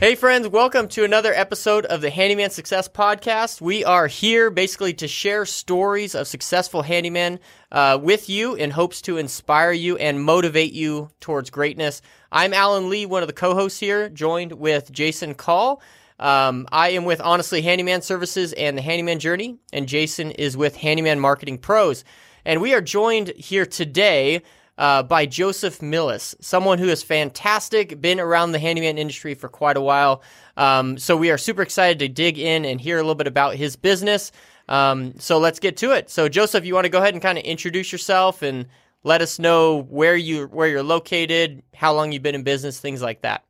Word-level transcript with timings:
Hey, 0.00 0.14
friends, 0.14 0.48
welcome 0.48 0.88
to 0.88 1.04
another 1.04 1.34
episode 1.34 1.84
of 1.84 2.00
the 2.00 2.08
Handyman 2.08 2.48
Success 2.48 2.88
Podcast. 2.88 3.60
We 3.60 3.84
are 3.84 4.06
here 4.06 4.48
basically 4.48 4.94
to 4.94 5.06
share 5.06 5.44
stories 5.44 6.14
of 6.14 6.26
successful 6.26 6.82
handymen 6.82 7.38
uh, 7.70 7.98
with 8.00 8.30
you 8.30 8.54
in 8.54 8.70
hopes 8.70 9.02
to 9.02 9.18
inspire 9.18 9.72
you 9.72 9.98
and 9.98 10.22
motivate 10.22 10.72
you 10.72 11.10
towards 11.20 11.50
greatness. 11.50 12.00
I'm 12.32 12.54
Alan 12.54 12.88
Lee, 12.88 13.04
one 13.04 13.22
of 13.22 13.26
the 13.26 13.34
co 13.34 13.52
hosts 13.52 13.78
here, 13.78 14.08
joined 14.08 14.52
with 14.52 14.90
Jason 14.90 15.34
Cull. 15.34 15.82
Um, 16.18 16.66
I 16.72 16.92
am 16.92 17.04
with 17.04 17.20
Honestly 17.20 17.60
Handyman 17.60 18.00
Services 18.00 18.54
and 18.54 18.78
the 18.78 18.82
Handyman 18.82 19.18
Journey, 19.18 19.58
and 19.70 19.86
Jason 19.86 20.30
is 20.30 20.56
with 20.56 20.76
Handyman 20.76 21.20
Marketing 21.20 21.58
Pros. 21.58 22.04
And 22.46 22.62
we 22.62 22.72
are 22.72 22.80
joined 22.80 23.34
here 23.36 23.66
today 23.66 24.40
uh, 24.78 25.02
by 25.02 25.26
Joseph 25.26 25.80
Millis, 25.80 26.34
someone 26.40 26.78
who 26.78 26.88
is 26.88 27.02
fantastic, 27.02 28.00
been 28.00 28.20
around 28.20 28.52
the 28.52 28.58
handyman 28.58 28.98
industry 28.98 29.34
for 29.34 29.48
quite 29.48 29.76
a 29.76 29.80
while. 29.80 30.22
Um, 30.56 30.98
so 30.98 31.16
we 31.16 31.30
are 31.30 31.38
super 31.38 31.62
excited 31.62 31.98
to 32.00 32.08
dig 32.08 32.38
in 32.38 32.64
and 32.64 32.80
hear 32.80 32.96
a 32.96 33.02
little 33.02 33.14
bit 33.14 33.26
about 33.26 33.56
his 33.56 33.76
business. 33.76 34.32
Um, 34.68 35.14
so 35.18 35.38
let's 35.38 35.58
get 35.58 35.76
to 35.78 35.92
it. 35.92 36.10
So 36.10 36.28
Joseph, 36.28 36.64
you 36.64 36.74
want 36.74 36.84
to 36.84 36.90
go 36.90 36.98
ahead 36.98 37.14
and 37.14 37.22
kind 37.22 37.38
of 37.38 37.44
introduce 37.44 37.92
yourself 37.92 38.42
and 38.42 38.66
let 39.02 39.20
us 39.22 39.38
know 39.38 39.82
where 39.82 40.16
you 40.16 40.46
where 40.46 40.68
you're 40.68 40.82
located, 40.82 41.62
how 41.74 41.92
long 41.92 42.12
you've 42.12 42.22
been 42.22 42.34
in 42.34 42.42
business, 42.42 42.78
things 42.78 43.02
like 43.02 43.22
that. 43.22 43.44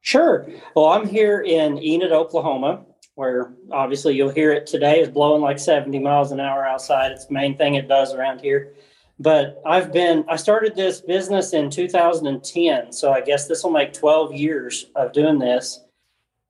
Sure. 0.00 0.48
Well, 0.74 0.86
I'm 0.86 1.06
here 1.06 1.40
in 1.42 1.82
Enid, 1.82 2.12
Oklahoma, 2.12 2.84
where 3.14 3.52
obviously 3.72 4.14
you'll 4.14 4.30
hear 4.30 4.52
it 4.52 4.66
today. 4.66 5.00
is 5.00 5.08
blowing 5.08 5.42
like 5.42 5.58
70 5.58 5.98
miles 5.98 6.30
an 6.32 6.40
hour 6.40 6.64
outside. 6.64 7.12
It's 7.12 7.26
the 7.26 7.34
main 7.34 7.56
thing 7.56 7.74
it 7.74 7.88
does 7.88 8.14
around 8.14 8.40
here. 8.40 8.74
But 9.18 9.60
I've 9.66 9.92
been, 9.92 10.24
I 10.28 10.36
started 10.36 10.76
this 10.76 11.00
business 11.00 11.52
in 11.52 11.70
2010. 11.70 12.92
So 12.92 13.12
I 13.12 13.20
guess 13.20 13.48
this 13.48 13.64
will 13.64 13.72
make 13.72 13.92
12 13.92 14.32
years 14.34 14.86
of 14.94 15.12
doing 15.12 15.38
this. 15.38 15.80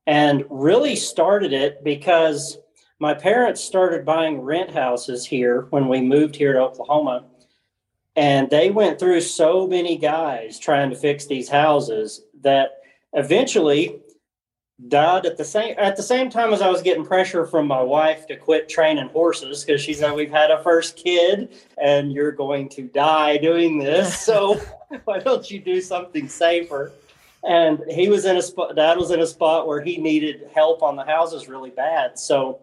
And 0.07 0.45
really 0.51 0.97
started 0.97 1.53
it 1.53 1.83
because 1.85 2.59
my 2.99 3.15
parents 3.15 3.63
started 3.63 4.05
buying 4.05 4.41
rent 4.41 4.71
houses 4.71 5.25
here 5.25 5.67
when 5.71 5.89
we 5.89 6.01
moved 6.01 6.37
here 6.37 6.53
to 6.53 6.61
Oklahoma. 6.61 7.25
And 8.17 8.51
they 8.51 8.71
went 8.71 8.99
through 8.99 9.21
so 9.21 9.67
many 9.67 9.97
guys 9.97 10.59
trying 10.59 10.91
to 10.91 10.97
fix 10.97 11.27
these 11.27 11.49
houses 11.49 12.23
that 12.41 12.81
eventually 13.13 14.01
died 14.87 15.27
at 15.27 15.37
the 15.37 15.45
same 15.45 15.75
at 15.77 15.97
the 15.97 16.03
same 16.03 16.31
time 16.31 16.53
as 16.53 16.63
I 16.63 16.69
was 16.69 16.83
getting 16.83 17.05
pressure 17.05 17.45
from 17.45 17.67
my 17.67 17.83
wife 17.83 18.29
to 18.29 18.37
quit 18.37 18.69
training 18.69 19.09
horses 19.09 19.65
because 19.65 19.81
she 19.81 19.93
said 19.93 20.15
we've 20.15 20.31
had 20.31 20.53
a 20.53 20.63
first 20.63 20.97
kid 20.97 21.49
and 21.83 22.13
you're 22.13 22.31
going 22.31 22.69
to 22.71 22.83
die 22.83 23.39
doing 23.39 23.79
this. 23.79 24.17
So 24.21 24.61
why 25.05 25.19
don't 25.19 25.51
you 25.51 25.59
do 25.59 25.81
something 25.81 26.29
safer? 26.29 26.93
And 27.45 27.81
he 27.89 28.09
was 28.09 28.25
in 28.25 28.37
a 28.37 28.43
spot. 28.43 28.77
Dad 28.77 28.99
was 28.99 29.11
in 29.11 29.21
a 29.21 29.27
spot 29.27 29.67
where 29.67 29.81
he 29.81 29.97
needed 29.99 30.49
help 30.55 30.83
on 30.83 30.95
the 30.95 31.05
houses 31.05 31.49
really 31.49 31.71
bad. 31.71 32.19
So 32.19 32.61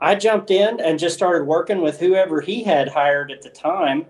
I 0.00 0.16
jumped 0.16 0.50
in 0.50 0.80
and 0.80 0.98
just 0.98 1.16
started 1.16 1.44
working 1.44 1.80
with 1.80 2.00
whoever 2.00 2.40
he 2.40 2.64
had 2.64 2.88
hired 2.88 3.30
at 3.30 3.42
the 3.42 3.50
time, 3.50 4.06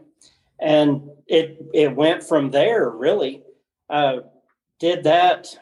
and 0.58 1.08
it 1.26 1.62
it 1.72 1.94
went 1.94 2.22
from 2.22 2.50
there. 2.50 2.90
Really, 2.90 3.42
uh, 3.88 4.18
did 4.78 5.04
that 5.04 5.58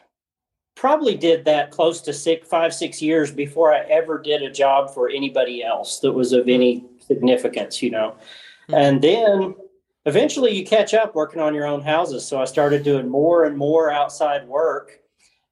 probably 0.75 1.15
did 1.15 1.45
that 1.45 1.71
close 1.71 2.01
to 2.01 2.13
six, 2.13 2.47
five, 2.47 2.73
six 2.73 3.01
years 3.01 3.31
before 3.31 3.73
I 3.73 3.79
ever 3.81 4.19
did 4.19 4.41
a 4.41 4.51
job 4.51 4.93
for 4.93 5.09
anybody 5.09 5.63
else 5.63 5.99
that 5.99 6.11
was 6.11 6.33
of 6.33 6.49
any 6.49 6.85
significance, 6.99 7.81
you 7.81 7.91
know. 7.91 8.15
Mm-hmm. 8.69 8.73
And 8.73 9.01
then 9.01 9.55
eventually 10.05 10.51
you 10.51 10.65
catch 10.65 10.93
up 10.93 11.15
working 11.15 11.41
on 11.41 11.53
your 11.53 11.65
own 11.65 11.81
houses. 11.81 12.25
So 12.25 12.41
I 12.41 12.45
started 12.45 12.83
doing 12.83 13.07
more 13.07 13.45
and 13.45 13.57
more 13.57 13.91
outside 13.91 14.47
work. 14.47 14.99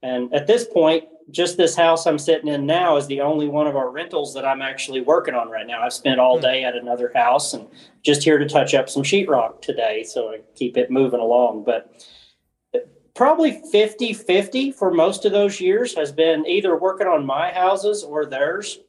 And 0.04 0.34
at 0.34 0.48
this 0.48 0.66
point, 0.66 1.06
just 1.30 1.56
this 1.56 1.76
house 1.76 2.06
I'm 2.06 2.20
sitting 2.20 2.50
in 2.50 2.66
now 2.66 2.98
is 2.98 3.08
the 3.08 3.22
only 3.22 3.48
one 3.48 3.68
of 3.68 3.76
our 3.76 3.90
rentals 3.90 4.34
that 4.34 4.46
I'm 4.46 4.62
actually 4.62 5.02
working 5.02 5.36
on 5.36 5.50
right 5.50 5.68
now. 5.68 5.82
I've 5.82 5.94
spent 5.94 6.20
all 6.20 6.38
hmm. 6.38 6.44
day 6.44 6.64
at 6.64 6.76
another 6.76 7.12
house 7.14 7.54
and 7.54 7.68
just 8.04 8.24
here 8.24 8.38
to 8.38 8.48
touch 8.48 8.74
up 8.74 8.90
some 8.90 9.04
sheetrock 9.04 9.62
today. 9.62 10.04
So 10.04 10.30
I 10.30 10.40
keep 10.56 10.78
it 10.78 10.92
moving 10.92 11.20
along. 11.20 11.64
But 11.64 12.06
probably 13.16 13.62
50 13.72 14.14
50 14.14 14.72
for 14.72 14.92
most 14.92 15.26
of 15.26 15.32
those 15.32 15.60
years 15.60 15.96
has 15.96 16.12
been 16.12 16.46
either 16.48 16.78
working 16.78 17.08
on 17.08 17.26
my 17.26 17.52
houses 17.52 18.04
or 18.04 18.26
theirs. 18.26 18.80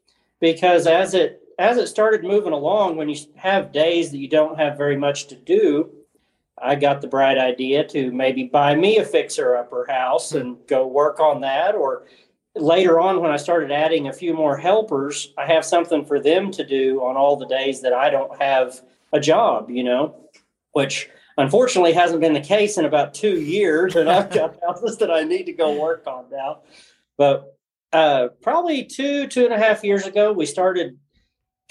Because 0.40 0.86
as 0.86 1.14
it 1.14 1.42
as 1.58 1.76
it 1.76 1.86
started 1.86 2.24
moving 2.24 2.52
along 2.52 2.96
when 2.96 3.08
you 3.08 3.16
have 3.36 3.72
days 3.72 4.10
that 4.10 4.18
you 4.18 4.28
don't 4.28 4.58
have 4.58 4.76
very 4.76 4.96
much 4.96 5.26
to 5.28 5.36
do 5.36 5.90
i 6.60 6.74
got 6.74 7.00
the 7.00 7.06
bright 7.06 7.36
idea 7.38 7.86
to 7.86 8.10
maybe 8.10 8.44
buy 8.44 8.74
me 8.74 8.96
a 8.98 9.04
fixer 9.04 9.54
upper 9.54 9.86
house 9.88 10.32
and 10.32 10.56
go 10.66 10.86
work 10.86 11.20
on 11.20 11.40
that. 11.40 11.74
Or 11.74 12.04
later 12.54 13.00
on 13.00 13.20
when 13.20 13.30
i 13.30 13.36
started 13.36 13.70
adding 13.70 14.08
a 14.08 14.12
few 14.12 14.34
more 14.34 14.56
helpers 14.56 15.32
i 15.38 15.46
have 15.46 15.64
something 15.64 16.04
for 16.04 16.20
them 16.20 16.50
to 16.50 16.64
do 16.66 17.02
on 17.02 17.16
all 17.16 17.34
the 17.34 17.46
days 17.46 17.80
that 17.80 17.94
i 17.94 18.10
don't 18.10 18.40
have 18.40 18.82
a 19.12 19.20
job 19.20 19.70
you 19.70 19.82
know 19.82 20.14
which 20.72 21.08
unfortunately 21.38 21.92
hasn't 21.92 22.20
been 22.20 22.32
the 22.32 22.40
case 22.40 22.76
in 22.78 22.84
about 22.84 23.14
two 23.14 23.40
years 23.40 23.96
and 23.96 24.08
i've 24.08 24.30
got 24.30 24.56
houses 24.66 24.98
that 24.98 25.10
i 25.10 25.22
need 25.22 25.44
to 25.44 25.52
go 25.52 25.80
work 25.80 26.06
on 26.06 26.24
now 26.30 26.60
but 27.16 27.56
uh, 27.92 28.28
probably 28.40 28.84
two 28.84 29.26
two 29.26 29.44
and 29.44 29.52
a 29.52 29.58
half 29.58 29.84
years 29.84 30.06
ago 30.06 30.32
we 30.32 30.46
started 30.46 30.98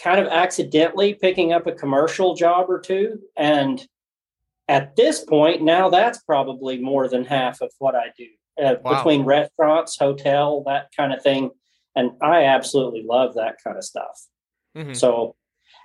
kind 0.02 0.20
of 0.20 0.28
accidentally 0.28 1.14
picking 1.14 1.52
up 1.52 1.66
a 1.68 1.72
commercial 1.72 2.36
job 2.36 2.70
or 2.70 2.80
two 2.80 3.20
and 3.38 3.88
at 4.68 4.96
this 4.96 5.24
point 5.24 5.62
now 5.62 5.90
that's 5.90 6.20
probably 6.20 6.80
more 6.80 7.08
than 7.08 7.26
half 7.26 7.62
of 7.62 7.72
what 7.80 7.96
i 7.96 8.06
do 8.18 8.28
uh, 8.64 8.76
wow. 8.84 8.98
between 8.98 9.24
restaurants 9.24 9.98
hotel 9.98 10.64
that 10.66 10.90
kind 10.96 11.12
of 11.12 11.22
thing 11.24 11.50
and 11.96 12.12
i 12.22 12.44
absolutely 12.44 13.04
love 13.04 13.34
that 13.36 13.56
kind 13.64 13.78
of 13.78 13.84
stuff 13.84 14.28
mm-hmm. 14.78 14.94
so 14.94 15.36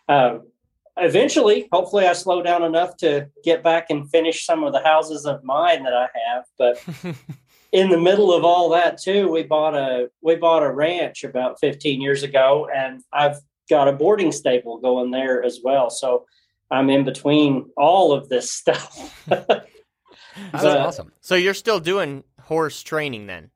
uh, 0.09 0.39
eventually, 0.97 1.69
hopefully, 1.73 2.07
I 2.07 2.13
slow 2.13 2.43
down 2.43 2.63
enough 2.63 2.97
to 2.99 3.29
get 3.45 3.63
back 3.63 3.91
and 3.91 4.11
finish 4.11 4.45
some 4.45 4.65
of 4.65 4.73
the 4.73 4.83
houses 4.83 5.27
of 5.27 5.45
mine 5.45 5.85
that 5.85 5.95
I 5.95 6.09
have. 6.27 6.45
But 6.59 6.83
in 7.73 7.91
the 7.91 7.99
middle 7.99 8.33
of 8.33 8.45
all 8.45 8.71
that, 8.71 9.01
too, 9.01 9.31
we 9.31 9.43
bought 9.43 9.75
a 9.75 10.09
we 10.23 10.37
bought 10.37 10.63
a 10.63 10.71
ranch 10.71 11.25
about 11.25 11.61
15 11.61 12.01
years 12.01 12.23
ago, 12.23 12.69
and 12.75 13.03
I've 13.13 13.39
got 13.69 13.89
a 13.89 13.93
boarding 13.93 14.33
stable 14.33 14.79
going 14.79 15.11
there 15.11 15.43
as 15.43 15.61
well. 15.63 15.91
So 15.91 16.27
I'm 16.71 16.91
in 16.91 17.05
between 17.05 17.71
all 17.77 18.13
of 18.13 18.29
this 18.29 18.51
stuff. 18.51 19.25
That's 19.27 20.65
awesome. 20.65 21.13
So 21.21 21.35
you're 21.35 21.55
still 21.55 21.81
doing 21.81 22.25
horse 22.43 22.83
training 22.83 23.27
then? 23.27 23.51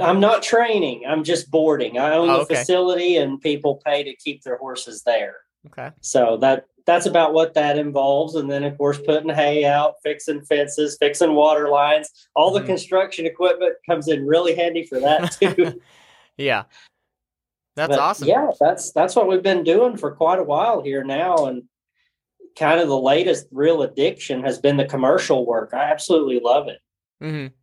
I'm 0.00 0.20
not 0.20 0.42
training. 0.42 1.04
I'm 1.06 1.24
just 1.24 1.50
boarding. 1.50 1.98
I 1.98 2.14
own 2.14 2.30
oh, 2.30 2.36
the 2.36 2.40
okay. 2.42 2.54
facility, 2.56 3.16
and 3.16 3.40
people 3.40 3.82
pay 3.84 4.04
to 4.04 4.14
keep 4.16 4.42
their 4.42 4.56
horses 4.56 5.02
there. 5.02 5.36
Okay. 5.66 5.90
So 6.00 6.38
that 6.38 6.66
that's 6.86 7.06
about 7.06 7.32
what 7.32 7.54
that 7.54 7.78
involves. 7.78 8.34
And 8.34 8.50
then, 8.50 8.64
of 8.64 8.76
course, 8.76 8.98
putting 8.98 9.30
hay 9.30 9.64
out, 9.64 9.94
fixing 10.02 10.42
fences, 10.42 10.96
fixing 10.98 11.34
water 11.34 11.68
lines, 11.68 12.10
all 12.34 12.52
the 12.52 12.60
mm-hmm. 12.60 12.68
construction 12.68 13.26
equipment 13.26 13.74
comes 13.88 14.08
in 14.08 14.26
really 14.26 14.54
handy 14.54 14.84
for 14.84 15.00
that 15.00 15.32
too. 15.40 15.80
yeah, 16.36 16.64
that's 17.76 17.90
but 17.90 17.98
awesome. 17.98 18.28
Yeah, 18.28 18.50
that's 18.60 18.92
that's 18.92 19.16
what 19.16 19.28
we've 19.28 19.42
been 19.42 19.64
doing 19.64 19.96
for 19.96 20.12
quite 20.12 20.38
a 20.38 20.44
while 20.44 20.82
here 20.82 21.04
now, 21.04 21.46
and 21.46 21.64
kind 22.58 22.80
of 22.80 22.88
the 22.88 22.98
latest 22.98 23.46
real 23.50 23.82
addiction 23.82 24.42
has 24.42 24.58
been 24.58 24.76
the 24.76 24.84
commercial 24.84 25.46
work. 25.46 25.72
I 25.72 25.90
absolutely 25.90 26.40
love 26.42 26.68
it. 26.68 26.78
Mm-hmm. 27.22 27.54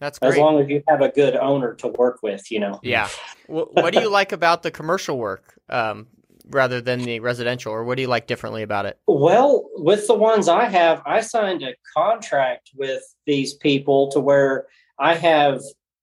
That's 0.00 0.18
great. 0.18 0.32
As 0.32 0.38
long 0.38 0.60
as 0.60 0.68
you 0.68 0.82
have 0.88 1.00
a 1.00 1.08
good 1.08 1.36
owner 1.36 1.74
to 1.74 1.88
work 1.88 2.20
with, 2.22 2.50
you 2.50 2.60
know. 2.60 2.78
Yeah. 2.82 3.08
what, 3.48 3.74
what 3.74 3.92
do 3.92 4.00
you 4.00 4.08
like 4.08 4.32
about 4.32 4.62
the 4.62 4.70
commercial 4.70 5.18
work? 5.18 5.58
Um, 5.68 6.06
rather 6.50 6.80
than 6.80 7.02
the 7.02 7.20
residential, 7.20 7.72
or 7.72 7.84
what 7.84 7.96
do 7.96 8.02
you 8.02 8.08
like 8.08 8.26
differently 8.26 8.62
about 8.62 8.86
it? 8.86 8.98
Well, 9.06 9.68
with 9.74 10.06
the 10.06 10.14
ones 10.14 10.48
I 10.48 10.64
have, 10.64 11.02
I 11.06 11.20
signed 11.20 11.62
a 11.62 11.74
contract 11.96 12.70
with 12.74 13.02
these 13.26 13.54
people 13.54 14.10
to 14.12 14.20
where 14.20 14.66
I 14.98 15.14
have 15.14 15.60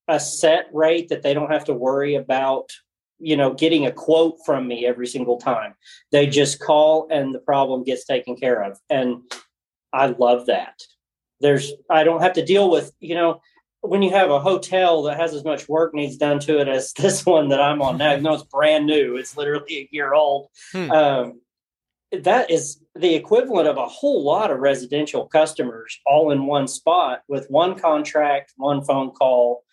a 0.08 0.20
set 0.20 0.66
rate 0.72 1.08
that 1.08 1.22
they 1.22 1.34
don't 1.34 1.50
have 1.50 1.64
to 1.64 1.74
worry 1.74 2.14
about, 2.14 2.70
you 3.18 3.36
know, 3.36 3.52
getting 3.52 3.86
a 3.86 3.92
quote 3.92 4.36
from 4.46 4.68
me 4.68 4.86
every 4.86 5.06
single 5.06 5.38
time. 5.38 5.74
They 6.12 6.26
just 6.26 6.60
call 6.60 7.08
and 7.10 7.34
the 7.34 7.40
problem 7.40 7.82
gets 7.82 8.04
taken 8.04 8.36
care 8.36 8.62
of. 8.62 8.78
And 8.88 9.22
I 9.92 10.06
love 10.06 10.46
that. 10.46 10.80
There's, 11.40 11.72
I 11.90 12.04
don't 12.04 12.22
have 12.22 12.34
to 12.34 12.44
deal 12.44 12.70
with, 12.70 12.92
you 13.00 13.14
know, 13.14 13.40
when 13.80 14.02
you 14.02 14.10
have 14.10 14.30
a 14.30 14.40
hotel 14.40 15.02
that 15.04 15.18
has 15.18 15.34
as 15.34 15.44
much 15.44 15.68
work 15.68 15.94
needs 15.94 16.16
done 16.16 16.38
to 16.40 16.60
it 16.60 16.68
as 16.68 16.92
this 16.98 17.24
one 17.24 17.48
that 17.48 17.60
I'm 17.60 17.82
on 17.82 17.98
now, 17.98 18.12
even 18.12 18.24
though 18.24 18.34
it's 18.34 18.44
brand 18.44 18.86
new, 18.86 19.16
it's 19.16 19.36
literally 19.36 19.76
a 19.78 19.88
year 19.90 20.14
old. 20.14 20.48
Hmm. 20.72 20.90
Um, 20.90 21.40
that 22.12 22.50
is 22.50 22.80
the 22.94 23.14
equivalent 23.14 23.68
of 23.68 23.76
a 23.76 23.86
whole 23.86 24.24
lot 24.24 24.50
of 24.50 24.58
residential 24.58 25.26
customers 25.26 25.98
all 26.06 26.30
in 26.30 26.46
one 26.46 26.68
spot 26.68 27.22
with 27.28 27.50
one 27.50 27.78
contract, 27.78 28.52
one 28.56 28.82
phone 28.84 29.10
call. 29.10 29.64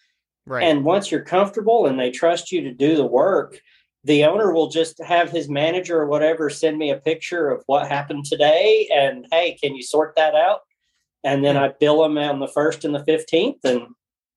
Right. 0.45 0.63
And 0.63 0.83
once 0.83 1.11
you're 1.11 1.21
comfortable 1.21 1.85
and 1.85 2.00
they 2.00 2.11
trust 2.11 2.51
you 2.51 2.61
to 2.61 2.73
do 2.73 2.95
the 2.95 3.05
work, 3.05 3.59
the 4.03 4.25
owner 4.25 4.51
will 4.51 4.67
just 4.67 5.01
have 5.01 5.29
his 5.29 5.47
manager 5.47 6.01
or 6.01 6.07
whatever 6.07 6.50
send 6.50 6.77
me 6.77 6.89
a 6.89 6.97
picture 6.97 7.50
of 7.50 7.63
what 7.67 7.88
happened 7.88 8.25
today 8.25 8.89
and 8.94 9.25
hey, 9.31 9.57
can 9.61 9.75
you 9.75 9.83
sort 9.83 10.15
that 10.17 10.35
out? 10.35 10.61
And 11.23 11.43
then. 11.43 11.57
I 11.57 11.69
bill 11.79 12.03
them 12.03 12.17
on 12.17 12.39
the 12.39 12.47
first 12.47 12.85
and 12.85 12.93
the 12.93 12.99
15th 12.99 13.63
and 13.63 13.87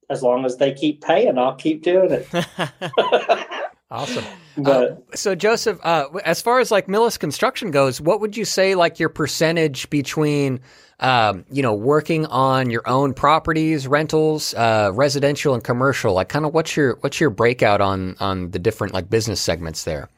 as 0.08 0.22
long 0.22 0.44
as 0.44 0.56
they 0.56 0.72
keep 0.72 1.02
paying, 1.02 1.36
I'll 1.38 1.56
keep 1.56 1.82
doing 1.82 2.10
it. 2.10 2.28
awesome. 3.90 4.24
But 4.58 4.92
Uh, 4.92 5.16
so 5.16 5.34
Joseph, 5.34 5.78
uh, 5.82 6.06
as 6.24 6.40
far 6.40 6.60
as 6.60 6.70
like 6.70 6.86
Millis 6.86 7.18
Construction 7.18 7.70
goes, 7.70 8.00
what 8.00 8.22
would 8.22 8.34
you 8.34 8.46
say 8.46 8.74
like 8.74 8.98
your 8.98 9.10
percentage 9.10 9.90
between, 9.90 10.60
um, 11.00 11.44
you 11.50 11.60
know, 11.62 11.74
working 11.74 12.24
on 12.24 12.70
your 12.70 12.80
own 12.88 13.12
properties, 13.12 13.86
rentals, 13.86 14.54
uh, 14.54 14.92
residential 14.94 15.52
and 15.52 15.62
commercial? 15.62 16.14
Like, 16.14 16.30
kind 16.30 16.46
of 16.46 16.54
what's 16.54 16.74
your 16.74 16.96
what's 17.02 17.20
your 17.20 17.28
breakout 17.28 17.82
on 17.82 18.16
on 18.18 18.50
the 18.50 18.58
different 18.58 18.94
like 18.94 19.10
business 19.10 19.42
segments 19.42 19.84
there? 19.84 20.08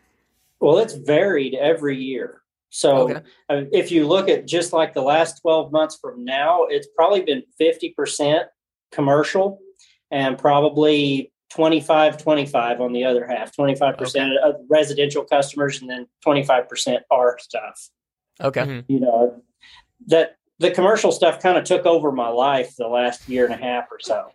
well, 0.60 0.78
it's 0.78 0.94
varied 0.94 1.54
every 1.54 1.96
year. 1.96 2.42
So 2.70 3.10
Okay. 3.10 3.20
uh, 3.48 3.62
if 3.72 3.90
you 3.90 4.06
look 4.06 4.28
at 4.28 4.46
just 4.46 4.72
like 4.72 4.92
the 4.94 5.02
last 5.02 5.40
12 5.40 5.72
months 5.72 5.96
from 6.00 6.24
now, 6.24 6.64
it's 6.64 6.88
probably 6.94 7.22
been 7.22 7.42
50% 7.60 8.44
commercial 8.92 9.58
and 10.10 10.38
probably 10.38 11.32
25 11.50 12.18
25 12.22 12.80
on 12.80 12.92
the 12.92 13.04
other 13.04 13.26
half 13.26 13.54
25% 13.56 14.36
of 14.44 14.56
residential 14.68 15.24
customers 15.24 15.80
and 15.80 15.88
then 15.90 16.06
25% 16.26 17.00
our 17.10 17.38
stuff 17.38 17.88
Okay. 18.42 18.60
Mhm. 18.62 18.84
you 18.88 19.00
know 19.00 19.42
that 20.06 20.36
the 20.58 20.70
commercial 20.70 21.10
stuff 21.12 21.40
kind 21.40 21.56
of 21.56 21.64
took 21.64 21.86
over 21.86 22.12
my 22.12 22.28
life 22.28 22.74
the 22.76 22.86
last 22.88 23.26
year 23.28 23.44
and 23.46 23.54
a 23.54 23.56
half 23.56 23.86
or 23.90 23.98
so 24.00 24.28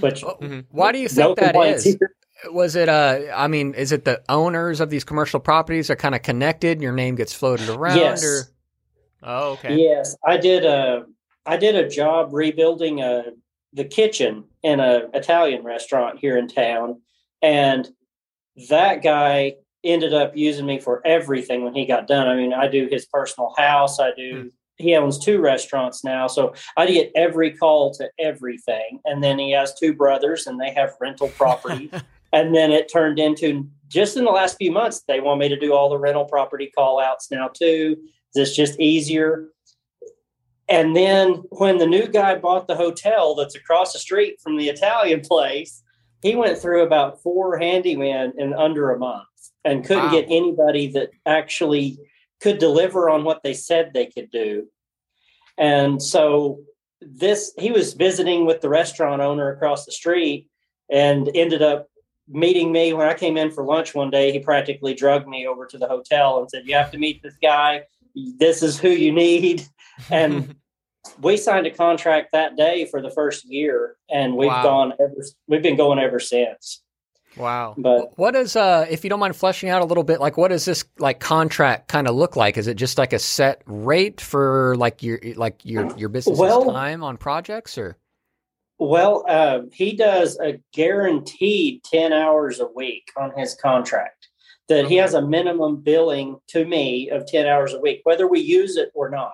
which 0.00 0.24
Oh, 0.24 0.36
Mhm. 0.40 0.64
Why 0.70 0.92
do 0.92 0.98
you 0.98 1.08
think 1.08 1.18
no 1.18 1.34
that 1.34 1.54
here. 1.82 2.13
Was 2.50 2.76
it 2.76 2.88
uh 2.88 3.20
I 3.34 3.48
mean, 3.48 3.74
is 3.74 3.92
it 3.92 4.04
the 4.04 4.22
owners 4.28 4.80
of 4.80 4.90
these 4.90 5.04
commercial 5.04 5.40
properties 5.40 5.90
are 5.90 5.96
kind 5.96 6.14
of 6.14 6.22
connected? 6.22 6.80
Your 6.80 6.92
name 6.92 7.14
gets 7.14 7.32
floated 7.32 7.68
around, 7.68 7.98
Yes. 7.98 8.24
or 8.24 8.42
oh, 9.22 9.52
okay. 9.52 9.76
Yes, 9.76 10.16
I 10.24 10.36
did 10.36 10.64
a 10.64 11.06
I 11.46 11.56
did 11.56 11.74
a 11.74 11.88
job 11.88 12.32
rebuilding 12.32 13.00
a 13.00 13.24
the 13.72 13.84
kitchen 13.84 14.44
in 14.62 14.80
a 14.80 15.08
Italian 15.14 15.64
restaurant 15.64 16.18
here 16.20 16.38
in 16.38 16.48
town, 16.48 17.00
and 17.42 17.88
that 18.70 19.02
guy 19.02 19.54
ended 19.82 20.14
up 20.14 20.36
using 20.36 20.64
me 20.64 20.80
for 20.80 21.02
everything 21.04 21.62
when 21.64 21.74
he 21.74 21.84
got 21.84 22.06
done. 22.06 22.26
I 22.26 22.36
mean, 22.36 22.54
I 22.54 22.68
do 22.68 22.88
his 22.90 23.04
personal 23.06 23.52
house. 23.56 24.00
I 24.00 24.12
do. 24.16 24.42
Hmm. 24.42 24.48
He 24.76 24.96
owns 24.96 25.18
two 25.18 25.40
restaurants 25.40 26.02
now, 26.02 26.26
so 26.26 26.54
I 26.76 26.86
get 26.86 27.12
every 27.14 27.52
call 27.52 27.92
to 27.94 28.08
everything. 28.18 28.98
And 29.04 29.22
then 29.22 29.38
he 29.38 29.52
has 29.52 29.72
two 29.74 29.94
brothers, 29.94 30.48
and 30.48 30.60
they 30.60 30.72
have 30.72 30.94
rental 31.00 31.28
property. 31.28 31.90
and 32.34 32.52
then 32.52 32.72
it 32.72 32.90
turned 32.92 33.20
into 33.20 33.68
just 33.86 34.16
in 34.16 34.24
the 34.24 34.30
last 34.32 34.56
few 34.58 34.72
months, 34.72 35.04
they 35.06 35.20
want 35.20 35.38
me 35.38 35.48
to 35.48 35.58
do 35.58 35.72
all 35.72 35.88
the 35.88 35.98
rental 35.98 36.24
property 36.24 36.70
call 36.76 37.00
outs 37.00 37.30
now 37.30 37.46
too. 37.48 37.96
It's 38.34 38.56
just 38.56 38.78
easier. 38.80 39.50
And 40.68 40.96
then 40.96 41.44
when 41.50 41.78
the 41.78 41.86
new 41.86 42.08
guy 42.08 42.34
bought 42.34 42.66
the 42.66 42.74
hotel 42.74 43.36
that's 43.36 43.54
across 43.54 43.92
the 43.92 44.00
street 44.00 44.40
from 44.42 44.56
the 44.56 44.68
Italian 44.68 45.20
place, 45.20 45.82
he 46.22 46.34
went 46.34 46.58
through 46.58 46.82
about 46.82 47.22
four 47.22 47.60
handymen 47.60 48.32
in 48.36 48.52
under 48.52 48.90
a 48.90 48.98
month 48.98 49.28
and 49.64 49.84
couldn't 49.84 50.06
Wow. 50.06 50.10
get 50.10 50.24
anybody 50.28 50.88
that 50.88 51.10
actually 51.26 51.98
could 52.40 52.58
deliver 52.58 53.08
on 53.08 53.22
what 53.22 53.44
they 53.44 53.54
said 53.54 53.92
they 53.94 54.06
could 54.06 54.30
do. 54.32 54.66
And 55.56 56.02
so 56.02 56.62
this 57.00 57.52
he 57.58 57.70
was 57.70 57.92
visiting 57.92 58.44
with 58.44 58.60
the 58.60 58.68
restaurant 58.68 59.22
owner 59.22 59.52
across 59.52 59.84
the 59.84 59.92
street 59.92 60.48
and 60.90 61.30
ended 61.34 61.62
up 61.62 61.88
meeting 62.28 62.72
me 62.72 62.92
when 62.92 63.06
I 63.08 63.14
came 63.14 63.36
in 63.36 63.50
for 63.50 63.64
lunch 63.64 63.94
one 63.94 64.10
day. 64.10 64.32
He 64.32 64.38
practically 64.38 64.94
drugged 64.94 65.28
me 65.28 65.46
over 65.46 65.66
to 65.66 65.78
the 65.78 65.86
hotel 65.88 66.38
and 66.40 66.50
said, 66.50 66.66
"You 66.66 66.74
have 66.74 66.90
to 66.92 66.98
meet 66.98 67.22
this 67.22 67.36
guy. 67.42 67.82
This 68.14 68.62
is 68.62 68.78
who 68.78 68.88
you 68.90 69.12
need." 69.12 69.66
And 70.10 70.56
we 71.20 71.36
signed 71.36 71.68
a 71.68 71.70
contract 71.70 72.30
that 72.32 72.56
day 72.56 72.86
for 72.86 73.00
the 73.00 73.10
first 73.10 73.44
year, 73.44 73.94
and 74.10 74.34
we've 74.36 74.48
Wow. 74.48 74.62
gone 74.64 74.92
ever. 74.98 75.14
We've 75.46 75.62
been 75.62 75.76
going 75.76 76.00
ever 76.00 76.18
since. 76.18 76.82
wow. 77.36 77.74
But 77.78 78.16
What 78.18 78.34
is 78.34 78.56
uh 78.56 78.86
if 78.90 79.04
you 79.04 79.10
don't 79.10 79.20
mind 79.20 79.36
fleshing 79.36 79.68
out 79.68 79.82
a 79.82 79.84
little 79.84 80.02
bit, 80.02 80.18
like 80.20 80.36
what 80.36 80.48
does 80.48 80.64
this 80.64 80.84
like 80.98 81.20
contract 81.20 81.86
kind 81.88 82.08
of 82.08 82.14
look 82.16 82.34
like? 82.36 82.56
Is 82.56 82.66
it 82.66 82.74
just 82.74 82.98
like 82.98 83.12
a 83.12 83.18
set 83.20 83.62
rate 83.66 84.20
for 84.20 84.74
like 84.76 85.02
your 85.02 85.20
like 85.36 85.64
your 85.64 85.96
your 85.96 86.08
business 86.08 86.38
Well- 86.38 86.64
time 86.72 87.04
on 87.04 87.16
projects 87.18 87.78
or 87.78 87.96
well, 88.78 89.24
uh, 89.28 89.60
he 89.72 89.94
does 89.96 90.38
a 90.40 90.60
guaranteed 90.72 91.82
ten 91.84 92.12
hours 92.12 92.60
a 92.60 92.66
week 92.66 93.10
on 93.16 93.32
his 93.36 93.54
contract. 93.54 94.28
That 94.68 94.86
he 94.86 94.96
has 94.96 95.12
a 95.12 95.20
minimum 95.20 95.82
billing 95.82 96.38
to 96.48 96.64
me 96.64 97.10
of 97.10 97.26
ten 97.26 97.46
hours 97.46 97.74
a 97.74 97.80
week, 97.80 98.00
whether 98.04 98.26
we 98.26 98.40
use 98.40 98.76
it 98.76 98.90
or 98.94 99.10
not. 99.10 99.30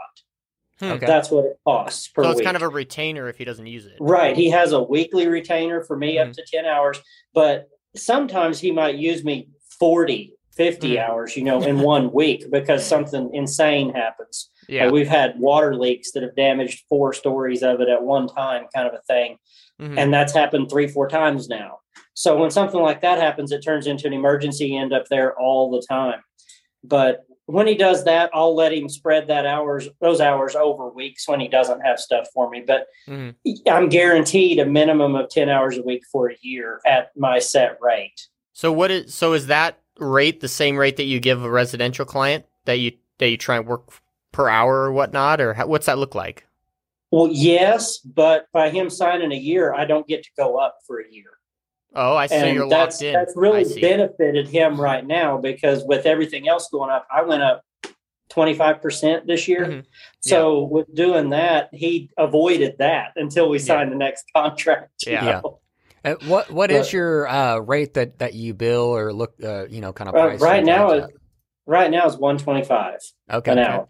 Hmm. 0.80 0.92
Okay. 0.92 1.06
That's 1.06 1.30
what 1.30 1.44
it 1.44 1.56
costs 1.64 2.08
per 2.08 2.24
So 2.24 2.30
it's 2.30 2.38
week. 2.38 2.44
kind 2.46 2.56
of 2.56 2.62
a 2.62 2.68
retainer 2.68 3.28
if 3.28 3.36
he 3.38 3.44
doesn't 3.44 3.66
use 3.66 3.86
it. 3.86 3.94
Right. 4.00 4.36
He 4.36 4.50
has 4.50 4.72
a 4.72 4.82
weekly 4.82 5.28
retainer 5.28 5.84
for 5.84 5.96
me 5.96 6.16
Mhm. 6.16 6.28
up 6.28 6.32
to 6.32 6.42
10 6.46 6.64
hours, 6.64 7.00
but 7.32 7.68
sometimes 7.94 8.58
he 8.60 8.72
might 8.72 8.96
use 8.96 9.22
me 9.22 9.48
40, 9.78 10.34
50 10.56 10.94
Mhm. 10.94 10.98
hours, 11.08 11.36
you 11.36 11.44
know, 11.44 11.62
in 11.62 11.80
one 11.80 12.10
week 12.12 12.50
because 12.50 12.84
something 12.84 13.30
insane 13.32 13.90
happens. 13.94 14.50
Yeah. 14.70 14.84
Like 14.84 14.92
we've 14.92 15.08
had 15.08 15.38
water 15.38 15.74
leaks 15.74 16.12
that 16.12 16.22
have 16.22 16.36
damaged 16.36 16.84
four 16.88 17.12
stories 17.12 17.62
of 17.62 17.80
it 17.80 17.88
at 17.88 18.02
one 18.02 18.28
time, 18.28 18.66
kind 18.74 18.86
of 18.86 18.94
a 18.94 19.02
thing. 19.02 19.36
Mhm. 19.80 19.98
And 19.98 20.14
that's 20.14 20.32
happened 20.32 20.70
three, 20.70 20.86
four 20.86 21.08
times 21.08 21.48
now. 21.48 21.78
So 22.14 22.36
when 22.36 22.50
something 22.50 22.80
like 22.80 23.00
that 23.02 23.18
happens, 23.18 23.50
it 23.52 23.62
turns 23.62 23.86
into 23.86 24.06
an 24.06 24.12
emergency. 24.12 24.66
You 24.68 24.80
end 24.80 24.92
up 24.92 25.06
there 25.08 25.38
all 25.38 25.70
the 25.70 25.82
time. 25.88 26.20
But 26.84 27.24
when 27.46 27.66
he 27.66 27.74
does 27.74 28.04
that, 28.04 28.30
I'll 28.32 28.54
let 28.54 28.72
him 28.72 28.88
spread 28.88 29.26
that 29.28 29.44
hours, 29.44 29.88
those 30.00 30.20
hours 30.20 30.54
over 30.54 30.88
weeks 30.88 31.26
when 31.26 31.40
he 31.40 31.48
doesn't 31.48 31.80
have 31.80 31.98
stuff 31.98 32.28
for 32.32 32.48
me. 32.48 32.62
But 32.64 32.86
Mhm. 33.08 33.34
I'm 33.68 33.88
guaranteed 33.88 34.60
a 34.60 34.66
minimum 34.66 35.16
of 35.16 35.28
10 35.30 35.48
hours 35.48 35.76
a 35.78 35.82
week 35.82 36.02
for 36.12 36.30
a 36.30 36.36
year 36.42 36.80
at 36.86 37.10
my 37.16 37.38
set 37.40 37.76
rate. 37.80 38.28
So 38.52 38.70
what 38.70 38.90
is 38.90 39.14
so 39.14 39.32
is 39.32 39.46
that 39.48 39.78
rate 39.98 40.40
the 40.40 40.48
same 40.48 40.76
rate 40.76 40.96
that 40.96 41.04
you 41.04 41.18
give 41.18 41.42
a 41.42 41.50
residential 41.50 42.04
client 42.04 42.44
that 42.66 42.78
you 42.78 42.92
that 43.18 43.28
you 43.30 43.36
try 43.36 43.56
and 43.56 43.66
work 43.66 43.90
per 44.32 44.48
hour 44.48 44.82
or 44.82 44.92
whatnot, 44.92 45.40
or 45.40 45.54
how, 45.54 45.66
what's 45.66 45.86
that 45.86 45.98
look 45.98 46.14
like? 46.14 46.46
Well, 47.10 47.28
yes, 47.30 47.98
but 47.98 48.46
by 48.52 48.70
him 48.70 48.88
signing 48.88 49.32
a 49.32 49.36
year, 49.36 49.74
I 49.74 49.84
don't 49.84 50.06
get 50.06 50.22
to 50.22 50.30
go 50.38 50.56
up 50.58 50.78
for 50.86 51.00
a 51.00 51.04
year. 51.10 51.30
Oh, 51.94 52.14
I 52.14 52.26
see. 52.26 52.36
and 52.36 52.54
you're 52.54 52.68
that's, 52.68 52.96
locked 52.96 53.02
in. 53.02 53.12
that's 53.14 53.32
really 53.36 53.64
benefited 53.80 54.46
him 54.48 54.80
right 54.80 55.04
now 55.04 55.38
because 55.38 55.82
with 55.84 56.06
everything 56.06 56.48
else 56.48 56.68
going 56.70 56.88
up, 56.90 57.04
I 57.12 57.22
went 57.22 57.42
up 57.42 57.62
25% 58.30 59.26
this 59.26 59.48
year. 59.48 59.66
Mhm. 59.66 59.84
So 60.20 60.62
with 60.64 60.94
doing 60.94 61.30
that, 61.30 61.68
he 61.72 62.10
avoided 62.16 62.76
that 62.78 63.12
until 63.16 63.48
we 63.48 63.58
Yeah. 63.58 63.64
signed 63.64 63.90
the 63.90 63.96
next 63.96 64.26
contract. 64.36 64.90
you 65.04 65.14
Yeah. 65.14 65.40
know? 65.42 65.58
Uh, 66.04 66.14
what 66.28 66.50
what 66.50 66.70
is 66.70 66.86
But- 66.86 66.92
your 66.94 67.28
uh, 67.28 67.58
rate 67.58 67.92
that 67.94 68.20
that 68.20 68.32
you 68.34 68.54
bill 68.54 68.84
or 68.96 69.12
look 69.12 69.34
uh, 69.44 69.66
you 69.68 69.80
know 69.82 69.92
kind 69.92 70.08
of 70.08 70.14
Uh, 70.14 70.36
right 70.38 70.64
now, 70.64 70.88
sometimes 70.90 71.10
it, 71.12 71.20
right 71.66 71.90
now 71.90 72.06
is 72.06 72.16
125 72.16 73.00
okay, 73.32 73.52
an 73.52 73.58
okay. 73.58 73.68
hour. 73.68 73.88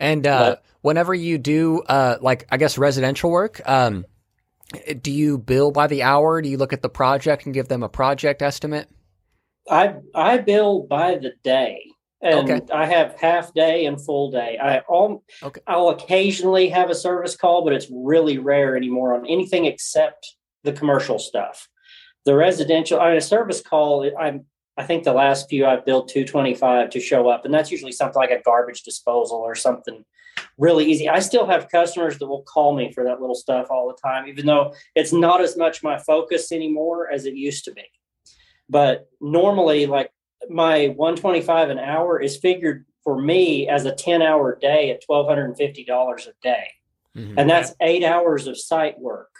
And 0.00 0.26
uh, 0.26 0.50
But- 0.50 0.62
whenever 0.82 1.14
you 1.14 1.38
do, 1.38 1.82
uh, 1.82 2.18
like 2.20 2.46
I 2.50 2.56
guess 2.56 2.78
residential 2.78 3.30
work, 3.30 3.60
um, 3.68 4.04
do 5.00 5.10
you 5.10 5.38
bill 5.38 5.70
by 5.70 5.86
the 5.86 6.02
hour? 6.02 6.40
Do 6.42 6.48
you 6.48 6.56
look 6.58 6.72
at 6.72 6.82
the 6.82 6.88
project 6.88 7.46
and 7.46 7.54
give 7.54 7.68
them 7.68 7.82
a 7.82 7.88
project 7.88 8.42
estimate? 8.42 8.88
I 9.70 9.94
I 10.14 10.38
bill 10.38 10.82
by 10.88 11.16
the 11.16 11.32
day, 11.42 11.82
and 12.22 12.50
Okay. 12.50 12.60
I 12.72 12.86
have 12.86 13.16
half 13.20 13.52
day 13.54 13.86
and 13.86 14.02
full 14.02 14.30
day. 14.30 14.58
I 14.62 14.78
all 14.80 15.22
Okay. 15.42 15.60
I'll 15.66 15.88
occasionally 15.90 16.68
have 16.70 16.90
a 16.90 16.94
service 16.94 17.36
call, 17.36 17.64
but 17.64 17.72
it's 17.72 17.88
really 17.90 18.38
rare 18.38 18.76
anymore 18.76 19.14
on 19.14 19.26
anything 19.26 19.64
except 19.66 20.36
the 20.64 20.72
commercial 20.72 21.18
stuff. 21.18 21.68
The 22.24 22.34
residential, 22.34 23.00
I 23.00 23.08
mean, 23.08 23.16
a 23.18 23.22
service 23.22 23.62
call. 23.62 24.08
I'm 24.18 24.44
I 24.78 24.84
think 24.84 25.02
the 25.02 25.12
last 25.12 25.48
few 25.48 25.66
I've 25.66 25.84
billed 25.84 26.08
two 26.08 26.24
twenty 26.24 26.54
five 26.54 26.90
to 26.90 27.00
show 27.00 27.28
up, 27.28 27.44
and 27.44 27.52
that's 27.52 27.72
usually 27.72 27.92
something 27.92 28.18
like 28.18 28.30
a 28.30 28.40
garbage 28.42 28.84
disposal 28.84 29.38
or 29.38 29.56
something 29.56 30.04
really 30.56 30.84
easy. 30.86 31.08
I 31.08 31.18
still 31.18 31.46
have 31.46 31.68
customers 31.68 32.16
that 32.18 32.26
will 32.28 32.42
call 32.44 32.76
me 32.76 32.92
for 32.92 33.02
that 33.04 33.20
little 33.20 33.34
stuff 33.34 33.66
all 33.70 33.88
the 33.88 34.00
time, 34.08 34.28
even 34.28 34.46
though 34.46 34.72
it's 34.94 35.12
not 35.12 35.40
as 35.40 35.56
much 35.56 35.82
my 35.82 35.98
focus 35.98 36.52
anymore 36.52 37.10
as 37.10 37.26
it 37.26 37.34
used 37.34 37.64
to 37.64 37.72
be. 37.72 37.82
But 38.68 39.08
normally, 39.20 39.86
like 39.86 40.12
my 40.48 40.88
125 40.96 41.70
an 41.70 41.80
hour 41.80 42.20
is 42.20 42.36
figured 42.36 42.86
for 43.02 43.20
me 43.20 43.68
as 43.68 43.84
a 43.84 43.92
10 43.92 44.22
hour 44.22 44.56
day 44.60 44.90
at 44.90 45.02
$1,250 45.08 46.28
a 46.28 46.32
day. 46.40 46.68
Mhm. 47.16 47.34
And 47.36 47.50
that's 47.50 47.74
eight 47.80 48.04
hours 48.04 48.46
of 48.46 48.56
site 48.56 49.00
work. 49.00 49.34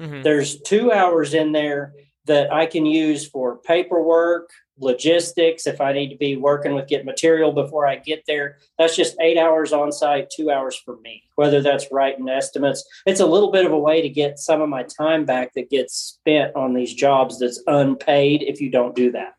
Mhm. 0.00 0.22
There's 0.22 0.60
two 0.62 0.90
hours 0.90 1.34
in 1.34 1.52
there 1.52 1.92
that 2.26 2.52
I 2.52 2.66
can 2.66 2.86
use 2.86 3.28
for 3.28 3.58
paperwork, 3.58 4.50
logistics, 4.78 5.66
if 5.66 5.80
I 5.80 5.92
need 5.92 6.08
to 6.10 6.16
be 6.16 6.36
working 6.36 6.74
with 6.74 6.88
get 6.88 7.04
material 7.04 7.52
before 7.52 7.86
I 7.86 7.96
get 7.96 8.24
there. 8.26 8.58
That's 8.78 8.96
just 8.96 9.16
eight 9.20 9.38
hours 9.38 9.72
on 9.72 9.92
site, 9.92 10.30
two 10.30 10.50
hours 10.50 10.76
for 10.76 10.96
me, 11.00 11.22
whether 11.36 11.60
that's 11.60 11.92
writing 11.92 12.28
estimates. 12.28 12.84
It's 13.06 13.20
a 13.20 13.26
little 13.26 13.52
bit 13.52 13.66
of 13.66 13.72
a 13.72 13.78
way 13.78 14.02
to 14.02 14.08
get 14.08 14.38
some 14.38 14.62
of 14.62 14.68
my 14.68 14.84
time 14.84 15.24
back 15.24 15.52
that 15.54 15.70
gets 15.70 15.94
spent 15.94 16.56
on 16.56 16.74
these 16.74 16.94
jobs 16.94 17.38
that's 17.38 17.62
unpaid 17.66 18.42
if 18.42 18.60
you 18.60 18.70
don't 18.70 18.96
do 18.96 19.12
that. 19.12 19.34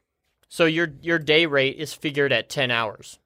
So 0.47 0.65
your 0.65 0.93
your 1.01 1.19
day 1.19 1.45
rate 1.47 1.77
is 1.77 1.93
figured 1.93 2.31
at 2.31 2.49
ten 2.49 2.71
hours. 2.71 3.19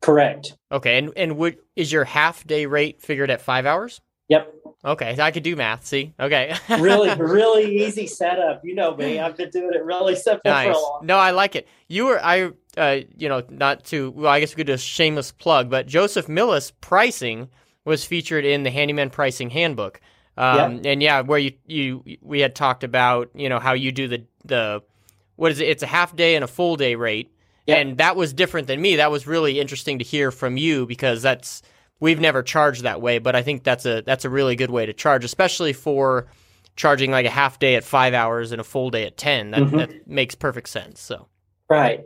Correct. 0.00 0.56
Okay, 0.72 0.98
and 0.98 1.12
and 1.16 1.36
would 1.36 1.58
is 1.76 1.92
your 1.92 2.04
half 2.04 2.44
day 2.44 2.66
rate 2.66 3.00
figured 3.00 3.30
at 3.30 3.40
five 3.40 3.66
hours? 3.66 4.00
Yep. 4.32 4.54
Okay, 4.84 5.16
I 5.20 5.30
could 5.30 5.42
do 5.42 5.54
math. 5.54 5.86
See, 5.86 6.12
okay. 6.18 6.56
really, 6.80 7.14
really 7.14 7.84
easy 7.84 8.06
setup. 8.06 8.64
You 8.64 8.74
know 8.74 8.96
me. 8.96 9.20
I've 9.20 9.36
been 9.36 9.50
doing 9.50 9.72
it 9.74 9.84
really 9.84 10.16
simple 10.16 10.50
nice. 10.50 10.66
for 10.66 10.72
a 10.72 10.78
long. 10.78 11.00
Time. 11.00 11.06
No, 11.06 11.18
I 11.18 11.30
like 11.30 11.54
it. 11.54 11.68
You 11.88 12.06
were 12.06 12.20
I. 12.24 12.50
Uh, 12.76 13.00
you 13.16 13.28
know, 13.28 13.42
not 13.50 13.84
to. 13.84 14.10
Well, 14.12 14.32
I 14.32 14.40
guess 14.40 14.52
we 14.52 14.56
could 14.56 14.66
do 14.66 14.72
a 14.72 14.78
shameless 14.78 15.30
plug, 15.30 15.70
but 15.70 15.86
Joseph 15.86 16.26
Millis 16.26 16.72
pricing 16.80 17.48
was 17.84 18.04
featured 18.04 18.44
in 18.44 18.62
the 18.62 18.70
Handyman 18.70 19.10
Pricing 19.10 19.50
Handbook. 19.50 20.00
Um, 20.36 20.76
Yep. 20.76 20.86
And 20.86 21.02
yeah, 21.02 21.20
where 21.20 21.38
you 21.38 21.52
you 21.66 22.02
we 22.22 22.40
had 22.40 22.54
talked 22.54 22.82
about 22.82 23.30
you 23.34 23.48
know 23.48 23.58
how 23.60 23.74
you 23.74 23.92
do 23.92 24.08
the 24.08 24.24
the 24.44 24.82
what 25.36 25.52
is 25.52 25.60
it? 25.60 25.68
It's 25.68 25.82
a 25.82 25.86
half 25.86 26.16
day 26.16 26.34
and 26.34 26.42
a 26.42 26.48
full 26.48 26.76
day 26.76 26.94
rate, 26.94 27.30
Yep. 27.66 27.78
and 27.78 27.98
that 27.98 28.16
was 28.16 28.32
different 28.32 28.66
than 28.66 28.80
me. 28.80 28.96
That 28.96 29.10
was 29.10 29.26
really 29.26 29.60
interesting 29.60 29.98
to 29.98 30.04
hear 30.04 30.30
from 30.32 30.56
you 30.56 30.86
because 30.86 31.22
that's 31.22 31.62
we've 32.02 32.20
never 32.20 32.42
charged 32.42 32.82
that 32.82 33.00
way, 33.00 33.18
but 33.18 33.36
I 33.36 33.42
think 33.42 33.62
that's 33.62 33.86
a 33.86 34.02
that's 34.02 34.24
a 34.26 34.28
really 34.30 34.56
good 34.56 34.70
way 34.70 34.84
to 34.84 34.92
charge, 34.92 35.24
especially 35.24 35.72
for 35.72 36.26
charging 36.74 37.10
like 37.12 37.24
a 37.26 37.30
half 37.30 37.58
day 37.60 37.76
at 37.76 37.84
five 37.84 38.12
hours 38.12 38.50
and 38.50 38.60
a 38.60 38.64
full 38.64 38.90
day 38.90 39.06
at 39.06 39.16
ten. 39.16 39.52
That 39.52 39.62
Mhm. 39.62 39.76
that 39.78 40.08
makes 40.08 40.34
perfect 40.34 40.68
sense. 40.68 41.00
So 41.00 41.28
Right. 41.70 42.00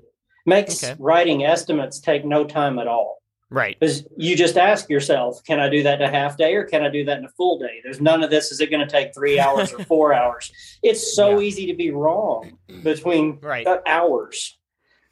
Makes 0.44 0.84
Okay. 0.84 0.94
writing 1.00 1.44
estimates 1.44 1.98
take 1.98 2.24
no 2.24 2.44
time 2.44 2.78
at 2.78 2.86
all. 2.86 3.16
right, 3.48 3.78
Because 3.78 4.04
you 4.16 4.34
just 4.36 4.56
ask 4.58 4.90
yourself, 4.90 5.40
can 5.44 5.60
I 5.60 5.68
do 5.68 5.82
that 5.84 6.00
in 6.02 6.08
a 6.08 6.10
half 6.10 6.36
day 6.36 6.54
or 6.56 6.64
can 6.64 6.82
I 6.84 6.88
do 6.88 7.04
that 7.04 7.18
in 7.18 7.24
a 7.24 7.28
full 7.28 7.58
day? 7.60 7.80
There's 7.84 8.00
none 8.00 8.22
of 8.24 8.28
this. 8.30 8.50
Is 8.52 8.60
it 8.60 8.70
going 8.72 8.84
to 8.86 8.90
take 8.90 9.14
three 9.14 9.38
hours 9.38 9.72
or 9.72 9.78
four 9.84 10.12
hours? 10.12 10.52
It's 10.82 11.14
so 11.14 11.40
easy 11.40 11.66
to 11.66 11.74
be 11.74 11.90
wrong 11.92 12.58
between 12.82 13.38
right. 13.40 13.64
hours. 13.86 14.55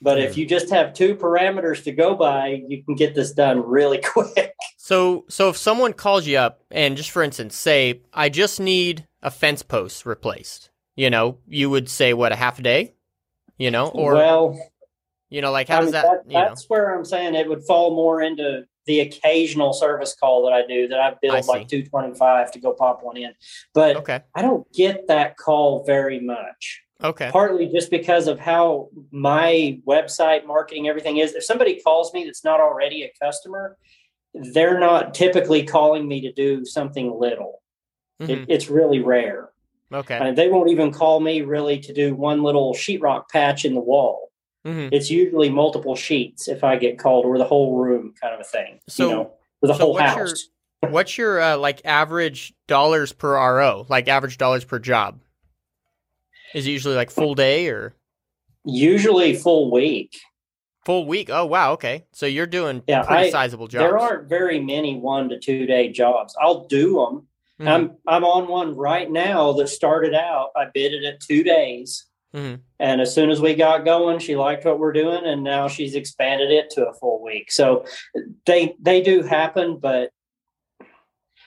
But 0.05 0.21
if 0.21 0.37
you 0.37 0.45
just 0.45 0.69
have 0.71 0.93
two 0.93 1.17
parameters 1.17 1.83
to 1.85 1.93
go 1.93 2.15
by, 2.15 2.63
you 2.69 2.85
can 2.85 2.95
get 2.95 3.15
this 3.15 3.33
done 3.33 3.67
really 3.67 3.99
quick. 4.05 4.53
So 4.77 5.25
so 5.29 5.49
if 5.49 5.57
someone 5.57 5.95
calls 5.95 6.27
you 6.27 6.37
up 6.37 6.61
and 6.71 6.95
just 6.97 7.11
for 7.11 7.23
instance 7.23 7.57
say 7.57 8.03
I 8.13 8.29
just 8.29 8.61
need 8.61 9.09
a 9.23 9.31
fence 9.31 9.63
post 9.63 10.05
replaced, 10.05 10.69
you 10.95 11.09
know, 11.09 11.39
you 11.49 11.71
would 11.71 11.89
say 11.89 12.13
what 12.13 12.33
a 12.33 12.37
half 12.37 12.59
a 12.59 12.63
day, 12.63 12.93
you 13.57 13.71
know, 13.71 13.89
or 13.89 14.13
well, 14.13 14.71
you 15.31 15.41
know, 15.41 15.51
like 15.53 15.69
how 15.69 15.79
I 15.79 15.81
does 15.81 15.87
mean, 15.87 15.93
that, 15.93 16.03
that- 16.05 16.31
you 16.31 16.39
know? 16.39 16.49
that's 16.49 16.69
where 16.69 16.95
I'm 16.95 17.05
saying 17.07 17.35
it 17.35 17.49
would 17.49 17.65
fall 17.65 17.97
more 17.97 18.21
into 18.21 18.65
the 18.87 19.01
occasional 19.01 19.73
service 19.73 20.15
call 20.15 20.45
that 20.45 20.53
I 20.53 20.67
do 20.67 20.87
that 20.89 21.01
I 21.01 21.09
I 21.09 21.15
build 21.23 21.45
see. 21.47 21.51
like 21.51 21.69
225 21.69 22.53
to 22.53 22.61
go 22.61 22.75
pop 22.75 23.03
one 23.03 23.17
in. 23.17 23.33
But 23.73 23.97
Okay, 23.97 24.21
I 24.35 24.43
don't 24.43 24.71
get 24.75 25.09
that 25.09 25.39
call 25.39 25.83
very 25.85 26.21
much. 26.21 26.83
Okay, 27.05 27.29
Partly 27.31 27.69
just 27.69 27.91
because 27.91 28.27
of 28.27 28.39
how 28.41 28.89
my 29.13 29.79
website 29.87 30.47
marketing 30.47 30.89
everything 30.89 31.19
is. 31.19 31.35
If 31.35 31.45
somebody 31.45 31.81
calls 31.81 32.13
me 32.13 32.25
that's 32.25 32.43
not 32.45 32.59
already 32.61 33.03
a 33.05 33.13
customer, 33.25 33.77
they're 34.35 34.81
not 34.81 35.15
typically 35.15 35.63
calling 35.65 36.09
me 36.09 36.21
to 36.23 36.33
do 36.33 36.65
something 36.65 37.17
little. 37.19 37.63
Mhm. 38.21 38.29
It, 38.31 38.47
it's 38.49 38.69
really 38.69 39.01
rare. 39.01 39.51
okay, 39.93 40.17
Uh, 40.19 40.33
they 40.33 40.49
won't 40.49 40.71
even 40.71 40.91
call 40.93 41.21
me 41.21 41.43
really 41.43 41.79
to 41.79 41.93
do 41.93 42.15
one 42.15 42.43
little 42.43 42.75
sheetrock 42.75 43.29
patch 43.31 43.65
in 43.65 43.75
the 43.75 43.81
wall. 43.81 44.31
hmm 44.65 44.89
It's 44.91 45.11
usually 45.11 45.51
multiple 45.51 45.95
sheets 45.95 46.49
if 46.49 46.65
I 46.65 46.77
get 46.77 46.99
called, 46.99 47.27
or 47.27 47.39
the 47.39 47.45
whole 47.45 47.77
room 47.77 48.15
kind 48.21 48.35
of 48.35 48.41
a 48.41 48.45
thing. 48.45 48.81
So- 48.89 49.09
you 49.09 49.15
know, 49.15 49.31
or 49.63 49.69
the 49.69 49.75
so 49.75 49.85
whole 49.85 49.93
what's 49.95 50.17
your- 50.17 50.27
house. 50.27 50.49
What's 50.91 51.17
your 51.17 51.41
uh, 51.41 51.57
like 51.57 51.81
average 51.87 52.53
dollars 52.67 53.13
per 53.13 53.35
RO, 53.37 53.87
like 53.89 54.07
average 54.09 54.37
dollars 54.37 54.65
per 54.67 54.79
job? 54.79 55.21
Is 56.55 56.67
it 56.67 56.71
usually 56.71 56.95
like 56.95 57.11
full 57.11 57.35
day 57.35 57.69
or 57.69 57.95
Usually 58.65 59.35
full 59.35 59.71
week. 59.71 60.17
full 60.87 61.07
week? 61.07 61.29
Oh 61.31 61.45
wow, 61.45 61.73
okay. 61.73 62.07
So 62.13 62.25
you're 62.27 62.47
doing 62.47 62.83
Yeah, 62.87 63.03
pretty 63.03 63.27
I- 63.27 63.31
sizable 63.31 63.67
jobs. 63.69 63.83
There 63.83 63.99
aren't 63.99 64.29
very 64.29 64.61
many 64.61 64.97
one 64.99 65.29
to 65.31 65.39
two 65.39 65.67
day 65.67 65.91
jobs. 65.91 66.35
I'll 66.41 66.67
do 66.67 66.95
them. 66.95 67.29
Mhm. 67.61 67.69
I'm 67.69 67.97
I'm 68.07 68.25
on 68.25 68.49
one 68.49 68.75
right 68.77 69.11
now 69.11 69.53
that 69.53 69.69
started 69.69 70.15
out. 70.15 70.51
I 70.57 70.67
bid 70.73 70.93
it 70.95 71.05
at 71.05 71.21
two 71.21 71.43
days, 71.45 72.07
Mhm. 72.35 72.61
and 72.81 73.01
as 73.01 73.15
soon 73.15 73.31
as 73.31 73.41
we 73.41 73.55
got 73.55 73.85
going, 73.85 74.19
she 74.19 74.35
liked 74.37 74.65
what 74.65 74.79
we're 74.79 74.93
doing, 74.93 75.25
and 75.25 75.45
now 75.45 75.69
she's 75.69 75.95
expanded 75.95 76.51
it 76.51 76.71
to 76.71 76.87
a 76.89 76.95
full 76.95 77.23
week. 77.23 77.53
So 77.53 77.85
they 78.47 78.75
they 78.81 79.03
do 79.03 79.23
happen, 79.23 79.77
but 79.79 80.11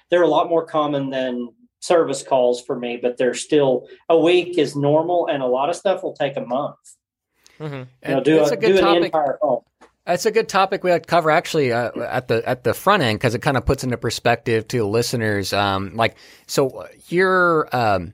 they're 0.10 0.24
a 0.24 0.28
lot 0.30 0.50
more 0.50 0.66
common 0.66 1.10
than 1.10 1.50
service 1.80 2.24
calls 2.24 2.62
for 2.62 2.78
me. 2.78 2.98
But 3.02 3.18
they're 3.18 3.34
still 3.34 3.88
a 4.10 4.18
week 4.20 4.58
is 4.58 4.76
normal, 4.76 5.28
and 5.28 5.42
a 5.44 5.48
lot 5.48 5.70
of 5.70 5.76
stuff 5.76 6.04
will 6.04 6.14
take 6.14 6.38
a 6.38 6.42
month. 6.42 6.78
Mhm. 7.60 7.88
You 8.06 8.16
know, 8.16 8.24
do 8.24 8.42
it's 8.42 8.52
a, 8.52 8.54
a 8.54 8.58
good 8.58 8.68
do 8.68 8.78
an 8.78 8.84
topic. 8.84 9.04
entire 9.06 9.40
home. 9.42 9.64
It's 10.06 10.26
a 10.26 10.32
good 10.32 10.48
topic 10.48 10.84
we 10.86 10.92
had 10.92 11.04
to 11.04 11.08
cover 11.08 11.30
actually 11.30 11.74
uh, 11.74 11.92
at 12.00 12.30
the 12.30 12.48
at 12.48 12.64
the 12.64 12.74
front 12.74 13.04
end 13.04 13.20
because 13.20 13.36
it 13.36 13.42
kind 13.42 13.58
of 13.58 13.66
puts 13.66 13.84
into 13.84 13.98
perspective 13.98 14.68
to 14.70 14.86
listeners. 14.88 15.52
Um, 15.52 15.96
like, 15.96 16.16
so 16.46 16.88
you're 17.10 17.68
um, 17.76 18.14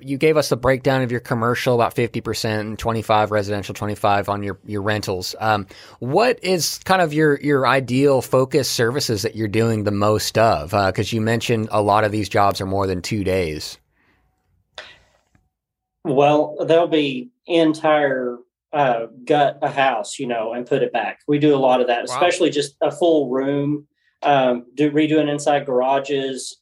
you 0.00 0.18
gave 0.18 0.36
us 0.36 0.48
the 0.48 0.56
breakdown 0.56 1.02
of 1.02 1.10
your 1.10 1.20
commercial 1.20 1.74
about 1.74 1.94
fifty 1.94 2.20
percent 2.20 2.68
and 2.68 2.78
twenty 2.78 3.02
five 3.02 3.30
residential, 3.30 3.74
twenty 3.74 3.94
five 3.94 4.28
on 4.28 4.42
your 4.42 4.58
your 4.64 4.82
rentals. 4.82 5.34
Um, 5.38 5.66
what 6.00 6.42
is 6.42 6.78
kind 6.84 7.00
of 7.00 7.14
your 7.14 7.40
your 7.40 7.66
ideal 7.66 8.20
focus 8.20 8.68
services 8.68 9.22
that 9.22 9.36
you're 9.36 9.48
doing 9.48 9.84
the 9.84 9.90
most 9.90 10.36
of? 10.36 10.70
Because 10.70 11.12
you 11.12 11.20
mentioned 11.20 11.68
a 11.70 11.82
lot 11.82 12.04
of 12.04 12.12
these 12.12 12.28
jobs 12.28 12.60
are 12.60 12.66
more 12.66 12.86
than 12.86 13.00
two 13.00 13.24
days. 13.24 13.78
Well, 16.04 16.56
there'll 16.66 16.88
be 16.88 17.30
entire 17.46 18.38
uh, 18.72 19.06
gut 19.24 19.58
a 19.62 19.70
house, 19.70 20.18
you 20.18 20.26
know, 20.26 20.52
and 20.52 20.66
put 20.66 20.82
it 20.82 20.92
back. 20.92 21.20
We 21.28 21.38
do 21.38 21.54
a 21.54 21.58
lot 21.58 21.80
of 21.80 21.88
that, 21.88 22.06
Wow. 22.08 22.14
especially 22.14 22.50
just 22.50 22.76
a 22.80 22.90
full 22.90 23.28
room. 23.30 23.86
Um, 24.22 24.66
do 24.74 24.90
redoing 24.90 25.30
inside 25.30 25.66
garages. 25.66 26.59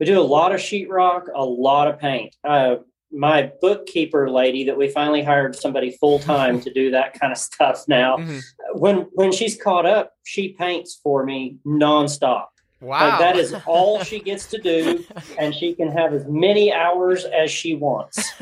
We 0.00 0.06
do 0.06 0.18
a 0.18 0.22
lot 0.22 0.52
of 0.54 0.60
sheetrock, 0.60 1.26
a 1.34 1.44
lot 1.44 1.86
of 1.86 1.98
paint. 2.00 2.34
Uh, 2.42 2.76
my 3.12 3.52
bookkeeper 3.60 4.30
lady 4.30 4.64
that 4.64 4.76
we 4.78 4.88
finally 4.88 5.22
hired 5.22 5.54
somebody 5.56 5.90
full 5.90 6.18
time 6.20 6.60
to 6.62 6.72
do 6.72 6.92
that 6.92 7.18
kind 7.20 7.32
of 7.32 7.38
stuff 7.38 7.84
now. 7.86 8.16
Mhm. 8.16 8.40
When 8.74 8.96
when 9.12 9.30
she's 9.32 9.60
caught 9.60 9.84
up, 9.84 10.12
she 10.24 10.50
paints 10.50 10.98
for 11.02 11.24
me 11.24 11.56
nonstop. 11.66 12.46
Wow, 12.80 13.10
Like 13.10 13.18
that 13.18 13.36
is 13.36 13.54
all 13.66 14.02
she 14.04 14.20
gets 14.30 14.46
to 14.46 14.58
do, 14.58 15.04
and 15.38 15.54
she 15.54 15.74
can 15.74 15.90
have 15.92 16.14
as 16.14 16.24
many 16.26 16.72
hours 16.72 17.26
as 17.26 17.50
she 17.50 17.74
wants. 17.74 18.32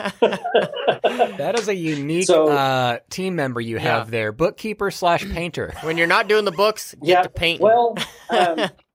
That 1.39 1.55
is 1.59 1.69
a 1.69 1.75
unique 1.75 2.27
So- 2.27 2.49
uh, 2.49 2.99
team 3.11 3.35
member 3.37 3.61
you 3.61 3.77
Yeah. 3.77 3.83
have 3.99 4.11
there, 4.11 4.33
bookkeeper 4.33 4.91
slash 4.91 5.25
painter. 5.33 5.75
when 5.83 5.97
you're 5.99 6.07
not 6.07 6.29
doing 6.29 6.45
the 6.45 6.53
books, 6.53 6.95
get 7.01 7.09
Yeah, 7.09 7.23
to 7.23 7.29
paint. 7.31 7.61
Well, 7.61 7.97
um, 8.31 8.67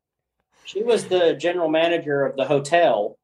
she 0.66 0.84
was 0.84 1.08
the 1.08 1.34
general 1.34 1.70
manager 1.70 2.26
of 2.26 2.36
the 2.36 2.46
hotel, 2.46 3.18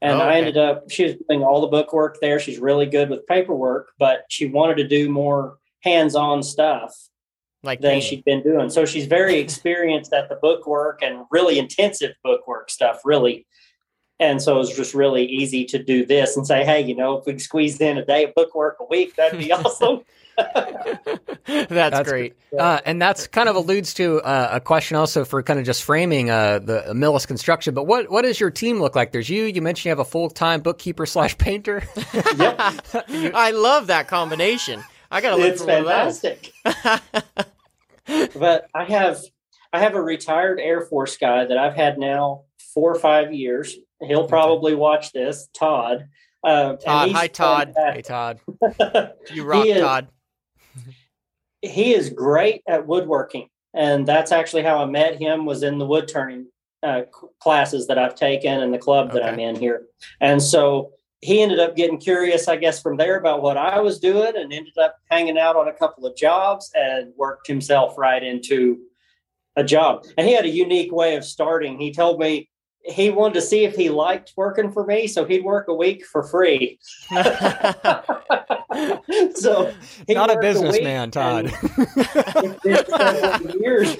and 0.00 0.20
Oh, 0.20 0.24
I 0.24 0.36
ended 0.36 0.56
up. 0.56 0.90
She 0.90 1.04
was 1.04 1.14
doing 1.28 1.42
all 1.42 1.60
the 1.60 1.66
book 1.66 1.92
work 1.92 2.18
there. 2.20 2.38
She's 2.38 2.58
really 2.58 2.86
good 2.86 3.10
with 3.10 3.26
paperwork, 3.26 3.88
but 3.98 4.24
she 4.28 4.46
wanted 4.46 4.76
to 4.76 4.88
do 4.88 5.08
more 5.10 5.58
hands-on 5.82 6.42
stuff 6.42 6.94
like 7.62 7.80
than 7.80 7.92
painting. 7.92 8.08
she'd 8.08 8.24
been 8.24 8.42
doing. 8.42 8.70
So 8.70 8.84
she's 8.84 9.06
very 9.06 9.38
experienced 9.38 10.12
at 10.12 10.28
the 10.28 10.36
book 10.36 10.66
work 10.66 11.00
and 11.02 11.24
really 11.30 11.58
intensive 11.58 12.14
book 12.22 12.46
work 12.46 12.70
stuff. 12.70 13.00
Really. 13.04 13.46
And 14.18 14.40
so 14.40 14.54
it 14.54 14.58
was 14.58 14.74
just 14.74 14.94
really 14.94 15.26
easy 15.26 15.64
to 15.66 15.82
do 15.82 16.06
this 16.06 16.36
and 16.36 16.46
say, 16.46 16.64
hey, 16.64 16.80
you 16.80 16.96
know, 16.96 17.18
if 17.18 17.26
we 17.26 17.32
could 17.32 17.42
squeeze 17.42 17.78
in 17.80 17.98
a 17.98 18.04
day 18.04 18.24
of 18.24 18.34
book 18.34 18.54
work 18.54 18.78
a 18.80 18.84
week, 18.84 19.14
that'd 19.16 19.38
be 19.38 19.52
awesome. 19.52 20.00
That's, 21.46 21.68
That's 21.68 22.10
great. 22.10 22.34
Uh, 22.58 22.80
and 22.84 23.00
that's 23.00 23.26
kind 23.28 23.48
of 23.48 23.54
alludes 23.56 23.94
to 23.94 24.20
uh, 24.20 24.50
a 24.52 24.60
question 24.60 24.96
also 24.96 25.24
for 25.24 25.42
kind 25.42 25.60
of 25.60 25.64
just 25.64 25.84
framing 25.84 26.28
uh, 26.28 26.58
the 26.58 26.84
Millis 26.88 27.26
construction. 27.26 27.72
But 27.72 27.84
what 27.84 28.10
what 28.10 28.22
does 28.22 28.40
your 28.40 28.50
team 28.50 28.80
look 28.80 28.96
like? 28.96 29.12
There's 29.12 29.28
you. 29.30 29.44
You 29.44 29.62
mentioned 29.62 29.84
you 29.86 29.90
have 29.90 30.00
a 30.00 30.04
full 30.04 30.28
time 30.28 30.60
bookkeeper 30.60 31.06
slash 31.06 31.38
painter. 31.38 31.82
yep. 32.36 32.60
I 33.08 33.52
love 33.52 33.86
that 33.88 34.08
combination. 34.08 34.82
I 35.10 35.20
gotta 35.20 35.36
look 35.36 35.52
it's 35.52 35.62
for 35.64 35.70
of 35.70 35.84
those. 35.84 36.20
fantastic. 36.20 36.52
but 38.34 38.68
I 38.74 38.84
have 38.84 39.20
I 39.72 39.78
have 39.80 39.94
a 39.94 40.02
retired 40.02 40.58
Air 40.60 40.82
Force 40.82 41.16
guy 41.16 41.46
that 41.46 41.56
I've 41.56 41.74
had 41.74 41.98
now 41.98 42.42
four 42.74 42.92
or 42.94 42.98
five 42.98 43.32
years. 43.32 43.76
He'll 44.00 44.28
probably 44.28 44.74
watch 44.74 45.12
this, 45.12 45.48
Todd. 45.54 46.08
Uh, 46.44 46.76
Todd, 46.76 47.10
hi, 47.12 47.26
Todd. 47.28 47.74
hey. 47.76 48.02
Todd. 48.02 48.40
You 49.32 49.44
rock, 49.44 49.64
He 49.64 49.70
is- 49.72 49.80
Todd. 49.80 50.08
He 51.68 51.94
is 51.94 52.10
great 52.10 52.62
at 52.66 52.86
woodworking, 52.86 53.48
and 53.74 54.06
that's 54.06 54.32
actually 54.32 54.62
how 54.62 54.78
I 54.78 54.86
met 54.86 55.20
him. 55.20 55.44
Was 55.46 55.62
in 55.62 55.78
the 55.78 55.86
wood 55.86 56.08
turning 56.08 56.46
uh, 56.82 57.02
classes 57.40 57.86
that 57.86 57.98
I've 57.98 58.14
taken 58.14 58.60
and 58.60 58.72
the 58.72 58.78
club 58.78 59.12
that 59.12 59.22
Okay. 59.22 59.30
I'm 59.30 59.38
in 59.40 59.56
here, 59.56 59.86
and 60.20 60.42
so 60.42 60.92
he 61.22 61.40
ended 61.42 61.58
up 61.58 61.74
getting 61.76 61.98
curious, 61.98 62.46
I 62.46 62.56
guess, 62.56 62.80
from 62.80 62.96
there 62.98 63.18
about 63.18 63.42
what 63.42 63.56
I 63.56 63.80
was 63.80 63.98
doing, 63.98 64.36
and 64.36 64.52
ended 64.52 64.78
up 64.78 64.96
hanging 65.10 65.38
out 65.38 65.56
on 65.56 65.68
a 65.68 65.72
couple 65.72 66.06
of 66.06 66.16
jobs 66.16 66.70
and 66.74 67.12
worked 67.16 67.46
himself 67.46 67.96
right 67.96 68.22
into 68.22 68.78
a 69.56 69.64
job. 69.64 70.04
And 70.18 70.26
he 70.26 70.34
had 70.34 70.44
a 70.44 70.50
unique 70.50 70.92
way 70.92 71.16
of 71.16 71.24
starting. 71.24 71.78
He 71.80 71.90
told 71.92 72.20
me 72.20 72.50
he 72.84 73.10
wanted 73.10 73.34
to 73.34 73.40
see 73.42 73.64
if 73.64 73.74
he 73.74 73.88
liked 73.88 74.34
working 74.36 74.70
for 74.70 74.84
me, 74.86 75.06
so 75.08 75.24
he'd 75.24 75.42
work 75.44 75.68
a 75.68 75.74
week 75.74 76.04
for 76.06 76.22
free. 76.22 76.78
so 79.34 79.72
he 80.06 80.14
Not 80.14 80.30
a 80.34 80.38
businessman, 80.40 81.10
Todd. 81.10 81.46
and 81.46 82.58
it's 82.64 82.90
been 82.90 83.16
several 83.20 83.56
years. 83.60 83.96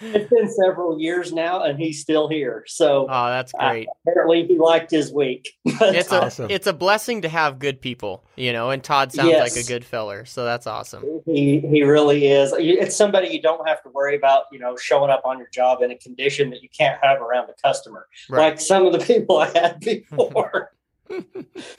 it's 0.00 0.30
been 0.30 0.50
several 0.50 1.00
years 1.00 1.32
now, 1.32 1.62
and 1.62 1.78
he's 1.78 2.00
still 2.00 2.28
here. 2.28 2.64
So 2.66 3.06
Oh, 3.08 3.26
that's 3.28 3.52
great. 3.52 3.88
apparently, 4.06 4.46
he 4.46 4.58
liked 4.58 4.90
his 4.90 5.12
week. 5.12 5.50
It's 5.80 6.12
uh, 6.12 6.30
a 6.38 6.52
it's 6.52 6.66
a 6.66 6.72
blessing 6.72 7.22
to 7.22 7.28
have 7.28 7.58
good 7.58 7.80
people, 7.80 8.24
you 8.36 8.52
know. 8.52 8.70
And 8.70 8.82
Todd 8.82 9.12
sounds 9.12 9.30
Yes. 9.30 9.54
like 9.56 9.64
a 9.64 9.66
good 9.68 9.84
feller, 9.84 10.24
so 10.24 10.44
that's 10.44 10.66
awesome. 10.66 11.04
He 11.26 11.60
he 11.60 11.82
really 11.82 12.26
is. 12.26 12.52
It's 12.56 12.96
somebody 12.96 13.28
you 13.28 13.40
don't 13.42 13.66
have 13.68 13.82
to 13.84 13.88
worry 13.90 14.16
about, 14.16 14.44
you 14.52 14.58
know, 14.58 14.76
showing 14.76 15.10
up 15.10 15.22
on 15.24 15.38
your 15.38 15.48
job 15.52 15.82
in 15.82 15.90
a 15.90 15.96
condition 15.98 16.50
that 16.50 16.62
you 16.62 16.68
can't 16.76 16.98
have 17.02 17.20
around 17.20 17.48
a 17.50 17.54
customer. 17.62 18.06
Right. 18.28 18.50
Like 18.50 18.60
some 18.60 18.86
of 18.86 18.92
the 18.92 18.98
people 19.00 19.38
I 19.38 19.48
had 19.50 19.80
before. 19.80 20.72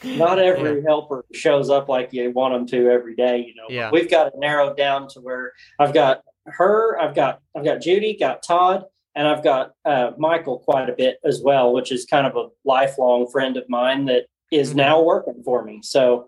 Not 0.03 0.39
every 0.39 0.81
helper 0.83 1.25
shows 1.33 1.69
up 1.69 1.89
like 1.89 2.13
you 2.13 2.31
want 2.31 2.53
them 2.53 2.67
to 2.67 2.89
every 2.89 3.15
day, 3.15 3.37
you 3.39 3.55
know. 3.55 3.65
Yeah. 3.69 3.91
We've 3.91 4.09
got 4.09 4.27
it 4.27 4.33
narrowed 4.37 4.77
down 4.77 5.07
to 5.09 5.19
where 5.21 5.53
I've 5.79 5.93
got 5.93 6.23
her, 6.45 6.99
I've 6.99 7.15
got 7.15 7.41
I've 7.55 7.63
got 7.65 7.81
Judy, 7.81 8.17
got 8.17 8.41
Todd, 8.43 8.85
and 9.15 9.27
I've 9.27 9.43
got 9.43 9.71
uh, 9.85 10.11
Michael 10.17 10.59
quite 10.59 10.89
a 10.89 10.93
bit 10.93 11.19
as 11.23 11.41
well, 11.43 11.73
which 11.73 11.91
is 11.91 12.05
kind 12.05 12.25
of 12.25 12.35
a 12.35 12.47
lifelong 12.65 13.27
friend 13.31 13.57
of 13.57 13.69
mine 13.69 14.05
that 14.05 14.25
is 14.51 14.71
Mhm. 14.73 14.77
now 14.77 15.01
working 15.01 15.41
for 15.43 15.63
me. 15.63 15.81
So 15.83 16.27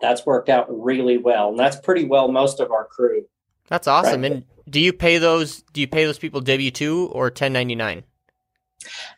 that's 0.00 0.26
worked 0.26 0.48
out 0.48 0.66
really 0.68 1.16
well, 1.18 1.50
and 1.50 1.58
that's 1.58 1.76
pretty 1.80 2.04
well 2.04 2.28
most 2.28 2.60
of 2.60 2.70
our 2.70 2.84
crew. 2.86 3.24
That's 3.68 3.86
awesome. 3.86 4.22
Right. 4.22 4.32
And 4.32 4.44
do 4.68 4.80
you 4.80 4.92
pay 4.92 5.18
those? 5.18 5.62
Do 5.72 5.80
you 5.80 5.88
pay 5.88 6.04
those 6.04 6.18
people 6.18 6.40
W 6.40 6.70
two 6.70 7.08
or 7.12 7.30
ten 7.30 7.52
ninety 7.52 7.74
nine? 7.74 8.04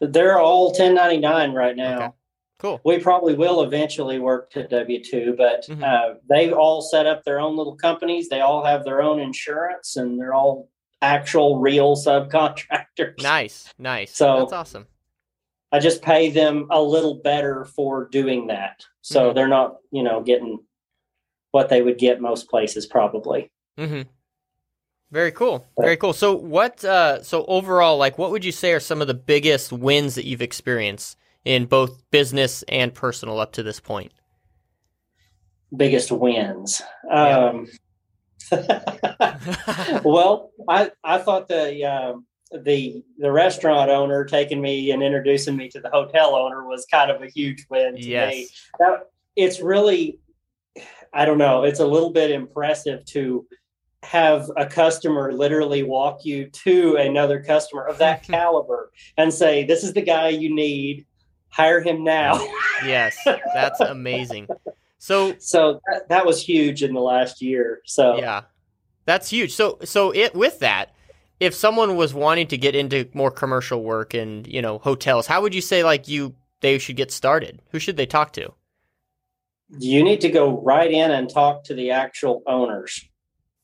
They're 0.01 0.39
all 0.41 0.73
1099 0.73 1.53
right 1.53 1.77
now. 1.77 1.97
Okay. 1.97 2.09
Cool. 2.63 2.81
We 2.85 3.01
probably 3.01 3.35
will 3.35 3.63
eventually 3.65 4.21
work 4.21 4.51
to 4.53 4.69
W 4.69 5.03
2, 5.03 5.35
but 5.37 5.67
Mhm. 5.69 5.83
uh, 5.83 6.15
they 6.31 6.53
all 6.53 6.81
set 6.81 7.07
up 7.07 7.25
their 7.25 7.41
own 7.41 7.57
little 7.57 7.75
companies. 7.75 8.29
They 8.29 8.41
all 8.41 8.63
have 8.65 8.85
their 8.85 9.03
own 9.03 9.19
insurance 9.19 9.97
and 9.97 10.17
they're 10.17 10.33
all 10.33 10.69
actual 11.03 11.59
real 11.59 11.97
subcontractors. 11.97 13.21
Nice, 13.21 13.75
nice. 13.81 14.15
So- 14.17 14.37
that's 14.39 14.53
awesome. 14.53 14.87
I 15.73 15.81
just 15.81 16.03
pay 16.03 16.31
them 16.31 16.69
a 16.71 16.81
little 16.81 17.15
better 17.17 17.65
for 17.65 18.07
doing 18.13 18.47
that. 18.47 18.85
So 19.01 19.31
Mhm. 19.31 19.35
they're 19.35 19.49
not, 19.49 19.79
you 19.91 20.05
know, 20.05 20.21
getting 20.21 20.61
what 21.51 21.69
they 21.69 21.83
would 21.83 21.99
get 21.99 22.21
most 22.21 22.49
places 22.49 22.87
probably. 22.87 23.51
Mm-hmm. 23.77 24.03
Very 25.11 25.33
cool. 25.33 25.67
Very 25.81 25.97
cool. 25.97 26.13
So 26.13 26.33
what? 26.37 26.85
Uh, 26.85 27.23
so 27.25 27.45
overall, 27.47 27.97
like, 27.97 28.19
what 28.19 28.31
would 28.31 28.45
you 28.45 28.53
say 28.53 28.73
are 28.73 28.79
some 28.81 29.01
of 29.01 29.09
the 29.09 29.15
biggest 29.15 29.73
wins 29.73 30.15
that 30.15 30.27
you've 30.27 30.41
experienced 30.43 31.19
in 31.45 31.67
both 31.67 32.03
business 32.11 32.63
and 32.69 32.95
personal 32.95 33.41
up 33.41 33.53
to 33.53 33.63
this 33.63 33.81
point? 33.81 34.13
Biggest 35.77 36.13
wins. 36.13 36.83
Um, 37.11 37.67
well, 40.05 40.51
I 40.69 40.91
I 41.03 41.19
thought 41.19 41.49
the 41.49 41.85
um, 41.85 42.27
the 42.65 43.03
the 43.19 43.33
restaurant 43.33 43.91
owner 43.91 44.25
taking 44.25 44.61
me 44.61 44.91
and 44.91 45.03
introducing 45.03 45.57
me 45.57 45.69
to 45.71 45.81
the 45.81 45.91
hotel 45.91 46.35
owner 46.35 46.67
was 46.67 46.87
kind 46.91 47.11
of 47.11 47.23
a 47.23 47.29
huge 47.29 47.67
win 47.71 47.97
to 47.97 48.03
yes. 48.03 48.33
me. 48.33 48.49
That, 48.79 49.11
it's 49.37 49.61
really, 49.61 50.19
I 51.13 51.25
don't 51.25 51.39
know, 51.39 51.65
it's 51.65 51.81
a 51.81 51.87
little 51.87 52.11
bit 52.11 52.31
impressive 52.31 53.05
to 53.07 53.47
have 54.03 54.51
a 54.57 54.67
customer 54.67 55.33
literally 55.33 55.83
walk 55.83 56.25
you 56.25 56.51
to 56.51 56.97
another 56.97 57.43
customer 57.43 57.87
of 57.87 57.99
that 57.99 58.23
caliber 58.27 58.93
and 59.17 59.33
say, 59.33 59.65
"This 59.65 59.85
is 59.85 59.95
the 59.95 60.03
guy 60.03 60.29
you 60.29 60.55
need. 60.55 61.07
Hire 61.53 61.81
him 61.81 62.05
now." 62.05 62.45
Yes. 62.85 63.17
That's 63.55 63.79
amazing. 63.79 64.49
So 64.99 65.37
so 65.39 65.81
that, 65.87 66.09
that 66.09 66.27
was 66.27 66.43
huge 66.45 66.83
in 66.83 66.95
the 66.95 67.01
last 67.01 67.41
year. 67.41 67.81
So 67.85 68.17
yeah, 68.17 68.43
that's 69.05 69.31
huge. 69.31 69.55
So 69.55 69.79
so 69.85 70.11
it 70.11 70.35
with 70.35 70.59
that, 70.59 70.95
if 71.39 71.55
someone 71.55 71.97
was 71.97 72.13
wanting 72.13 72.49
to 72.49 72.59
get 72.59 72.75
into 72.75 73.09
more 73.15 73.31
commercial 73.31 73.85
work 73.85 74.15
and 74.15 74.47
you 74.49 74.61
know 74.61 74.79
hotels, 74.79 75.29
how 75.29 75.43
would 75.43 75.55
you 75.55 75.61
say 75.61 75.85
like 75.85 76.09
you 76.09 76.35
they 76.61 76.79
should 76.79 76.97
get 76.97 77.13
started? 77.13 77.63
Who 77.71 77.79
should 77.79 77.97
they 77.97 78.07
talk 78.07 78.33
to? 78.33 78.53
you 79.79 80.03
need 80.03 80.21
to 80.21 80.29
go 80.29 80.61
right 80.61 80.91
in 80.91 81.11
and 81.11 81.29
talk 81.31 81.65
to 81.65 81.75
the 81.75 81.91
actual 81.91 82.43
owners. 82.47 83.05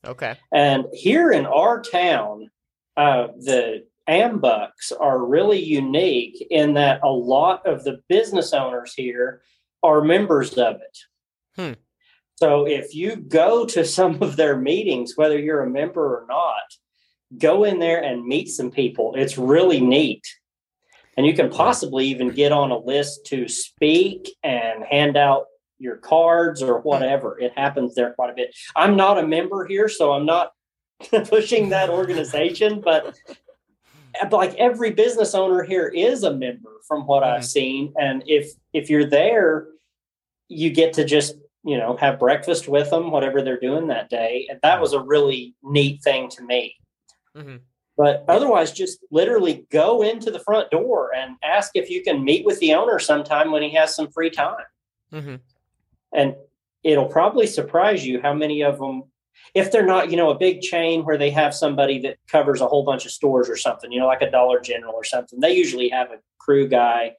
Okay. 0.07 0.37
And 0.53 0.87
here 0.93 1.31
in 1.31 1.45
our 1.47 1.83
town, 1.83 2.51
uh, 2.97 3.29
the 3.39 3.85
AMBUCS 4.09 4.93
are 4.99 5.25
really 5.25 5.63
unique 5.63 6.47
in 6.51 6.75
that 6.75 7.01
a 7.03 7.11
lot 7.11 7.67
of 7.67 7.85
the 7.85 8.01
business 8.09 8.53
owners 8.53 8.95
here 8.95 9.43
are 9.83 10.03
members 10.03 10.55
of 10.55 10.77
it. 10.77 10.99
Hmm. 11.57 11.73
So 12.37 12.67
if 12.67 12.95
you 12.95 13.17
go 13.17 13.67
to 13.67 13.85
some 13.85 14.23
of 14.23 14.37
their 14.37 14.57
meetings, 14.57 15.15
whether 15.17 15.39
you're 15.39 15.63
a 15.63 15.71
member 15.71 16.21
or 16.21 16.27
not, 16.29 16.63
go 17.37 17.65
in 17.65 17.79
there 17.79 18.03
and 18.03 18.25
meet 18.25 18.49
some 18.49 18.71
people. 18.71 19.15
It's 19.17 19.37
really 19.37 19.81
neat. 19.81 20.25
And 21.17 21.27
you 21.27 21.35
can 21.35 21.51
possibly 21.51 22.07
even 22.07 22.31
get 22.31 22.53
on 22.53 22.71
a 22.71 22.79
list 22.79 23.27
to 23.27 23.49
speak 23.49 24.31
and 24.45 24.85
hand 24.85 25.17
out 25.17 25.47
your 25.79 25.97
cards 25.97 26.63
or 26.63 26.81
whatever. 26.81 27.39
It 27.39 27.53
happens 27.57 27.95
there 27.95 28.13
quite 28.13 28.31
a 28.31 28.35
bit. 28.35 28.55
I'm 28.77 28.97
not 28.97 29.19
a 29.19 29.27
member 29.27 29.67
here, 29.67 29.89
so 29.89 30.13
I'm 30.13 30.27
not 30.27 30.53
pushing 31.29 31.71
that 31.71 31.91
organization, 31.91 32.81
but 32.81 33.17
like 34.31 34.55
every 34.55 34.91
business 34.91 35.35
owner 35.35 35.63
here 35.63 35.89
is 35.89 36.23
a 36.23 36.33
member 36.33 36.81
from 36.87 37.07
what 37.07 37.23
I've 37.23 37.43
Mhm. 37.43 37.45
seen. 37.45 37.95
And 37.99 38.23
if 38.27 38.53
if 38.73 38.91
you're 38.91 39.05
there, 39.07 39.69
you 40.49 40.71
get 40.71 40.93
to 40.95 41.05
just, 41.05 41.37
you 41.65 41.77
know, 41.77 41.97
have 41.97 42.19
breakfast 42.19 42.69
with 42.69 42.91
them, 42.91 43.11
whatever 43.11 43.43
they're 43.43 43.61
doing 43.61 43.89
that 43.89 44.09
day. 44.11 44.47
And 44.51 44.59
that 44.63 44.81
was 44.81 44.93
a 44.93 45.01
really 45.01 45.55
neat 45.63 46.03
thing 46.03 46.29
to 46.31 46.43
me. 46.43 46.77
hmm 47.35 47.57
But 47.97 48.25
otherwise, 48.29 48.73
just 48.73 49.01
literally 49.11 49.67
go 49.71 50.03
into 50.03 50.31
the 50.31 50.39
front 50.39 50.71
door 50.71 51.13
and 51.15 51.37
ask 51.43 51.73
if 51.75 51.91
you 51.91 52.03
can 52.03 52.25
meet 52.25 52.47
with 52.47 52.61
the 52.61 52.75
owner 52.75 52.99
sometime 52.99 53.51
when 53.51 53.63
he 53.63 53.71
has 53.75 53.95
some 53.95 54.11
free 54.11 54.31
time. 54.31 54.65
hmm 55.11 55.37
And 56.13 56.37
it'll 56.85 57.09
probably 57.09 57.47
surprise 57.47 58.07
you 58.07 58.21
how 58.23 58.33
many 58.33 58.63
of 58.63 58.79
them, 58.79 59.05
if 59.55 59.73
they're 59.73 59.87
not, 59.87 60.11
you 60.11 60.17
know, 60.17 60.31
a 60.31 60.39
big 60.39 60.61
chain 60.61 61.05
where 61.05 61.19
they 61.19 61.31
have 61.31 61.55
somebody 61.55 61.99
that 62.01 62.19
covers 62.29 62.61
a 62.61 62.67
whole 62.67 62.85
bunch 62.85 63.05
of 63.05 63.13
stores 63.13 63.49
or 63.49 63.57
something, 63.57 63.91
you 63.91 63.99
know, 63.99 64.07
like 64.07 64.23
a 64.23 64.31
Dollar 64.31 64.61
General 64.61 64.95
or 64.95 65.05
something, 65.05 65.41
they 65.41 65.55
usually 65.55 65.89
have 65.89 66.11
a 66.11 66.19
crew 66.39 66.69
guy 66.69 67.13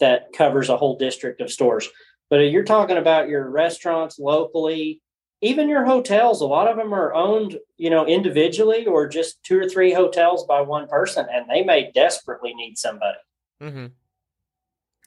that 0.00 0.32
covers 0.32 0.68
a 0.68 0.76
whole 0.76 0.96
district 0.96 1.40
of 1.40 1.50
stores. 1.50 1.88
But 2.28 2.36
you're 2.36 2.64
talking 2.64 2.96
about 2.96 3.28
your 3.28 3.48
restaurants 3.48 4.18
locally, 4.18 5.00
even 5.42 5.68
your 5.68 5.84
hotels, 5.84 6.40
a 6.40 6.46
lot 6.46 6.68
of 6.68 6.76
them 6.76 6.92
are 6.92 7.14
owned, 7.14 7.58
you 7.76 7.90
know, 7.90 8.06
individually 8.06 8.86
or 8.86 9.06
just 9.06 9.42
two 9.42 9.58
or 9.58 9.68
three 9.68 9.92
hotels 9.92 10.44
by 10.46 10.60
one 10.60 10.88
person, 10.88 11.26
and 11.32 11.46
they 11.48 11.62
may 11.62 11.90
desperately 11.92 12.54
need 12.54 12.76
somebody. 12.78 13.18
hmm 13.60 13.86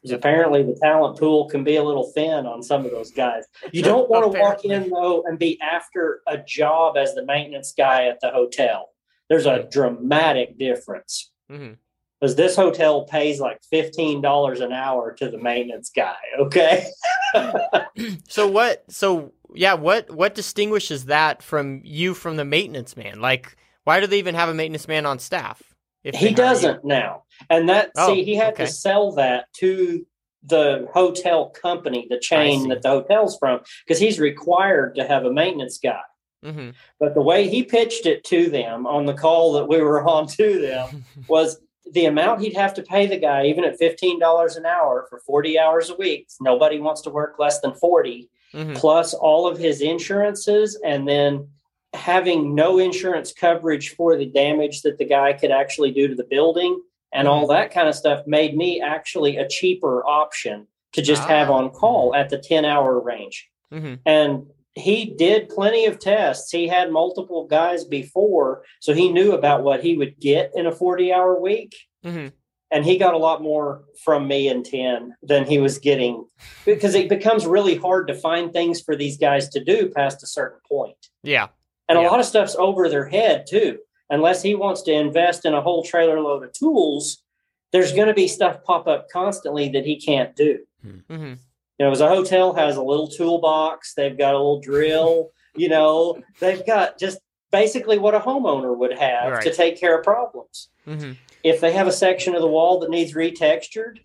Because 0.02 0.16
apparently 0.16 0.64
the 0.64 0.78
talent 0.82 1.20
pool 1.20 1.50
can 1.50 1.64
be 1.64 1.76
a 1.76 1.84
little 1.84 2.10
thin 2.14 2.46
on 2.46 2.64
some 2.64 2.86
of 2.86 2.92
those 2.92 3.12
guys. 3.12 3.44
You 3.74 3.84
don't 3.84 4.10
want 4.10 4.32
to 4.32 4.40
walk 4.40 4.64
in 4.64 4.90
though 4.90 5.24
and 5.26 5.38
be 5.38 5.60
after 5.62 6.22
a 6.26 6.38
job 6.38 6.96
as 6.96 7.16
the 7.16 7.26
maintenance 7.26 7.74
guy 7.78 8.08
at 8.08 8.22
the 8.22 8.30
hotel. 8.30 8.90
There's 9.28 9.46
a 9.46 9.68
dramatic 9.70 10.58
difference 10.58 11.32
mm-hmm. 11.52 11.74
because 12.20 12.36
this 12.36 12.56
hotel 12.56 13.04
pays 13.04 13.42
like 13.42 13.62
fifteen 13.70 14.22
dollars 14.22 14.62
an 14.62 14.72
hour 14.72 15.14
to 15.16 15.30
the 15.30 15.38
maintenance 15.38 15.92
guy. 15.94 16.16
Okay, 16.40 16.88
So 18.28 18.48
what? 18.48 18.90
So 18.90 19.34
yeah, 19.54 19.74
what 19.74 20.10
what 20.12 20.36
distinguishes 20.36 21.06
that 21.06 21.44
from 21.44 21.82
you 21.84 22.14
from 22.14 22.38
the 22.38 22.46
maintenance 22.46 22.96
man? 22.96 23.22
Like, 23.22 23.56
why 23.84 24.00
do 24.00 24.08
they 24.08 24.20
even 24.20 24.36
have 24.36 24.50
a 24.50 24.54
maintenance 24.54 24.88
man 24.88 25.06
on 25.06 25.20
staff? 25.20 25.62
If 26.04 26.16
he 26.16 26.34
doesn't 26.34 26.86
now, 26.86 27.24
and 27.50 27.70
that 27.70 27.92
Oh, 27.98 28.08
see 28.08 28.24
he 28.24 28.36
had 28.36 28.54
okay. 28.54 28.66
to 28.66 28.72
sell 28.72 29.12
that 29.14 29.46
to 29.58 30.06
the 30.44 30.88
hotel 30.94 31.50
company, 31.50 32.08
the 32.10 32.20
chain 32.20 32.70
that 32.70 32.82
the 32.82 32.90
hotel's 32.90 33.38
from, 33.38 33.60
because 33.86 34.00
he's 34.00 34.20
required 34.20 34.96
to 34.96 35.06
have 35.06 35.26
a 35.26 35.32
maintenance 35.34 35.78
guy. 35.78 36.02
hmm 36.44 36.70
But 37.00 37.14
the 37.14 37.22
way 37.22 37.48
he 37.50 37.64
pitched 37.64 38.06
it 38.06 38.24
to 38.26 38.50
them 38.50 38.88
on 38.88 39.06
the 39.06 39.14
call 39.14 39.54
that 39.54 39.68
we 39.68 39.82
were 39.82 40.02
on 40.08 40.28
to 40.28 40.62
them 40.62 41.04
was 41.28 41.60
the 41.92 42.06
amount 42.06 42.42
he'd 42.42 42.56
have 42.56 42.74
to 42.76 42.84
pay 42.84 43.08
the 43.08 43.18
guy, 43.18 43.46
even 43.46 43.64
at 43.64 43.80
$15 43.80 44.58
an 44.58 44.66
hour 44.66 45.08
for 45.10 45.20
40 45.20 45.60
hours 45.60 45.90
a 45.90 45.96
week. 45.96 46.28
Nobody 46.40 46.80
wants 46.80 47.02
to 47.02 47.10
work 47.10 47.36
less 47.40 47.60
than 47.62 47.74
40, 47.74 48.30
hmm 48.54 48.74
plus 48.76 49.14
all 49.14 49.48
of 49.48 49.58
his 49.58 49.82
insurances, 49.82 50.80
and 50.86 51.08
then 51.08 51.50
having 51.94 52.56
no 52.56 52.78
insurance 52.80 53.34
coverage 53.34 53.96
for 53.96 54.16
the 54.16 54.26
damage 54.26 54.84
that 54.84 54.98
the 54.98 55.06
guy 55.06 55.34
could 55.34 55.52
actually 55.52 55.92
do 55.92 56.08
to 56.08 56.16
the 56.16 56.24
building 56.24 56.80
and 57.14 57.28
all 57.28 57.48
that 57.48 57.72
kind 57.72 57.88
of 57.90 57.96
stuff 57.96 58.26
made 58.28 58.56
me 58.56 58.82
actually 58.82 59.38
a 59.38 59.48
cheaper 59.48 60.06
option 60.06 60.68
to 60.94 61.02
just 61.02 61.24
have 61.28 61.50
Ah. 61.50 61.54
on 61.54 61.70
call 61.72 62.14
at 62.16 62.30
the 62.30 62.38
10 62.38 62.66
hour 62.66 63.00
range 63.00 63.48
hmm 63.72 63.96
and 64.06 64.48
he 64.76 65.04
did 65.18 65.50
plenty 65.50 65.86
of 65.88 66.00
tests. 66.00 66.52
He 66.52 66.68
had 66.68 66.92
multiple 66.92 67.46
guys 67.48 67.84
before, 67.84 68.64
so 68.80 68.94
he 68.94 69.12
knew 69.12 69.34
about 69.34 69.64
what 69.64 69.84
he 69.84 69.98
would 69.98 70.18
get 70.20 70.52
in 70.56 70.68
a 70.68 70.72
40 70.72 71.12
hour 71.12 71.38
week. 71.40 71.76
hmm 72.04 72.28
And 72.72 72.86
he 72.86 72.98
got 72.98 73.16
a 73.16 73.18
lot 73.18 73.42
more 73.42 73.84
from 74.06 74.28
me 74.28 74.48
in 74.48 74.64
10 74.64 75.16
than 75.24 75.46
he 75.46 75.58
was 75.58 75.80
getting 75.80 76.26
because 76.66 76.94
it 76.96 77.10
becomes 77.10 77.46
really 77.48 77.76
hard 77.76 78.08
to 78.08 78.14
find 78.14 78.54
things 78.54 78.80
for 78.80 78.96
these 78.96 79.18
guys 79.18 79.50
to 79.50 79.64
do 79.64 79.90
past 79.90 80.24
a 80.24 80.28
certain 80.28 80.60
point. 80.70 81.08
Yeah. 81.24 81.48
And 81.90 82.00
Yeah. 82.00 82.08
a 82.08 82.10
lot 82.10 82.20
of 82.20 82.26
stuff's 82.28 82.56
over 82.56 82.88
their 82.88 83.08
head 83.10 83.46
too. 83.50 83.80
Unless 84.10 84.42
he 84.42 84.56
wants 84.56 84.82
to 84.84 84.92
invest 84.92 85.46
in 85.46 85.54
a 85.54 85.62
whole 85.62 85.84
trailer 85.84 86.20
load 86.20 86.44
of 86.44 86.54
tools, 86.54 87.24
there's 87.72 87.94
going 87.94 88.08
to 88.08 88.14
be 88.14 88.28
stuff 88.28 88.64
pop 88.64 88.88
up 88.88 89.10
constantly 89.10 89.70
that 89.70 89.86
he 89.86 90.00
can't 90.00 90.36
do. 90.36 90.60
Mm-hmm. 90.86 91.34
You 91.80 91.86
know, 91.86 91.92
as 91.92 92.02
a 92.02 92.10
hotel 92.10 92.54
has 92.54 92.76
a 92.76 92.82
little 92.82 93.08
toolbox, 93.08 93.94
they've 93.94 94.18
got 94.18 94.34
a 94.34 94.38
little 94.38 94.60
drill, 94.60 95.32
you 95.56 95.70
know, 95.70 96.22
they've 96.40 96.66
got 96.66 97.00
just 97.00 97.20
basically 97.52 97.98
what 97.98 98.16
a 98.16 98.20
homeowner 98.20 98.76
would 98.76 98.98
have 98.98 99.32
Right. 99.32 99.44
to 99.44 99.54
take 99.54 99.80
care 99.80 99.98
of 99.98 100.04
problems. 100.04 100.70
Mm-hmm. 100.88 101.14
If 101.44 101.62
they 101.62 101.72
have 101.72 101.88
a 101.88 101.92
section 101.92 102.36
of 102.36 102.42
the 102.42 102.48
wall 102.48 102.80
that 102.80 102.90
needs 102.90 103.14
retextured 103.14 104.00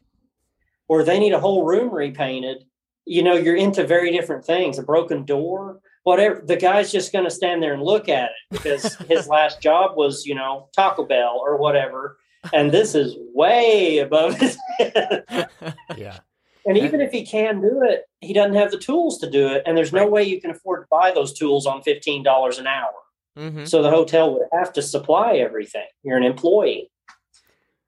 or 0.89 1.03
they 1.03 1.19
need 1.19 1.33
a 1.33 1.41
whole 1.41 1.65
room 1.65 1.93
repainted, 1.93 2.65
you 3.07 3.23
know, 3.23 3.35
you're 3.35 3.57
into 3.57 3.87
very 3.87 4.11
different 4.13 4.45
things. 4.45 4.79
A 4.79 4.83
broken 4.83 5.25
door, 5.25 5.81
whatever. 6.05 6.43
The 6.47 6.57
guy's 6.57 6.93
just 6.93 7.13
going 7.13 7.25
to 7.25 7.31
stand 7.31 7.63
there 7.63 7.75
and 7.75 7.83
look 7.83 8.09
at 8.09 8.31
it 8.31 8.63
because 8.63 8.95
his 9.09 9.27
last 9.27 9.61
job 9.61 9.97
was, 9.97 10.25
you 10.25 10.35
know, 10.35 10.69
Taco 10.75 11.05
Bell 11.05 11.41
or 11.45 11.57
whatever. 11.57 12.19
And 12.53 12.71
this 12.71 12.95
is 12.95 13.17
way 13.35 13.99
above 13.99 14.37
his 14.39 14.57
head. 14.79 15.49
Yeah. 15.97 16.19
And 16.67 16.79
even 16.79 17.01
if 17.01 17.11
he 17.13 17.27
can 17.27 17.61
do 17.61 17.83
it, 17.83 18.05
he 18.21 18.33
doesn't 18.33 18.55
have 18.55 18.71
the 18.71 18.79
tools 18.79 19.19
to 19.19 19.31
do 19.31 19.49
it. 19.49 19.63
And 19.67 19.77
there's 19.77 19.93
no 19.93 20.07
way 20.07 20.23
you 20.23 20.41
can 20.41 20.51
afford 20.51 20.85
to 20.85 20.87
buy 20.91 21.11
those 21.11 21.33
tools 21.33 21.67
on 21.67 21.83
$15 21.83 22.59
an 22.59 22.67
hour. 22.67 22.93
Mm-hmm. 23.39 23.65
So 23.65 23.83
the 23.83 23.91
hotel 23.91 24.33
would 24.33 24.47
have 24.53 24.73
to 24.75 24.83
supply 24.83 25.35
everything. 25.35 25.87
You're 26.03 26.17
an 26.17 26.23
employee. 26.23 26.91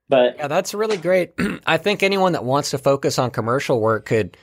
But 0.09 0.37
Yeah, 0.37 0.47
that's 0.47 0.73
really 0.73 0.97
great. 0.97 1.33
I 1.65 1.77
think 1.77 2.03
anyone 2.03 2.33
that 2.33 2.43
wants 2.43 2.71
to 2.71 2.77
focus 2.77 3.17
on 3.17 3.31
commercial 3.31 3.79
work 3.79 4.05
could 4.05 4.37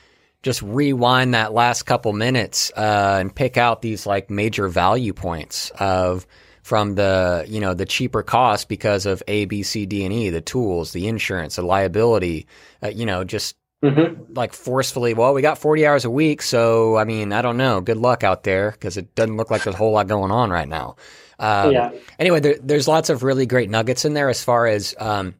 just 0.44 0.60
rewind 0.60 1.32
that 1.32 1.54
last 1.54 1.84
couple 1.84 2.12
minutes 2.12 2.70
uh, 2.76 3.16
and 3.18 3.34
pick 3.34 3.56
out 3.56 3.80
these 3.80 4.06
like 4.06 4.28
major 4.28 4.68
value 4.68 5.14
points 5.14 5.70
of 5.80 6.26
from 6.62 6.94
the 6.96 7.46
you 7.48 7.60
know 7.60 7.72
the 7.72 7.86
cheaper 7.86 8.22
cost 8.22 8.68
because 8.68 9.06
of 9.06 9.22
A, 9.26 9.46
B, 9.46 9.62
C, 9.62 9.86
D, 9.86 10.04
and 10.04 10.12
E, 10.12 10.28
the 10.28 10.42
tools, 10.42 10.92
the 10.92 11.08
insurance, 11.08 11.56
the 11.56 11.62
liability. 11.62 12.46
Uh, 12.82 12.88
you 12.88 13.06
know, 13.06 13.24
just 13.24 13.56
mhm. 13.82 14.36
like 14.36 14.52
forcefully. 14.52 15.14
Well, 15.14 15.32
we 15.32 15.40
got 15.40 15.56
forty 15.56 15.86
hours 15.86 16.04
a 16.04 16.10
week, 16.10 16.42
so 16.42 16.98
I 16.98 17.04
mean, 17.04 17.32
I 17.32 17.40
don't 17.40 17.56
know. 17.56 17.80
Good 17.80 17.96
luck 17.96 18.22
out 18.22 18.44
there 18.44 18.70
because 18.70 18.98
it 18.98 19.14
doesn't 19.14 19.38
look 19.38 19.50
like 19.50 19.64
there's 19.64 19.74
a 19.74 19.78
whole 19.78 19.92
lot 19.92 20.08
going 20.08 20.30
on 20.30 20.50
right 20.50 20.68
now. 20.68 20.96
Um, 21.38 21.72
yeah. 21.72 21.90
anyway, 22.18 22.40
there, 22.40 22.56
there's 22.62 22.86
lots 22.86 23.08
of 23.08 23.22
really 23.22 23.46
great 23.46 23.70
nuggets 23.70 24.04
in 24.04 24.12
there 24.12 24.28
as 24.28 24.44
far 24.44 24.66
as 24.66 24.94
um, 24.98 25.34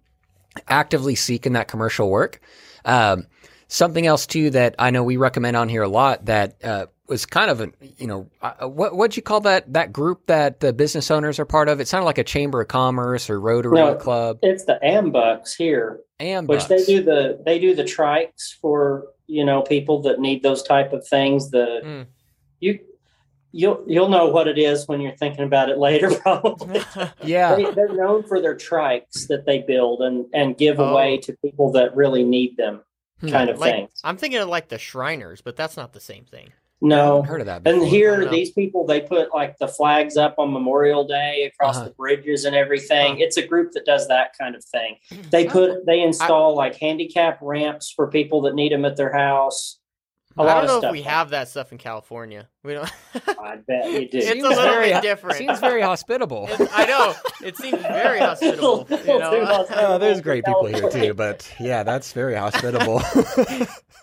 actively 0.67 1.14
seeking 1.14 1.53
that 1.53 1.69
commercial 1.69 2.11
work. 2.11 2.40
Um, 2.87 3.27
something 3.75 4.07
else 4.07 4.27
too 4.27 4.51
that 4.51 4.75
I 4.79 4.91
know 4.91 5.03
we 5.03 5.17
recommend 5.17 5.57
on 5.57 5.69
here 5.69 5.83
a 5.83 5.89
lot 5.89 6.27
that 6.27 6.63
uh, 6.65 6.87
was 7.09 7.27
kind 7.27 7.51
of 7.51 7.61
a 7.61 7.71
you 7.99 8.07
know 8.07 8.31
uh, 8.41 8.69
what 8.69 8.95
what'd 8.97 9.17
you 9.17 9.23
call 9.23 9.41
that 9.41 9.73
that 9.73 9.93
group 9.93 10.27
that 10.27 10.61
the 10.61 10.73
business 10.73 11.11
owners 11.11 11.39
are 11.39 11.45
part 11.45 11.69
of? 11.69 11.81
It 11.81 11.89
sounded 11.89 12.07
like 12.07 12.19
a 12.19 12.25
chamber 12.25 12.61
of 12.61 12.69
commerce 12.69 13.29
or 13.29 13.41
Rotary 13.41 13.77
No. 13.79 13.95
Club. 13.97 14.39
It's 14.43 14.65
the 14.65 14.79
AMBUCS 14.83 15.55
here, 15.57 16.01
And 16.21 16.47
which 16.49 16.67
they 16.69 16.85
do 16.85 17.03
the 17.03 17.43
they 17.45 17.59
do 17.59 17.75
the 17.75 17.83
trikes 17.85 18.55
for 18.61 19.09
you 19.27 19.45
know 19.45 19.63
people 19.63 20.01
that 20.03 20.21
need 20.21 20.43
those 20.43 20.63
type 20.63 20.93
of 20.93 21.07
things. 21.07 21.51
The 21.51 21.81
Mm. 21.85 22.07
you 22.61 22.79
you'll 23.53 23.83
you'll 23.87 24.09
know 24.09 24.29
what 24.29 24.47
it 24.49 24.57
is 24.59 24.87
when 24.89 25.01
you're 25.01 25.17
thinking 25.17 25.45
about 25.45 25.69
it 25.69 25.79
later. 25.89 26.11
Probably 26.21 26.81
yeah. 27.25 27.55
they, 27.57 27.71
they're 27.73 27.93
known 27.95 28.23
for 28.23 28.41
their 28.41 28.55
trikes 28.57 29.27
that 29.29 29.45
they 29.47 29.59
build 29.59 30.01
and 30.01 30.27
and 30.33 30.57
give 30.57 30.79
Oh. 30.81 30.85
away 30.91 31.19
to 31.19 31.37
people 31.45 31.73
that 31.73 31.95
really 31.97 32.23
need 32.25 32.57
them. 32.57 32.81
Kind 33.31 33.51
of 33.51 33.59
Like- 33.59 33.73
thing. 33.75 33.89
I'm 34.05 34.17
thinking 34.17 34.41
of 34.41 34.49
like 34.49 34.69
the 34.69 34.79
Shriners, 34.79 35.41
but 35.41 35.57
that's 35.57 35.77
not 35.77 35.93
the 35.93 36.01
same 36.01 36.25
thing. 36.25 36.53
No, 36.81 37.23
Heard 37.23 37.41
of 37.41 37.47
that? 37.47 37.63
Before. 37.63 37.81
And 37.81 37.89
here, 37.89 38.29
these 38.29 38.51
people 38.51 38.85
they 38.85 39.01
put 39.01 39.33
like 39.33 39.57
the 39.59 39.69
flags 39.69 40.17
up 40.19 40.35
on 40.39 40.53
Memorial 40.53 41.05
Day 41.07 41.45
across 41.53 41.77
Uh-huh. 41.77 41.87
the 41.87 41.95
bridges 41.95 42.45
and 42.45 42.55
everything. 42.55 43.13
Huh. 43.13 43.17
It's 43.25 43.37
a 43.39 43.47
group 43.47 43.73
that 43.73 43.87
does 43.87 44.07
that 44.09 44.37
kind 44.39 44.55
of 44.55 44.63
thing. 44.65 44.97
They 45.31 45.47
put 45.47 45.87
they 45.87 46.01
install 46.03 46.55
like 46.55 46.77
handicap 46.77 47.39
ramps 47.41 47.91
for 47.95 48.09
people 48.09 48.43
that 48.43 48.55
need 48.55 48.73
them 48.73 48.85
at 48.85 48.97
their 48.97 49.13
house. 49.13 49.79
A 50.37 50.43
I 50.43 50.45
lot 50.45 50.55
don't 50.55 50.63
of 50.65 50.69
know 50.69 50.79
stuff. 50.81 50.89
if 50.89 50.93
we 50.93 51.03
have 51.03 51.31
that 51.31 51.49
stuff 51.49 51.73
in 51.73 51.79
California. 51.79 52.49
We 52.64 52.72
don't. 52.72 52.90
I 53.38 53.57
bet 53.57 53.85
we 53.85 54.09
do. 54.09 54.16
It's 54.18 54.31
a 54.31 54.35
little 54.35 54.55
very- 54.62 54.92
bit 54.94 55.03
different. 55.03 55.37
Seems 55.37 55.61
very 55.61 55.83
hospitable. 55.83 56.48
It- 56.50 56.68
I 56.72 56.87
know 56.87 57.14
it 57.42 57.57
seems 57.59 57.81
very 57.83 58.18
hospitable. 58.29 58.87
You 58.90 59.18
know? 59.18 59.44
hospitable 59.44 59.85
Oh, 59.94 59.98
there's 59.98 60.20
great 60.22 60.44
people 60.46 60.64
here 60.66 60.88
too, 60.88 61.12
but 61.14 61.48
yeah, 61.61 61.83
that's 61.83 62.12
very 62.14 62.35
hospitable. 62.35 63.03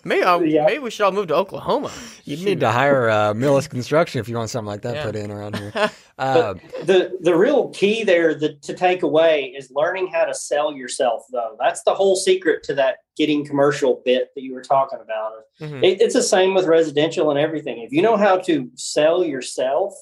maybe 0.04 0.22
uh, 0.22 0.38
Yeah. 0.40 0.64
maybe 0.66 0.78
we 0.78 0.90
should 0.90 1.04
all 1.04 1.12
move 1.12 1.26
to 1.28 1.34
Oklahoma. 1.34 1.90
you 2.24 2.36
need 2.36 2.60
to 2.60 2.70
hire 2.70 3.08
uh, 3.10 3.32
Millis 3.34 3.68
Construction 3.68 4.20
if 4.20 4.28
you 4.28 4.36
want 4.36 4.50
something 4.50 4.66
like 4.68 4.82
that 4.82 4.94
Yeah. 4.94 5.04
put 5.06 5.16
in 5.16 5.30
around 5.32 5.56
here. 5.56 5.72
Uh, 6.18 6.54
the 6.84 7.16
the 7.20 7.34
real 7.34 7.70
key 7.70 8.04
there 8.04 8.32
that 8.34 8.62
to 8.62 8.74
take 8.74 9.02
away 9.02 9.52
is 9.58 9.72
learning 9.74 10.06
how 10.12 10.24
to 10.24 10.34
sell 10.34 10.72
yourself 10.72 11.22
though 11.32 11.56
that's 11.58 11.82
the 11.84 11.94
whole 11.94 12.14
secret 12.14 12.62
to 12.62 12.74
that 12.74 12.98
getting 13.16 13.44
commercial 13.44 14.02
bit 14.04 14.28
that 14.36 14.42
you 14.42 14.52
were 14.54 14.62
talking 14.62 14.98
about 15.02 15.32
Mhm. 15.60 15.82
it, 15.82 16.00
it's 16.00 16.14
the 16.14 16.22
same 16.22 16.54
with 16.54 16.66
residential 16.66 17.30
and 17.30 17.40
everything 17.40 17.78
if 17.82 17.92
you 17.92 18.02
know 18.02 18.16
how 18.16 18.36
to 18.36 18.51
sell 18.74 19.24
yourself 19.24 19.92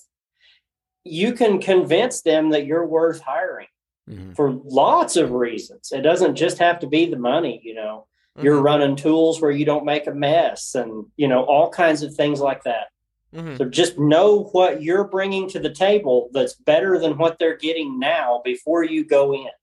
you 1.04 1.32
can 1.32 1.60
convince 1.60 2.22
them 2.22 2.50
that 2.50 2.66
you're 2.66 2.86
worth 2.86 3.20
hiring 3.20 3.66
mhm. 4.08 4.34
for 4.36 4.52
lots 4.64 5.16
of 5.16 5.32
reasons 5.32 5.92
it 5.92 6.02
doesn't 6.02 6.36
just 6.36 6.58
have 6.58 6.78
to 6.80 6.86
be 6.86 7.06
the 7.06 7.18
money 7.18 7.60
you 7.64 7.74
know 7.74 8.06
you're 8.40 8.60
Mhm. 8.60 8.64
running 8.64 8.96
tools 8.96 9.40
where 9.40 9.50
you 9.50 9.64
don't 9.64 9.84
make 9.84 10.06
a 10.06 10.14
mess 10.14 10.74
and 10.74 11.06
you 11.16 11.28
know 11.28 11.42
all 11.44 11.68
kinds 11.70 12.02
of 12.02 12.14
things 12.14 12.40
like 12.40 12.62
that 12.64 12.86
Mhm. 13.34 13.58
so 13.58 13.64
just 13.64 13.98
know 13.98 14.44
what 14.52 14.82
you're 14.82 15.04
bringing 15.04 15.48
to 15.50 15.60
the 15.60 15.72
table 15.72 16.28
that's 16.32 16.54
better 16.54 16.98
than 16.98 17.16
what 17.16 17.38
they're 17.38 17.56
getting 17.56 17.98
now 17.98 18.40
before 18.44 18.82
you 18.84 19.04
go 19.04 19.32
in. 19.32 19.54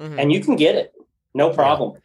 Mhm. 0.00 0.16
And 0.18 0.32
you 0.32 0.40
can 0.40 0.54
get 0.54 0.76
it. 0.76 0.92
No 1.34 1.50
problem. 1.50 2.00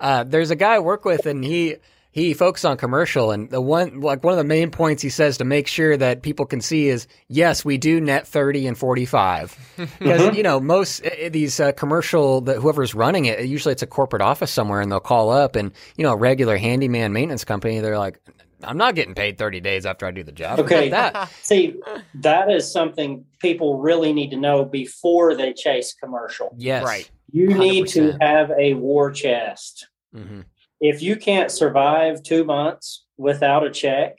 Uh, 0.00 0.24
there's 0.24 0.50
a 0.50 0.56
guy 0.56 0.74
I 0.74 0.78
work 0.80 1.04
with, 1.04 1.26
and 1.26 1.44
he 1.44 1.76
he 2.10 2.32
focuses 2.32 2.64
on 2.64 2.76
commercial, 2.76 3.30
and 3.30 3.50
the 3.50 3.60
one 3.60 4.00
like 4.00 4.24
one 4.24 4.32
of 4.32 4.38
the 4.38 4.44
main 4.44 4.70
points 4.70 5.02
he 5.02 5.10
says 5.10 5.38
to 5.38 5.44
make 5.44 5.66
sure 5.66 5.96
that 5.96 6.22
people 6.22 6.46
can 6.46 6.60
see 6.60 6.88
is 6.88 7.06
yes, 7.28 7.64
we 7.64 7.76
do 7.76 8.00
net 8.00 8.26
thirty 8.26 8.66
and 8.66 8.78
forty 8.78 9.04
five 9.04 9.56
because 9.98 10.36
you 10.36 10.42
know 10.42 10.58
most 10.58 11.04
uh, 11.04 11.28
these 11.30 11.60
uh, 11.60 11.72
commercial 11.72 12.40
that 12.42 12.56
whoever's 12.56 12.94
running 12.94 13.26
it 13.26 13.44
usually 13.46 13.72
it's 13.72 13.82
a 13.82 13.86
corporate 13.86 14.22
office 14.22 14.50
somewhere, 14.50 14.80
and 14.80 14.90
they'll 14.90 15.00
call 15.00 15.30
up, 15.30 15.54
and 15.54 15.72
you 15.96 16.04
know 16.04 16.12
a 16.12 16.16
regular 16.16 16.56
handyman 16.56 17.12
maintenance 17.12 17.44
company, 17.44 17.80
they're 17.80 17.98
like. 17.98 18.20
I'm 18.60 18.76
not 18.76 18.96
getting 18.96 19.14
paid 19.14 19.38
30 19.38 19.60
days 19.60 19.86
after 19.86 20.04
I 20.04 20.10
do 20.10 20.24
the 20.24 20.32
job. 20.32 20.58
Okay. 20.58 20.88
that. 20.88 21.30
See, 21.42 21.76
that 22.14 22.50
is 22.50 22.68
something 22.68 23.24
people 23.38 23.78
really 23.78 24.12
need 24.12 24.30
to 24.30 24.36
know 24.36 24.64
before 24.64 25.36
they 25.36 25.52
chase 25.52 25.94
commercial. 25.94 26.52
Yes. 26.58 26.84
Right. 26.84 27.08
You 27.30 27.54
need 27.56 27.86
to 27.90 28.16
have 28.20 28.50
a 28.58 28.74
war 28.74 29.12
chest. 29.12 29.86
hmm 30.12 30.40
If 30.80 31.02
you 31.02 31.16
can't 31.16 31.50
survive 31.50 32.22
two 32.22 32.44
months 32.44 33.04
without 33.16 33.64
a 33.66 33.70
check, 33.70 34.18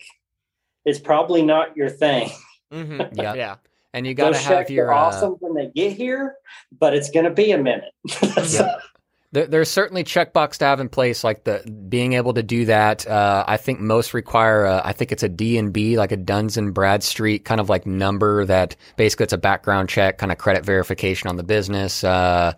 it's 0.86 1.00
probably 1.00 1.42
not 1.42 1.76
your 1.78 1.90
thing. 1.90 2.30
Mhm. 2.74 3.10
Yeah. 3.18 3.34
Yeah. 3.34 3.56
And 3.94 4.06
you 4.06 4.14
got 4.14 4.28
to 4.28 4.34
Those 4.34 4.42
have 4.44 4.58
checks 4.60 4.70
your 4.70 4.90
are 4.90 4.94
uh, 4.94 4.98
awesome 4.98 5.32
when 5.40 5.56
they 5.56 5.72
get 5.74 5.98
here, 5.98 6.36
but 6.78 6.94
it's 6.94 7.10
going 7.10 7.24
to 7.26 7.32
be 7.32 7.52
a 7.52 7.58
minute. 7.58 7.92
Yeah. 8.52 8.80
There, 9.32 9.46
there's 9.46 9.70
certainly 9.70 10.04
checkbox 10.04 10.58
to 10.58 10.66
have 10.66 10.80
in 10.80 10.90
place, 10.90 11.24
like 11.24 11.44
the 11.44 11.62
being 11.88 12.14
able 12.14 12.34
to 12.34 12.42
do 12.42 12.66
that. 12.66 13.08
Uh, 13.08 13.44
I 13.48 13.58
think 13.58 13.80
most 13.80 14.16
require, 14.16 14.66
uh, 14.66 14.82
I 14.84 14.92
think 14.92 15.12
it's 15.12 15.22
a 15.22 15.30
D 15.30 15.60
and 15.60 15.72
B, 15.72 15.98
like 16.00 16.12
a 16.12 16.18
Duns 16.18 16.58
and 16.58 16.74
Bradstreet 16.74 17.46
kind 17.46 17.62
of 17.62 17.70
like 17.70 17.86
number 17.86 18.44
that 18.46 18.76
basically 18.98 19.26
it's 19.26 19.34
a 19.34 19.38
background 19.38 19.88
check, 19.88 20.18
kind 20.18 20.32
of 20.32 20.40
credit 20.40 20.66
verification 20.66 21.30
on 21.30 21.36
the 21.38 21.44
business. 21.44 22.04
Uh, 22.04 22.54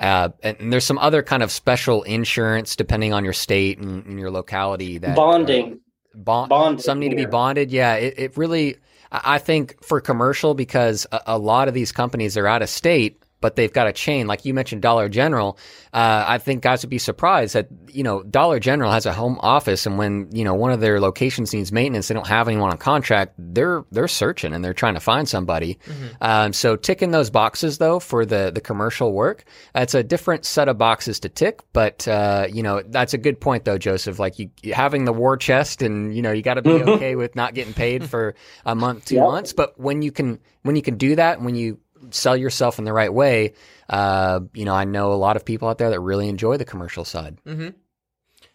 uh, 0.00 0.30
and, 0.42 0.56
and 0.58 0.72
there's 0.72 0.84
some 0.84 0.98
other 0.98 1.22
kind 1.22 1.42
of 1.42 1.50
special 1.50 2.02
insurance 2.04 2.74
depending 2.74 3.12
on 3.12 3.22
your 3.22 3.34
state 3.34 3.78
and, 3.78 4.04
and 4.06 4.18
your 4.18 4.30
locality. 4.30 4.98
That 4.98 5.14
Bonding. 5.14 5.80
bond, 6.14 6.48
Bonded 6.48 6.84
some 6.84 6.98
need 6.98 7.10
to 7.10 7.16
be 7.16 7.26
bonded. 7.26 7.70
Yeah, 7.70 7.94
it, 7.94 8.14
it 8.16 8.36
really. 8.36 8.76
I 9.12 9.34
I 9.34 9.38
think 9.38 9.84
for 9.84 10.00
commercial 10.00 10.54
because 10.54 11.06
a, 11.12 11.20
a 11.26 11.38
lot 11.38 11.68
of 11.68 11.74
these 11.74 11.92
companies 11.92 12.36
are 12.36 12.46
out 12.46 12.62
of 12.62 12.70
state, 12.70 13.22
but 13.40 13.56
they've 13.56 13.72
got 13.72 13.86
a 13.86 13.92
chain. 13.92 14.26
Like 14.26 14.44
you 14.44 14.52
mentioned, 14.54 14.82
Dollar 14.82 15.08
General. 15.08 15.58
Uh, 15.92 16.24
I 16.26 16.38
think 16.38 16.62
guys 16.62 16.82
would 16.82 16.90
be 16.90 16.98
surprised 16.98 17.54
that 17.54 17.68
you 17.88 18.02
know 18.02 18.22
Dollar 18.22 18.60
General 18.60 18.92
has 18.92 19.06
a 19.06 19.12
home 19.12 19.38
office, 19.40 19.86
and 19.86 19.98
when 19.98 20.28
you 20.32 20.44
know 20.44 20.54
one 20.54 20.70
of 20.72 20.80
their 20.80 21.00
locations 21.00 21.52
needs 21.52 21.72
maintenance, 21.72 22.08
they 22.08 22.14
don't 22.14 22.26
have 22.28 22.46
anyone 22.48 22.70
on 22.70 22.78
contract. 22.78 23.34
They're 23.38 23.84
they're 23.90 24.08
searching 24.08 24.52
and 24.54 24.64
they're 24.64 24.74
trying 24.74 24.94
to 24.94 25.00
find 25.00 25.28
somebody. 25.28 25.78
Um, 26.20 26.52
so 26.52 26.76
ticking 26.76 27.10
those 27.10 27.30
boxes 27.30 27.78
though 27.78 27.98
for 27.98 28.24
the 28.24 28.50
the 28.54 28.60
commercial 28.60 29.12
work, 29.12 29.44
it's 29.74 29.94
a 29.94 30.02
different 30.02 30.44
set 30.44 30.68
of 30.68 30.78
boxes 30.78 31.18
to 31.20 31.28
tick. 31.28 31.60
But 31.72 32.06
uh, 32.06 32.46
you 32.52 32.62
know 32.62 32.82
that's 32.86 33.14
a 33.14 33.18
good 33.18 33.40
point 33.40 33.64
though, 33.64 33.78
Joseph. 33.78 34.18
Like 34.18 34.38
you 34.38 34.50
having 34.72 35.04
the 35.06 35.12
war 35.12 35.36
chest, 35.36 35.82
and 35.82 36.14
you 36.14 36.22
know 36.22 36.30
you 36.32 36.42
got 36.42 36.54
to 36.54 36.62
be 36.62 36.70
Mhm. 36.70 36.88
okay 36.88 37.16
with 37.16 37.34
not 37.34 37.54
getting 37.54 37.74
paid 37.74 38.08
for 38.08 38.34
a 38.64 38.74
month, 38.74 39.06
two 39.06 39.16
Yep. 39.16 39.24
months. 39.24 39.52
But 39.52 39.78
when 39.80 40.02
you 40.02 40.12
can 40.12 40.38
when 40.62 40.76
you 40.76 40.82
can 40.82 40.96
do 40.96 41.16
that, 41.16 41.40
when 41.42 41.54
you 41.54 41.78
sell 42.10 42.36
yourself 42.36 42.78
in 42.78 42.84
the 42.84 42.92
right 42.92 43.12
way, 43.12 43.52
uh, 43.88 44.40
you 44.54 44.64
know 44.64 44.74
I 44.74 44.84
know 44.84 45.12
a 45.12 45.14
lot 45.14 45.36
of 45.36 45.44
people 45.44 45.68
out 45.68 45.78
there 45.78 45.90
that 45.90 46.00
really 46.00 46.28
enjoy 46.28 46.56
the 46.56 46.64
commercial 46.64 47.04
side. 47.04 47.38
hmm 47.46 47.68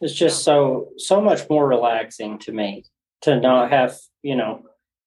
It's 0.01 0.13
just 0.13 0.43
so 0.43 0.89
so 0.97 1.21
much 1.21 1.49
more 1.49 1.67
relaxing 1.67 2.39
to 2.39 2.51
me 2.51 2.85
to 3.21 3.39
not 3.39 3.69
have, 3.71 3.97
you 4.23 4.35
know, 4.35 4.63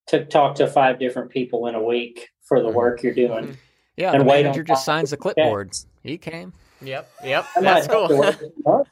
to 0.08 0.24
talk 0.24 0.56
to 0.56 0.66
five 0.66 0.98
different 0.98 1.30
people 1.30 1.66
in 1.66 1.74
a 1.74 1.82
week 1.82 2.28
for 2.42 2.62
the 2.62 2.68
Mhm. 2.68 2.74
work 2.74 3.02
you're 3.02 3.14
doing. 3.14 3.58
Yeah, 3.96 4.12
and 4.12 4.20
the 4.20 4.24
wait 4.24 4.42
manager 4.44 4.60
on 4.62 4.66
just 4.66 4.84
signs 4.84 5.10
the 5.10 5.16
checks. 5.16 5.34
clipboard. 5.34 5.72
He 6.02 6.16
came. 6.18 6.52
Yep. 6.80 7.10
Yep. 7.24 7.44
I 7.56 7.60
That's 7.60 7.86
cool. 7.88 8.06
wait 8.08 8.36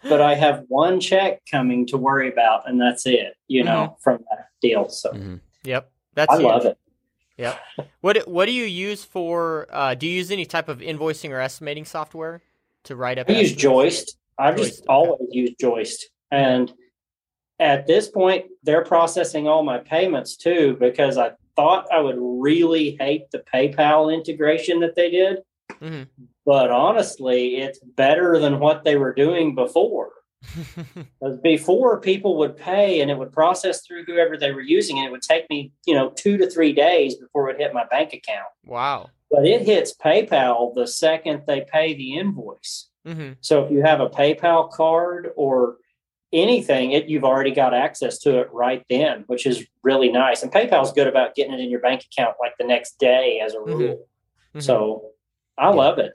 but 0.03 0.21
I 0.21 0.35
have 0.35 0.65
one 0.69 0.99
check 1.01 1.41
coming 1.51 1.87
to 1.87 1.97
worry 1.97 2.29
about, 2.29 2.69
and 2.69 2.81
that's 2.81 3.07
it. 3.07 3.35
You 3.47 3.63
know, 3.65 3.71
Mm-hmm. 3.71 4.03
from 4.03 4.25
that 4.31 4.49
deal. 4.61 4.89
So 4.89 5.13
Mhm. 5.13 5.41
yep. 5.65 5.91
That's 6.15 6.33
I 6.33 6.37
love 6.37 6.65
it. 6.67 6.77
Yep. 7.39 7.59
What 8.01 8.29
What 8.29 8.47
do 8.47 8.53
you 8.53 8.65
use 8.65 9.05
for? 9.05 9.67
Uh, 9.71 9.95
do 9.95 10.07
you 10.07 10.15
use 10.15 10.31
any 10.31 10.47
type 10.47 10.69
of 10.69 10.79
invoicing 10.79 11.31
or 11.31 11.41
estimating 11.41 11.85
software 11.85 12.41
to 12.85 12.97
write 12.97 13.19
up? 13.19 13.29
I 13.29 13.35
use? 13.35 13.55
Joist. 13.55 14.17
I've 14.39 14.57
Joist, 14.57 14.71
just 14.71 14.83
okay. 14.83 14.93
always 14.93 15.29
used 15.31 15.55
Joist, 15.61 16.11
and 16.31 16.73
at 17.59 17.87
this 17.87 18.09
point, 18.09 18.47
they're 18.63 18.85
processing 18.85 19.49
all 19.49 19.63
my 19.63 19.79
payments 19.79 20.37
too 20.37 20.77
because 20.79 21.17
I 21.19 21.33
thought 21.57 21.87
I 21.91 22.01
would 22.01 22.17
really 22.19 22.97
hate 23.01 23.31
the 23.31 23.43
PayPal 23.53 24.13
integration 24.13 24.81
that 24.81 24.95
they 24.95 25.11
did. 25.11 25.39
Mhm. 25.81 26.07
But 26.45 26.71
honestly, 26.71 27.57
it's 27.57 27.79
better 27.81 28.39
than 28.39 28.61
what 28.61 28.85
they 28.85 28.97
were 28.97 29.15
doing 29.15 29.55
before. 29.55 30.13
Because 30.55 31.39
before 31.43 32.01
people 32.01 32.37
would 32.39 32.57
pay 32.57 33.01
and 33.01 33.11
it 33.11 33.19
would 33.19 33.33
process 33.33 33.85
through 33.87 34.05
whoever 34.05 34.37
they 34.37 34.53
were 34.53 34.61
using, 34.61 34.99
and 34.99 35.07
it 35.07 35.11
would 35.11 35.23
take 35.23 35.49
me, 35.51 35.73
you 35.87 35.95
know, 35.95 36.11
two 36.11 36.37
to 36.39 36.49
three 36.49 36.73
days 36.73 37.15
before 37.17 37.49
it 37.49 37.55
would 37.55 37.61
hit 37.61 37.75
my 37.75 37.85
bank 37.91 38.13
account. 38.13 38.49
wow. 38.65 39.11
But 39.31 39.45
it 39.45 39.63
hits 39.63 39.93
PayPal 39.93 40.73
the 40.75 40.87
second 40.87 41.43
they 41.47 41.67
pay 41.73 41.95
the 41.95 42.15
invoice. 42.17 42.89
hmm 43.05 43.33
So 43.41 43.65
if 43.65 43.73
you 43.73 43.83
have 43.83 44.01
a 44.01 44.09
PayPal 44.09 44.71
card 44.71 45.31
or 45.37 45.77
anything, 46.33 46.93
it 46.93 47.09
you've 47.09 47.25
already 47.25 47.51
got 47.51 47.75
access 47.75 48.19
to 48.21 48.39
it 48.39 48.49
right 48.53 48.85
then, 48.89 49.25
which 49.27 49.45
is 49.47 49.67
really 49.83 50.11
nice. 50.11 50.43
And 50.45 50.53
PayPal's 50.53 50.93
good 50.93 51.09
about 51.09 51.35
getting 51.35 51.55
it 51.55 51.61
in 51.61 51.71
your 51.71 51.81
bank 51.81 52.05
account 52.05 52.37
like 52.41 52.53
the 52.59 52.67
next 52.67 52.99
day 53.01 53.41
as 53.45 53.55
a 53.55 53.59
Mhm. 53.59 53.67
rule. 53.67 54.07
Mhm. 54.55 54.63
So 54.63 55.11
I 55.59 55.71
love 55.71 55.99
it. 55.99 56.13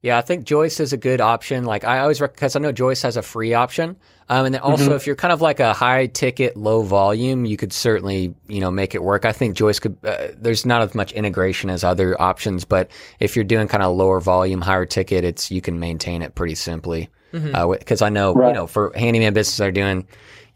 Yeah, 0.00 0.16
I 0.16 0.20
think 0.20 0.44
Joist 0.44 0.78
is 0.78 0.92
a 0.92 0.96
good 0.96 1.20
option. 1.20 1.64
Like 1.64 1.82
I 1.84 1.98
always 1.98 2.20
because 2.20 2.54
I 2.54 2.60
know 2.60 2.70
Joist 2.70 3.02
has 3.02 3.16
a 3.16 3.22
free 3.22 3.52
option, 3.54 3.96
um, 4.28 4.46
and 4.46 4.54
then 4.54 4.60
also 4.62 4.90
Mhm. 4.90 4.94
if 4.96 5.06
you're 5.08 5.16
kind 5.16 5.32
of 5.32 5.40
like 5.40 5.58
a 5.58 5.72
high 5.72 6.06
ticket, 6.06 6.56
low 6.56 6.82
volume, 6.82 7.44
you 7.44 7.56
could 7.56 7.72
certainly 7.72 8.32
you 8.46 8.60
know 8.60 8.70
make 8.70 8.94
it 8.94 9.02
work. 9.02 9.24
I 9.24 9.32
think 9.32 9.56
Joist 9.56 9.82
could. 9.82 9.96
Uh, 10.04 10.28
there's 10.36 10.64
not 10.64 10.82
as 10.82 10.94
much 10.94 11.10
integration 11.12 11.68
as 11.68 11.82
other 11.82 12.20
options, 12.22 12.64
but 12.64 12.88
if 13.18 13.34
you're 13.34 13.44
doing 13.44 13.66
kind 13.66 13.82
of 13.82 13.96
lower 13.96 14.20
volume, 14.20 14.60
higher 14.60 14.86
ticket, 14.86 15.24
it's 15.24 15.50
you 15.50 15.60
can 15.60 15.80
maintain 15.80 16.22
it 16.22 16.36
pretty 16.36 16.54
simply. 16.54 17.08
Because 17.32 18.00
I 18.00 18.08
know 18.08 18.34
you 18.48 18.54
know 18.54 18.66
for 18.68 18.92
handyman 18.94 19.34
business, 19.34 19.56
they're 19.56 19.72
doing 19.72 20.06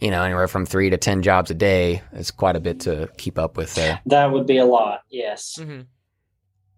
you 0.00 0.12
know 0.12 0.22
anywhere 0.22 0.46
from 0.46 0.66
three 0.66 0.88
to 0.90 0.96
ten 0.96 1.20
jobs 1.20 1.50
a 1.50 1.54
day. 1.54 2.00
It's 2.12 2.30
quite 2.30 2.54
a 2.54 2.60
bit 2.60 2.78
to 2.80 3.08
keep 3.18 3.40
up 3.40 3.56
with 3.56 3.74
there. 3.74 3.98
That 4.06 4.30
would 4.32 4.46
be 4.46 4.58
a 4.58 4.64
lot, 4.64 5.00
yes. 5.10 5.58
Mhm. 5.60 5.86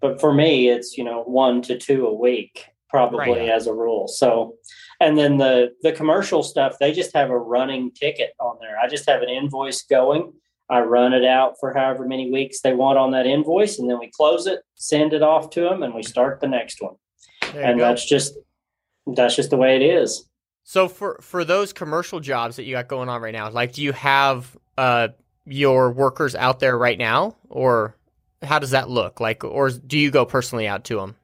But 0.05 0.21
for 0.21 0.35
me, 0.35 0.69
it's 0.69 0.99
you 0.99 1.03
know 1.05 1.23
one 1.23 1.63
to 1.63 1.79
two 1.79 2.07
a 2.07 2.13
week 2.13 2.67
probably 2.91 3.31
Right. 3.31 3.49
as 3.49 3.67
a 3.67 3.73
rule. 3.73 4.07
So, 4.07 4.57
and 5.01 5.17
then 5.17 5.39
the 5.39 5.71
the 5.81 5.93
commercial 5.93 6.43
stuff, 6.43 6.77
they 6.79 6.93
just 6.93 7.17
have 7.17 7.31
a 7.31 7.39
running 7.39 7.91
ticket 7.91 8.35
on 8.39 8.59
there. 8.61 8.77
I 8.79 8.87
just 8.87 9.09
have 9.09 9.23
an 9.23 9.31
invoice 9.31 9.81
going. 9.85 10.35
I 10.69 10.81
run 10.81 11.15
it 11.15 11.25
out 11.25 11.55
for 11.59 11.73
however 11.73 12.05
many 12.07 12.31
weeks 12.31 12.61
they 12.61 12.75
want 12.75 12.99
on 12.99 13.13
that 13.13 13.25
invoice, 13.25 13.79
and 13.79 13.89
then 13.89 13.99
we 13.99 14.11
close 14.15 14.47
it, 14.47 14.61
send 14.75 15.15
it 15.15 15.23
off 15.23 15.49
to 15.51 15.63
them, 15.63 15.83
and 15.83 15.95
we 15.95 16.03
start 16.03 16.43
the 16.43 16.49
next 16.49 16.83
one. 16.83 16.97
And 17.55 17.79
go. 17.79 17.87
that's 17.87 18.07
just 18.07 18.35
that's 19.07 19.35
just 19.35 19.49
the 19.49 19.57
way 19.57 19.75
it 19.75 19.83
is. 19.83 20.29
So 20.65 20.87
for 20.87 21.19
for 21.23 21.47
those 21.47 21.73
commercial 21.73 22.21
jobs 22.21 22.57
that 22.57 22.65
you 22.65 22.75
got 22.75 22.89
going 22.89 23.09
on 23.09 23.23
right 23.23 23.33
now, 23.33 23.49
like 23.49 23.73
do 23.73 23.81
you 23.81 23.93
have 23.93 24.55
uh 24.77 25.09
your 25.47 25.93
workers 25.93 26.35
out 26.35 26.61
there 26.61 26.77
right 26.77 26.99
now 26.99 27.37
or 27.49 27.97
how 28.45 28.59
does 28.59 28.71
that 28.71 28.89
look? 28.91 29.21
Like 29.21 29.45
or 29.45 29.71
do 29.71 29.99
you 29.99 30.11
go 30.11 30.25
personally 30.25 30.67
out 30.67 30.85
to 30.85 30.97
them? 30.97 31.17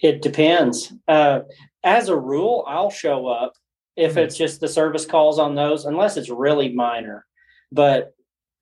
It 0.00 0.22
depends. 0.22 0.92
Uh, 1.08 1.40
as 1.82 2.08
a 2.08 2.16
rule, 2.16 2.64
I'll 2.68 2.90
show 2.90 3.26
up 3.26 3.54
if 3.96 4.14
Mhm. 4.14 4.18
it's 4.18 4.36
just 4.36 4.60
the 4.60 4.68
service 4.68 5.04
calls 5.06 5.38
on 5.38 5.54
those, 5.54 5.84
unless 5.86 6.16
it's 6.16 6.28
really 6.30 6.72
minor. 6.72 7.26
But 7.72 8.14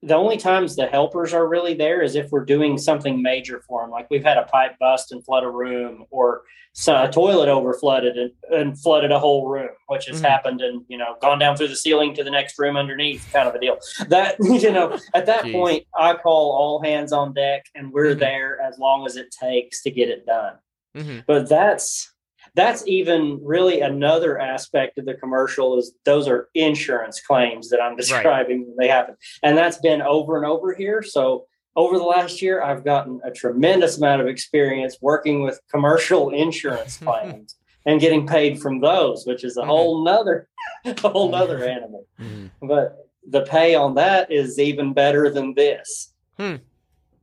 the 0.02 0.14
only 0.14 0.36
times 0.36 0.76
the 0.76 0.86
helpers 0.86 1.32
are 1.32 1.48
really 1.48 1.74
there 1.74 2.02
is 2.02 2.14
if 2.16 2.30
we're 2.30 2.44
doing 2.44 2.76
something 2.78 3.20
major 3.22 3.62
for 3.66 3.80
them, 3.82 3.90
like 3.90 4.08
we've 4.10 4.22
had 4.24 4.36
a 4.38 4.44
pipe 4.44 4.78
bust 4.78 5.10
and 5.12 5.24
flood 5.24 5.42
a 5.44 5.50
room, 5.50 6.04
or 6.10 6.42
a 6.88 7.08
toilet 7.08 7.48
over 7.48 7.72
flooded 7.72 8.18
and, 8.18 8.30
and 8.50 8.78
flooded 8.78 9.10
a 9.10 9.18
whole 9.18 9.48
room, 9.48 9.70
which 9.88 10.04
has 10.06 10.20
Mhm. 10.20 10.26
happened 10.26 10.60
and 10.60 10.84
you 10.88 10.98
know 10.98 11.16
gone 11.22 11.38
down 11.38 11.56
through 11.56 11.68
the 11.68 11.76
ceiling 11.76 12.12
to 12.14 12.22
the 12.22 12.30
next 12.30 12.58
room 12.58 12.76
underneath, 12.76 13.26
kind 13.32 13.48
of 13.48 13.54
a 13.54 13.58
deal. 13.60 13.78
That 14.08 14.36
you 14.40 14.70
know, 14.70 14.98
at 15.14 15.24
that 15.26 15.44
Jeez. 15.44 15.52
point, 15.52 15.84
I 15.98 16.14
call 16.14 16.52
all 16.52 16.82
hands 16.82 17.12
on 17.12 17.32
deck, 17.32 17.64
and 17.74 17.90
we're 17.92 18.14
Mhm. 18.14 18.18
there 18.18 18.60
as 18.60 18.78
long 18.78 19.06
as 19.06 19.16
it 19.16 19.30
takes 19.30 19.82
to 19.84 19.90
get 19.90 20.08
it 20.10 20.26
done 20.26 20.54
hmm 20.94 21.18
but 21.26 21.46
that's 21.48 22.14
that's 22.56 22.82
even 22.88 23.38
really 23.44 23.80
another 23.82 24.38
aspect 24.40 24.98
of 24.98 25.04
the 25.04 25.14
commercial 25.14 25.78
is 25.78 25.92
those 26.04 26.26
are 26.26 26.48
insurance 26.54 27.20
claims 27.20 27.68
that 27.70 27.80
i'm 27.80 27.96
describing 27.96 28.66
when 28.66 28.76
they 28.80 28.88
happen 28.88 29.14
and 29.44 29.56
that's 29.56 29.78
been 29.78 30.02
over 30.02 30.36
and 30.36 30.46
over 30.46 30.74
here 30.74 31.02
so 31.02 31.46
over 31.76 31.98
the 31.98 32.04
last 32.04 32.40
year 32.42 32.62
i've 32.62 32.84
gotten 32.84 33.20
a 33.24 33.30
tremendous 33.30 33.98
amount 33.98 34.20
of 34.22 34.26
experience 34.26 34.96
working 35.00 35.42
with 35.42 35.60
commercial 35.70 36.30
insurance 36.44 36.96
claims 36.96 37.56
and 37.84 38.00
getting 38.00 38.26
paid 38.26 38.60
from 38.60 38.80
those 38.80 39.24
which 39.26 39.44
is 39.44 39.56
a 39.56 39.60
Mhm. 39.62 39.66
whole 39.66 40.04
nother 40.04 40.48
a 40.84 41.08
whole 41.08 41.30
nother 41.30 41.62
animal 41.64 42.06
Mhm. 42.18 42.50
but 42.62 43.08
the 43.28 43.42
pay 43.42 43.74
on 43.74 43.94
that 43.96 44.30
is 44.32 44.58
even 44.58 44.92
better 44.92 45.30
than 45.30 45.54
this 45.54 46.12
Hmm. 46.38 46.56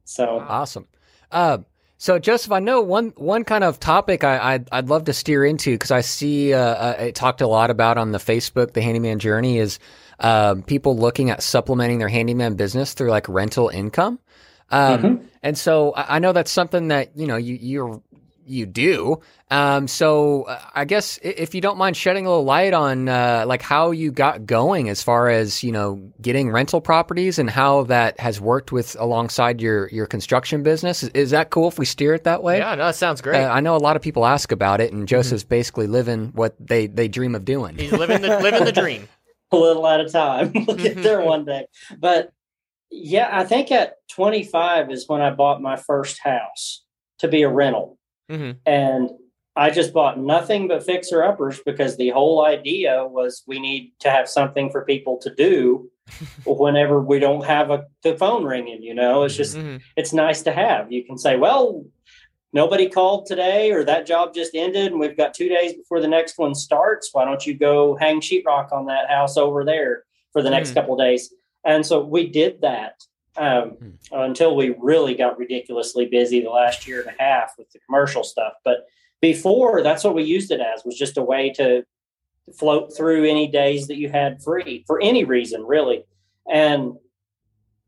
so 0.05 0.25
Awesome. 0.47 0.87
Uh, 1.31 1.59
so 2.03 2.19
Joseph, 2.19 2.51
I 2.51 2.59
know 2.59 2.81
one 2.81 3.13
one 3.15 3.45
kind 3.45 3.63
of 3.63 3.79
topic 3.79 4.25
I, 4.25 4.55
I'd, 4.55 4.67
I'd 4.73 4.89
love 4.89 5.05
to 5.05 5.13
steer 5.13 5.45
into 5.45 5.71
because 5.71 5.89
I 5.89 6.01
see 6.01 6.53
uh, 6.53 6.59
uh, 6.59 6.95
it 6.99 7.15
talked 7.15 7.39
a 7.39 7.47
lot 7.47 7.69
about 7.69 7.97
on 7.97 8.11
the 8.11 8.17
Facebook, 8.17 8.73
the 8.73 8.81
handyman 8.81 9.19
journey 9.19 9.57
is 9.57 9.79
um, 10.19 10.63
people 10.63 10.97
looking 10.97 11.29
at 11.29 11.41
supplementing 11.41 11.99
their 11.99 12.09
handyman 12.09 12.55
business 12.55 12.93
through 12.93 13.09
like 13.09 13.29
rental 13.29 13.69
income. 13.69 14.19
Um, 14.69 15.01
Mhm. 15.01 15.25
And 15.43 15.57
so 15.57 15.93
I 15.95 16.17
I 16.17 16.19
know 16.19 16.33
that's 16.33 16.51
something 16.51 16.89
that 16.89 17.15
you 17.15 17.25
know 17.25 17.37
you 17.37 17.57
you're 17.61 18.01
you 18.45 18.65
do. 18.65 19.21
Um, 19.49 19.87
so 19.87 20.43
uh, 20.43 20.59
I 20.73 20.85
guess 20.85 21.19
if 21.21 21.53
you 21.53 21.61
don't 21.61 21.77
mind 21.77 21.95
shedding 21.95 22.25
a 22.25 22.29
little 22.29 22.43
light 22.43 22.73
on 22.73 23.07
uh, 23.07 23.45
like 23.47 23.61
how 23.61 23.91
you 23.91 24.11
got 24.11 24.45
going 24.45 24.89
as 24.89 25.03
far 25.03 25.29
as 25.29 25.63
you 25.63 25.71
know 25.71 26.11
getting 26.21 26.51
rental 26.51 26.81
properties 26.81 27.39
and 27.39 27.49
how 27.49 27.83
that 27.83 28.19
has 28.19 28.41
worked 28.41 28.71
with 28.71 28.95
alongside 28.99 29.61
your 29.61 29.87
your 29.89 30.05
construction 30.05 30.63
business. 30.63 31.03
Is, 31.03 31.09
is 31.09 31.31
that 31.31 31.49
cool 31.49 31.67
if 31.67 31.77
we 31.77 31.85
steer 31.85 32.13
it 32.13 32.23
that 32.23 32.41
way? 32.43 32.59
Yeah, 32.59 32.75
no, 32.75 32.85
that 32.85 32.95
sounds 32.95 33.21
great. 33.21 33.43
Uh, 33.43 33.49
I 33.49 33.59
know 33.59 33.75
a 33.75 33.77
lot 33.77 33.95
of 33.95 34.01
people 34.01 34.25
ask 34.25 34.51
about 34.51 34.81
it, 34.81 34.91
and 34.91 35.07
Joseph's 35.07 35.43
basically 35.43 35.87
living 35.87 36.31
what 36.33 36.55
they 36.59 36.87
they 36.87 37.07
dream 37.07 37.35
of 37.35 37.45
doing. 37.45 37.77
He's 37.77 37.91
living 37.91 38.21
the 38.21 38.39
living 38.39 38.65
the 38.65 38.71
dream. 38.71 39.07
a 39.53 39.57
little 39.57 39.87
at 39.87 40.01
a 40.01 40.09
time. 40.09 40.51
we'll 40.67 40.75
get 40.75 41.01
there 41.01 41.21
one 41.21 41.45
day. 41.45 41.67
But 41.97 42.31
yeah, 42.89 43.29
I 43.31 43.43
think 43.43 43.71
at 43.71 43.95
25 44.09 44.91
is 44.91 45.07
when 45.07 45.21
I 45.21 45.31
bought 45.31 45.61
my 45.61 45.75
first 45.75 46.19
house 46.19 46.83
to 47.19 47.27
be 47.27 47.43
a 47.43 47.49
rental. 47.49 47.97
Hmm 48.33 48.51
And 48.65 49.09
I 49.55 49.69
just 49.69 49.93
bought 49.93 50.19
nothing 50.19 50.67
but 50.67 50.83
fixer 50.83 51.23
uppers 51.23 51.59
because 51.63 51.95
the 51.95 52.09
whole 52.09 52.43
idea 52.43 53.05
was 53.05 53.43
we 53.45 53.59
need 53.59 53.93
to 53.99 54.09
have 54.09 54.27
something 54.27 54.71
for 54.71 54.83
people 54.85 55.17
to 55.19 55.33
do 55.35 55.89
whenever 56.45 56.99
we 57.01 57.19
don't 57.19 57.45
have 57.45 57.69
a, 57.69 57.85
the 58.01 58.17
phone 58.17 58.43
ringing. 58.45 58.81
You 58.81 58.95
know, 58.95 59.23
it's 59.23 59.35
just, 59.37 59.55
hmm 59.55 59.77
it's 59.95 60.11
nice 60.13 60.41
to 60.43 60.51
have. 60.51 60.91
You 60.91 61.05
can 61.05 61.19
say, 61.19 61.37
well, 61.37 61.85
nobody 62.51 62.89
called 62.89 63.27
today 63.27 63.71
or 63.71 63.83
that 63.83 64.07
job 64.07 64.33
just 64.33 64.55
ended 64.55 64.91
and 64.91 64.99
we've 64.99 65.17
got 65.17 65.35
two 65.35 65.49
days 65.49 65.73
before 65.73 65.99
the 65.99 66.07
next 66.07 66.39
one 66.39 66.55
starts. 66.55 67.09
Why 67.11 67.25
don't 67.25 67.45
you 67.45 67.53
go 67.55 67.95
hang 67.95 68.21
sheetrock 68.21 68.71
on 68.71 68.87
that 68.87 69.07
house 69.09 69.37
over 69.37 69.63
there 69.63 70.03
for 70.31 70.41
the 70.41 70.49
next 70.49 70.69
Hmm. 70.69 70.75
couple 70.75 70.93
of 70.95 70.99
days? 70.99 71.31
And 71.63 71.85
so 71.85 72.03
we 72.03 72.27
did 72.27 72.61
that 72.61 72.95
um, 73.37 73.97
until 74.11 74.55
we 74.55 74.75
really 74.79 75.15
got 75.15 75.37
ridiculously 75.37 76.05
busy 76.05 76.41
the 76.41 76.49
last 76.49 76.87
year 76.87 77.01
and 77.01 77.09
a 77.09 77.23
half 77.23 77.53
with 77.57 77.71
the 77.71 77.79
commercial 77.79 78.23
stuff. 78.23 78.53
But 78.63 78.85
before, 79.21 79.81
that's 79.81 80.03
what 80.03 80.15
we 80.15 80.23
used 80.23 80.51
it 80.51 80.59
as 80.59 80.83
was 80.83 80.97
just 80.97 81.17
a 81.17 81.23
way 81.23 81.51
to 81.53 81.83
float 82.57 82.95
through 82.95 83.25
any 83.25 83.47
days 83.47 83.87
that 83.87 83.97
you 83.97 84.09
had 84.09 84.43
free 84.43 84.83
for 84.85 85.01
any 85.01 85.23
reason, 85.23 85.63
really. 85.63 86.03
And 86.51 86.93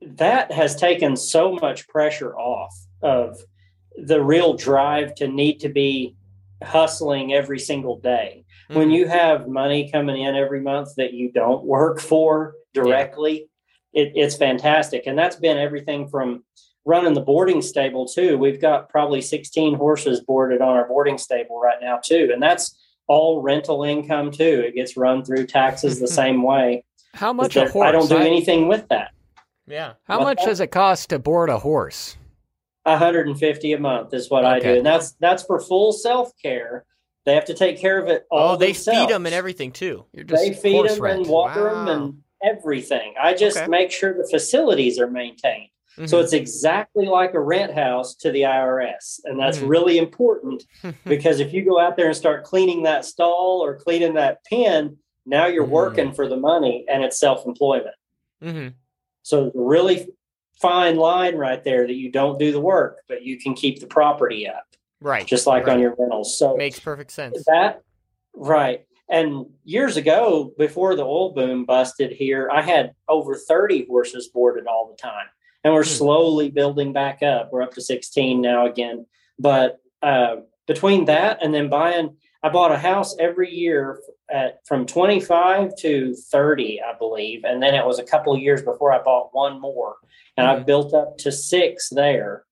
that 0.02 0.52
has 0.52 0.76
taken 0.76 1.16
so 1.16 1.54
much 1.54 1.88
pressure 1.88 2.36
off 2.36 2.74
of 3.02 3.38
the 3.98 4.24
real 4.24 4.54
drive 4.54 5.16
to 5.16 5.28
need 5.28 5.60
to 5.60 5.70
be 5.70 6.16
hustling 6.64 7.34
every 7.34 7.60
single 7.60 8.00
day. 8.00 8.46
When 8.70 8.90
you 8.90 9.08
have 9.08 9.48
money 9.48 9.92
coming 9.92 10.22
in 10.22 10.36
every 10.36 10.62
month 10.62 10.96
that 10.96 11.14
you 11.14 11.32
don't 11.32 11.64
work 11.64 12.00
for 12.00 12.56
directly, 12.74 13.48
it, 13.96 14.12
it's 14.16 14.36
fantastic. 14.36 15.04
And 15.08 15.18
that's 15.18 15.36
been 15.38 15.58
everything 15.58 16.08
from 16.08 16.44
running 16.86 17.14
the 17.16 17.22
boarding 17.22 17.62
stable 17.64 18.06
too. 18.08 18.38
We've 18.38 18.62
got 18.62 18.90
probably 18.90 19.22
16 19.22 19.74
horses 19.76 20.20
boarded 20.22 20.62
on 20.62 20.70
our 20.76 20.88
boarding 20.88 21.18
stable 21.18 21.60
right 21.60 21.78
now 21.82 22.00
too. 22.04 22.30
And 22.32 22.42
that's 22.44 22.78
all 23.08 23.42
rental 23.42 23.84
income 23.84 24.32
too. 24.32 24.64
It 24.68 24.76
gets 24.76 24.96
run 24.98 25.24
through 25.26 25.48
taxes 25.48 26.00
the 26.00 26.08
same 26.22 26.44
way. 26.44 26.86
How 27.16 27.34
much 27.34 27.56
There- 27.56 27.68
a 27.68 27.72
horse? 27.72 27.88
I 27.88 27.92
don't 27.92 28.10
do 28.10 28.18
anything 28.18 28.68
with 28.68 28.88
that. 28.90 29.12
yeah. 29.66 29.94
How 30.04 30.20
What 30.20 30.26
much 30.26 30.38
that- 30.40 30.46
does 30.48 30.60
it 30.60 30.68
cost 30.68 31.10
to 31.10 31.18
board 31.20 31.50
a 31.50 31.58
horse? 31.60 32.18
150 32.84 33.74
a 33.74 33.80
month 33.80 34.14
is 34.14 34.30
what 34.30 34.46
I 34.46 34.60
do, 34.60 34.76
and 34.78 34.86
that's 34.86 35.14
that's 35.14 35.42
for 35.44 35.60
full 35.60 35.92
self 35.92 36.32
care. 36.40 36.86
They 37.26 37.34
have 37.34 37.46
to 37.46 37.56
take 37.56 37.80
care 37.80 37.98
of 38.00 38.08
it 38.08 38.28
oh, 38.32 38.38
all. 38.38 38.54
oh, 38.54 38.58
they 38.58 38.68
themselves. 38.74 39.00
feed 39.00 39.10
them 39.10 39.26
and 39.26 39.34
everything 39.34 39.72
too. 39.72 40.06
You're 40.14 40.24
just 40.26 40.44
They 40.44 40.54
feed 40.54 40.74
horse 40.76 40.94
them 40.94 41.02
rent. 41.02 41.20
and 41.22 41.28
water 41.30 41.64
them 41.64 41.74
Wow. 41.86 41.92
and 41.94 42.14
everything. 42.44 43.14
I 43.22 43.34
just 43.34 43.58
Okay. 43.58 43.68
make 43.68 43.92
sure 43.92 44.14
the 44.14 44.28
facilities 44.30 45.00
are 45.00 45.10
maintained. 45.10 45.70
So 46.08 46.18
Mhm. 46.20 46.24
it's 46.24 46.34
exactly 46.34 47.06
like 47.06 47.34
a 47.34 47.40
rent 47.40 47.74
house 47.74 48.16
to 48.16 48.30
the 48.30 48.42
IRS, 48.46 49.22
and 49.24 49.40
that's 49.40 49.60
Mhm. 49.60 49.70
really 49.70 49.98
important 49.98 50.66
because 51.06 51.40
if 51.40 51.54
you 51.54 51.64
go 51.64 51.80
out 51.80 51.96
there 51.96 52.08
and 52.08 52.16
start 52.16 52.44
cleaning 52.44 52.84
that 52.84 53.06
stall 53.06 53.62
or 53.64 53.78
cleaning 53.78 54.16
that 54.16 54.44
pen, 54.44 54.98
now 55.26 55.46
you're 55.46 55.66
Mm. 55.66 55.70
working 55.70 56.12
for 56.12 56.28
the 56.28 56.36
money 56.36 56.86
and 56.90 57.02
it's 57.04 57.18
self 57.18 57.46
employment. 57.46 57.96
Mhm. 58.44 58.74
So 59.22 59.52
really 59.56 60.08
fine 60.62 60.98
line 60.98 61.36
right 61.36 61.64
there 61.64 61.88
that 61.88 61.96
you 61.96 62.12
don't 62.12 62.38
do 62.38 62.52
the 62.52 62.60
work, 62.60 63.00
but 63.08 63.24
you 63.24 63.40
can 63.40 63.54
keep 63.54 63.80
the 63.80 63.88
property 63.88 64.48
up, 64.48 64.66
right, 65.00 65.26
just 65.26 65.48
like 65.48 65.66
right. 65.66 65.74
on 65.76 65.80
your 65.80 65.96
rentals. 65.98 66.38
So 66.38 66.58
makes 66.58 66.80
perfect 66.80 67.12
sense. 67.12 67.42
that 67.46 67.82
right. 68.36 68.86
And 69.10 69.46
years 69.64 69.98
ago, 69.98 70.52
before 70.58 70.96
the 70.96 71.04
oil 71.06 71.32
boom 71.34 71.66
busted 71.66 72.12
here, 72.12 72.50
I 72.52 72.62
had 72.62 72.94
over 73.08 73.36
30 73.36 73.86
horses 73.88 74.30
boarded 74.30 74.66
all 74.68 74.88
the 74.90 74.98
time. 75.02 75.28
And 75.64 75.74
we're 75.74 75.84
Hmm. 75.84 75.90
slowly 75.90 76.50
building 76.50 76.94
back 76.94 77.22
up. 77.24 77.52
We're 77.52 77.62
up 77.62 77.74
to 77.74 77.82
16 77.82 78.42
now 78.42 78.66
again. 78.66 79.06
But 79.40 79.80
uh, 80.02 80.38
between 80.68 81.06
that 81.06 81.44
and 81.44 81.54
then 81.54 81.70
buying, 81.70 82.18
I 82.44 82.50
bought 82.50 82.72
a 82.72 82.78
house 82.78 83.16
every 83.20 83.50
year 83.52 84.00
at 84.30 84.60
from 84.68 84.86
25 84.86 85.76
to 85.78 86.14
30, 86.16 86.82
I 86.82 86.96
believe. 86.98 87.44
And 87.44 87.62
then 87.62 87.74
it 87.74 87.86
was 87.86 87.98
a 88.00 88.04
couple 88.04 88.34
of 88.34 88.42
years 88.42 88.62
before 88.62 88.92
I 88.92 89.02
bought 89.02 89.30
one 89.34 89.60
more. 89.60 89.96
And 90.38 90.46
I've 90.48 90.66
built 90.66 90.94
up 90.94 91.18
to 91.20 91.32
six 91.32 91.90
there. 91.90 92.44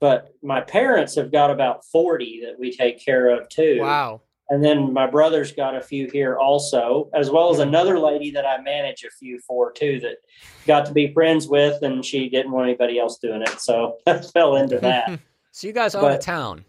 But 0.00 0.28
my 0.42 0.60
parents 0.60 1.14
have 1.16 1.32
got 1.32 1.50
about 1.50 1.84
40 1.86 2.42
that 2.46 2.58
we 2.58 2.70
take 2.74 3.02
care 3.04 3.28
of 3.30 3.48
too. 3.48 3.78
Wow. 3.80 4.22
And 4.48 4.62
then 4.64 4.92
my 4.92 5.06
brother's 5.08 5.52
got 5.52 5.74
a 5.74 5.80
few 5.80 6.08
here 6.10 6.36
also, 6.38 7.10
as 7.14 7.30
well 7.30 7.50
as 7.50 7.58
another 7.58 7.98
lady 7.98 8.30
that 8.32 8.46
I 8.46 8.60
manage 8.62 9.02
a 9.04 9.10
few 9.10 9.40
for 9.40 9.72
too 9.72 9.98
that 10.00 10.16
got 10.66 10.86
to 10.86 10.92
be 10.92 11.12
friends 11.12 11.48
with, 11.48 11.82
and 11.82 12.04
she 12.04 12.28
didn't 12.28 12.52
want 12.52 12.68
anybody 12.68 12.98
else 12.98 13.18
doing 13.18 13.42
it. 13.42 13.60
So 13.60 13.98
I 14.06 14.18
fell 14.18 14.56
into 14.56 14.78
that. 14.80 15.20
So 15.52 15.66
you 15.66 15.72
guys 15.72 15.94
own 15.94 16.04
a 16.04 16.08
But- 16.08 16.20
town. 16.20 16.64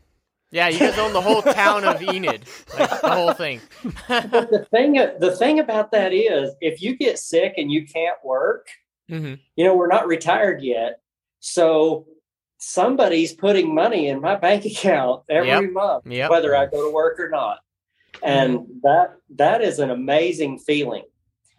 Yeah, 0.50 0.70
you 0.70 0.80
guys 0.80 0.98
own 0.98 1.12
the 1.12 1.20
whole 1.20 1.42
town 1.42 1.84
of 1.84 2.02
Enid, 2.02 2.46
like 2.74 3.02
the 3.02 3.10
whole 3.12 3.34
thing. 3.34 3.60
but 4.08 4.32
the 4.50 4.66
thing, 4.72 4.94
the 4.94 5.36
thing 5.38 5.60
about 5.60 5.92
that 5.92 6.14
is, 6.14 6.52
if 6.62 6.82
you 6.82 6.96
get 6.96 7.20
sick 7.20 7.56
and 7.58 7.70
you 7.70 7.86
can't 7.86 8.16
work, 8.24 8.70
hmm 9.10 9.34
you 9.58 9.66
know, 9.66 9.76
we're 9.76 9.88
not 9.90 10.08
retired 10.08 10.62
yet. 10.62 11.02
So 11.42 12.08
somebody's 12.60 13.34
putting 13.34 13.76
money 13.76 14.08
in 14.08 14.22
my 14.22 14.36
bank 14.36 14.64
account 14.66 15.24
every 15.30 15.50
Yep. 15.50 15.72
month, 15.72 16.08
Yep. 16.08 16.30
whether 16.30 16.56
I 16.56 16.66
go 16.68 16.88
to 16.88 16.94
work 16.94 17.20
or 17.20 17.28
not. 17.30 17.60
And 18.24 18.60
that 18.84 19.16
that 19.36 19.62
is 19.62 19.80
an 19.80 19.90
amazing 19.92 20.60
feeling. 20.60 21.04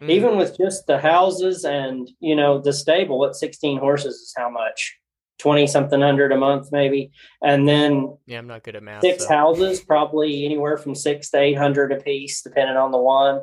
Mhm. 0.01 0.09
even 0.11 0.37
with 0.37 0.55
just 0.57 0.87
the 0.87 0.97
houses 0.97 1.65
and 1.65 2.09
you 2.21 2.33
know 2.33 2.57
the 2.61 2.71
stable 2.71 3.25
at 3.25 3.35
16 3.35 3.79
horses 3.79 4.15
is 4.15 4.33
how 4.37 4.49
much 4.49 4.97
20 5.39 5.67
something 5.67 5.99
hundred 5.99 6.31
a 6.31 6.37
month 6.37 6.69
maybe 6.71 7.11
and 7.43 7.67
then 7.67 8.17
yeah, 8.25 8.37
I'm 8.37 8.47
not 8.47 8.63
good 8.63 8.77
at 8.77 8.83
math. 8.83 9.01
six 9.01 9.23
so. 9.27 9.29
houses 9.33 9.81
probably 9.81 10.45
anywhere 10.45 10.77
from 10.77 10.95
six 10.95 11.29
to 11.31 11.37
eight 11.41 11.57
hundred 11.57 11.91
a 11.91 11.97
piece 11.97 12.41
depending 12.41 12.77
on 12.77 12.91
the 12.91 12.97
one 12.97 13.41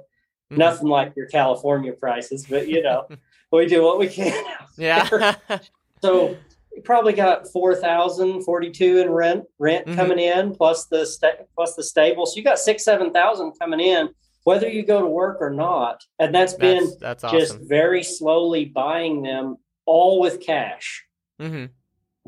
Mhm. 0.51 0.57
nothing 0.57 0.89
like 0.89 1.13
your 1.15 1.27
california 1.27 1.93
prices 1.93 2.47
but 2.49 2.69
you 2.69 2.83
know 2.83 3.07
we 3.53 3.67
do 3.67 3.83
what 3.83 3.99
we 3.99 4.09
can 4.09 4.43
Yeah. 4.79 5.35
so 6.03 6.37
you 6.77 6.83
probably 6.83 7.15
got 7.15 7.49
4,042 7.53 8.99
in 8.99 9.11
rent 9.11 9.45
rent 9.59 9.87
Mhm. 9.87 9.97
coming 9.97 10.19
in 10.19 10.55
plus 10.55 10.85
the 10.87 11.05
sta- 11.07 11.45
plus 11.55 11.75
the 11.75 11.83
stable 11.83 12.27
so 12.27 12.37
you 12.37 12.45
got 12.45 12.59
six 12.59 12.85
seven 12.85 13.13
thousand 13.13 13.53
coming 13.59 13.81
in 13.81 14.09
whether 14.45 14.69
you 14.69 14.85
go 14.85 15.01
to 15.01 15.07
work 15.07 15.39
or 15.41 15.51
not 15.51 16.05
and 16.19 16.35
that's 16.35 16.55
been 16.55 16.85
that's, 17.01 17.23
that's 17.23 17.33
just 17.33 17.59
very 17.63 18.03
slowly 18.03 18.67
buying 18.67 19.23
them 19.23 19.57
all 19.87 20.21
with 20.21 20.41
cash. 20.41 21.05
hmm 21.41 21.67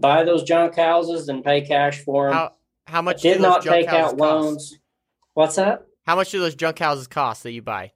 Buy 0.00 0.22
those 0.22 0.44
junk 0.44 0.76
houses 0.76 1.28
and 1.28 1.42
pay 1.44 1.60
cash 1.60 2.04
for 2.04 2.26
them. 2.28 2.34
How 2.34 2.52
how 2.86 3.02
much 3.02 3.20
Did 3.22 3.34
do 3.38 3.42
not 3.42 3.62
take 3.62 3.88
out 3.88 4.10
cost? 4.10 4.16
loans. 4.16 4.78
What's 5.34 5.56
that? 5.56 5.82
How 6.06 6.14
much 6.14 6.30
do 6.30 6.38
those 6.38 6.54
junk 6.54 6.78
houses 6.78 7.08
cost 7.08 7.42
that 7.42 7.50
you 7.50 7.62
buy? 7.62 7.92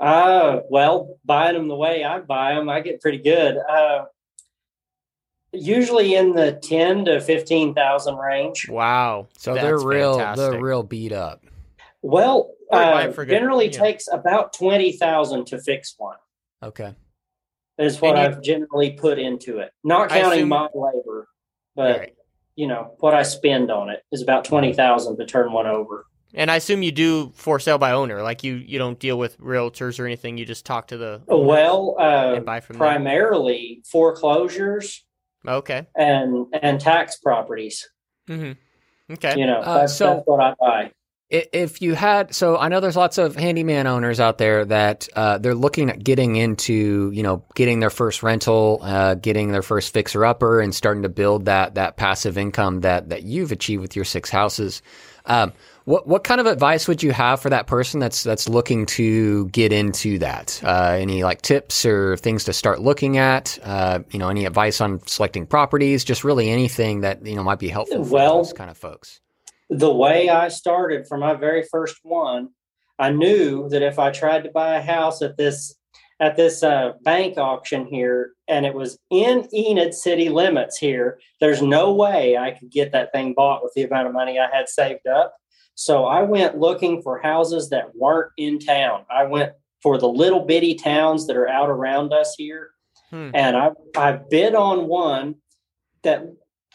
Uh, 0.00 0.60
well, 0.70 1.18
buying 1.24 1.54
them 1.54 1.66
the 1.68 1.74
way 1.74 2.04
I 2.04 2.20
buy 2.20 2.54
them, 2.54 2.68
I 2.68 2.80
get 2.80 3.00
pretty 3.00 3.18
good. 3.18 3.56
Uh, 3.58 4.04
usually 5.52 6.14
in 6.14 6.32
the 6.34 6.52
ten 6.62 7.04
to 7.06 7.20
fifteen 7.20 7.74
thousand 7.74 8.16
range. 8.16 8.68
Wow. 8.68 9.28
So 9.38 9.54
That's 9.54 9.64
they're 9.64 9.78
real. 9.78 10.18
fantastic. 10.18 10.50
They're 10.52 10.60
real 10.62 10.82
beat 10.82 11.12
up. 11.12 11.44
Well, 12.02 12.52
uh, 12.72 13.06
it 13.08 13.14
for 13.14 13.24
good, 13.24 13.32
generally 13.34 13.66
yeah. 13.66 13.78
takes 13.78 14.06
about 14.12 14.52
twenty 14.52 14.92
thousand 14.92 15.46
to 15.48 15.60
fix 15.60 15.94
one. 15.98 16.16
Okay. 16.62 16.94
Is 17.78 18.00
what 18.00 18.16
And 18.16 18.18
you- 18.32 18.36
I've 18.36 18.42
generally 18.42 18.90
put 18.92 19.18
into 19.18 19.58
it, 19.58 19.70
not 19.84 20.08
counting 20.10 20.32
assume- 20.40 20.48
my 20.50 20.68
labor, 20.74 21.28
but 21.74 21.98
Right. 21.98 22.14
you 22.54 22.66
know 22.66 22.94
what 23.00 23.14
I 23.14 23.22
spend 23.22 23.70
on 23.70 23.88
it 23.90 24.02
is 24.12 24.22
about 24.22 24.44
twenty 24.44 24.72
thousand 24.72 25.16
to 25.18 25.26
turn 25.26 25.52
one 25.52 25.66
over. 25.66 26.06
And 26.32 26.48
I 26.48 26.56
assume 26.56 26.84
you 26.84 26.92
do 26.92 27.32
for 27.34 27.58
sale 27.58 27.76
by 27.78 27.90
owner. 27.90 28.22
Like 28.22 28.44
you, 28.44 28.54
you 28.54 28.78
don't 28.78 29.00
deal 29.00 29.18
with 29.18 29.36
realtors 29.40 29.98
or 29.98 30.06
anything. 30.06 30.38
You 30.38 30.44
just 30.46 30.64
talk 30.64 30.86
to 30.88 30.96
the 30.96 31.22
Well, 31.26 31.96
uh, 31.98 32.34
and 32.36 32.46
buy 32.46 32.60
from 32.60 32.74
them. 32.74 32.78
primarily 32.86 33.82
foreclosures 33.90 35.04
Okay. 35.46 35.86
and 35.96 36.46
and 36.62 36.80
tax 36.80 37.16
properties. 37.18 37.88
Mm-hmm. 38.28 38.52
Okay. 39.14 39.34
You 39.38 39.46
know, 39.46 39.58
Uh, 39.60 39.78
that's, 39.80 39.96
so- 39.96 40.14
that's 40.16 40.26
what 40.26 40.40
I 40.40 40.54
buy. 40.60 40.92
If 41.32 41.80
you 41.80 41.94
had, 41.94 42.34
so 42.34 42.58
I 42.58 42.66
know 42.66 42.80
there's 42.80 42.96
lots 42.96 43.16
of 43.16 43.36
handyman 43.36 43.86
owners 43.86 44.18
out 44.18 44.38
there 44.38 44.64
that 44.64 45.08
uh, 45.14 45.38
they're 45.38 45.54
looking 45.54 45.88
at 45.88 46.02
getting 46.02 46.34
into, 46.34 47.12
you 47.14 47.22
know, 47.22 47.44
getting 47.54 47.78
their 47.78 47.88
first 47.88 48.24
rental, 48.24 48.80
uh, 48.82 49.14
getting 49.14 49.52
their 49.52 49.62
first 49.62 49.92
fixer 49.92 50.24
upper, 50.24 50.58
and 50.60 50.74
starting 50.74 51.04
to 51.04 51.08
build 51.08 51.44
that 51.44 51.76
that 51.76 51.96
passive 51.96 52.36
income 52.36 52.80
that 52.80 53.10
that 53.10 53.22
you've 53.22 53.52
achieved 53.52 53.80
with 53.80 53.94
your 53.94 54.04
six 54.04 54.28
houses. 54.28 54.82
Um, 55.24 55.52
what 55.84 56.06
what 56.06 56.24
kind 56.24 56.40
of 56.40 56.46
advice 56.46 56.86
would 56.88 57.02
you 57.02 57.12
have 57.12 57.40
for 57.40 57.50
that 57.50 57.66
person 57.66 58.00
that's 58.00 58.22
that's 58.22 58.48
looking 58.48 58.86
to 58.86 59.46
get 59.48 59.72
into 59.72 60.18
that? 60.18 60.60
Uh, 60.64 60.96
any 60.98 61.24
like 61.24 61.42
tips 61.42 61.84
or 61.84 62.16
things 62.16 62.44
to 62.44 62.52
start 62.52 62.80
looking 62.80 63.18
at? 63.18 63.58
Uh, 63.62 64.00
you 64.10 64.18
know, 64.18 64.28
any 64.28 64.44
advice 64.46 64.80
on 64.80 65.00
selecting 65.06 65.46
properties? 65.46 66.04
Just 66.04 66.24
really 66.24 66.50
anything 66.50 67.00
that 67.00 67.24
you 67.24 67.34
know 67.34 67.42
might 67.42 67.58
be 67.58 67.68
helpful 67.68 68.04
for 68.04 68.10
Well- 68.12 68.36
those 68.38 68.52
kind 68.52 68.70
of 68.70 68.76
folks. 68.76 69.20
The 69.72 69.92
way 69.92 70.28
I 70.28 70.48
started 70.48 71.06
for 71.06 71.16
my 71.16 71.34
very 71.34 71.62
first 71.62 71.98
one, 72.02 72.48
I 72.98 73.10
knew 73.10 73.68
that 73.68 73.82
if 73.82 74.00
I 74.00 74.10
tried 74.10 74.42
to 74.42 74.50
buy 74.50 74.74
a 74.76 74.82
house 74.82 75.22
at 75.22 75.36
this 75.36 75.76
at 76.18 76.36
this 76.36 76.62
uh, 76.62 76.92
bank 77.02 77.38
auction 77.38 77.86
here, 77.86 78.32
and 78.46 78.66
it 78.66 78.74
was 78.74 78.98
in 79.10 79.48
Enid 79.54 79.94
city 79.94 80.28
limits 80.28 80.76
here, 80.76 81.18
there's 81.40 81.62
no 81.62 81.94
way 81.94 82.36
I 82.36 82.50
could 82.50 82.70
get 82.70 82.92
that 82.92 83.10
thing 83.12 83.32
bought 83.32 83.62
with 83.62 83.72
the 83.74 83.84
amount 83.84 84.08
of 84.08 84.12
money 84.12 84.38
I 84.38 84.54
had 84.54 84.68
saved 84.68 85.06
up. 85.06 85.34
So 85.80 86.04
I 86.04 86.20
went 86.20 86.58
looking 86.58 87.00
for 87.00 87.22
houses 87.22 87.70
that 87.70 87.96
weren't 87.96 88.32
in 88.36 88.58
town. 88.58 89.06
I 89.10 89.24
went 89.24 89.52
for 89.82 89.96
the 89.96 90.10
little 90.10 90.44
bitty 90.44 90.74
towns 90.74 91.26
that 91.26 91.38
are 91.38 91.48
out 91.48 91.70
around 91.70 92.12
us 92.12 92.34
here. 92.36 92.72
Hmm. 93.08 93.30
And 93.32 93.56
I, 93.56 93.70
I 93.96 94.12
bid 94.12 94.54
on 94.54 94.88
one 94.88 95.36
that 96.02 96.22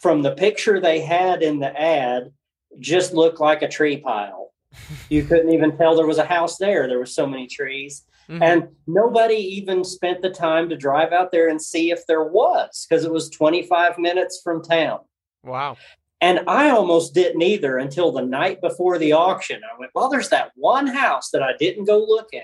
from 0.01 0.23
the 0.23 0.31
picture 0.31 0.79
they 0.79 1.01
had 1.01 1.43
in 1.43 1.59
the 1.59 1.79
ad 1.79 2.31
just 2.79 3.13
looked 3.13 3.39
like 3.39 3.61
a 3.61 3.67
tree 3.67 3.97
pile. 3.97 4.53
You 5.09 5.23
couldn't 5.23 5.51
even 5.51 5.77
tell 5.77 5.95
there 5.95 6.07
was 6.07 6.17
a 6.17 6.25
house 6.25 6.57
there. 6.57 6.87
There 6.87 6.97
were 6.97 7.05
so 7.05 7.27
many 7.27 7.45
trees. 7.45 8.07
Mhm. 8.27 8.41
And 8.41 8.67
nobody 8.87 9.35
even 9.35 9.83
spent 9.83 10.23
the 10.23 10.31
time 10.31 10.67
to 10.69 10.75
drive 10.75 11.13
out 11.13 11.31
there 11.31 11.47
and 11.47 11.61
see 11.61 11.91
if 11.91 12.07
there 12.07 12.23
was 12.23 12.87
because 12.89 13.05
it 13.05 13.11
was 13.11 13.29
25 13.29 13.99
minutes 13.99 14.41
from 14.43 14.63
town. 14.63 15.01
wow. 15.43 15.77
And 16.21 16.41
I 16.47 16.69
almost 16.69 17.13
didn't 17.13 17.41
either 17.41 17.77
until 17.77 18.11
the 18.11 18.21
night 18.21 18.61
before 18.61 18.97
the 18.97 19.11
auction. 19.13 19.61
I 19.63 19.77
went, 19.79 19.91
well, 19.93 20.09
there's 20.09 20.29
that 20.29 20.51
one 20.55 20.87
house 20.87 21.29
that 21.31 21.43
I 21.43 21.51
didn't 21.59 21.85
go 21.85 21.97
look 21.99 22.33
at. 22.33 22.43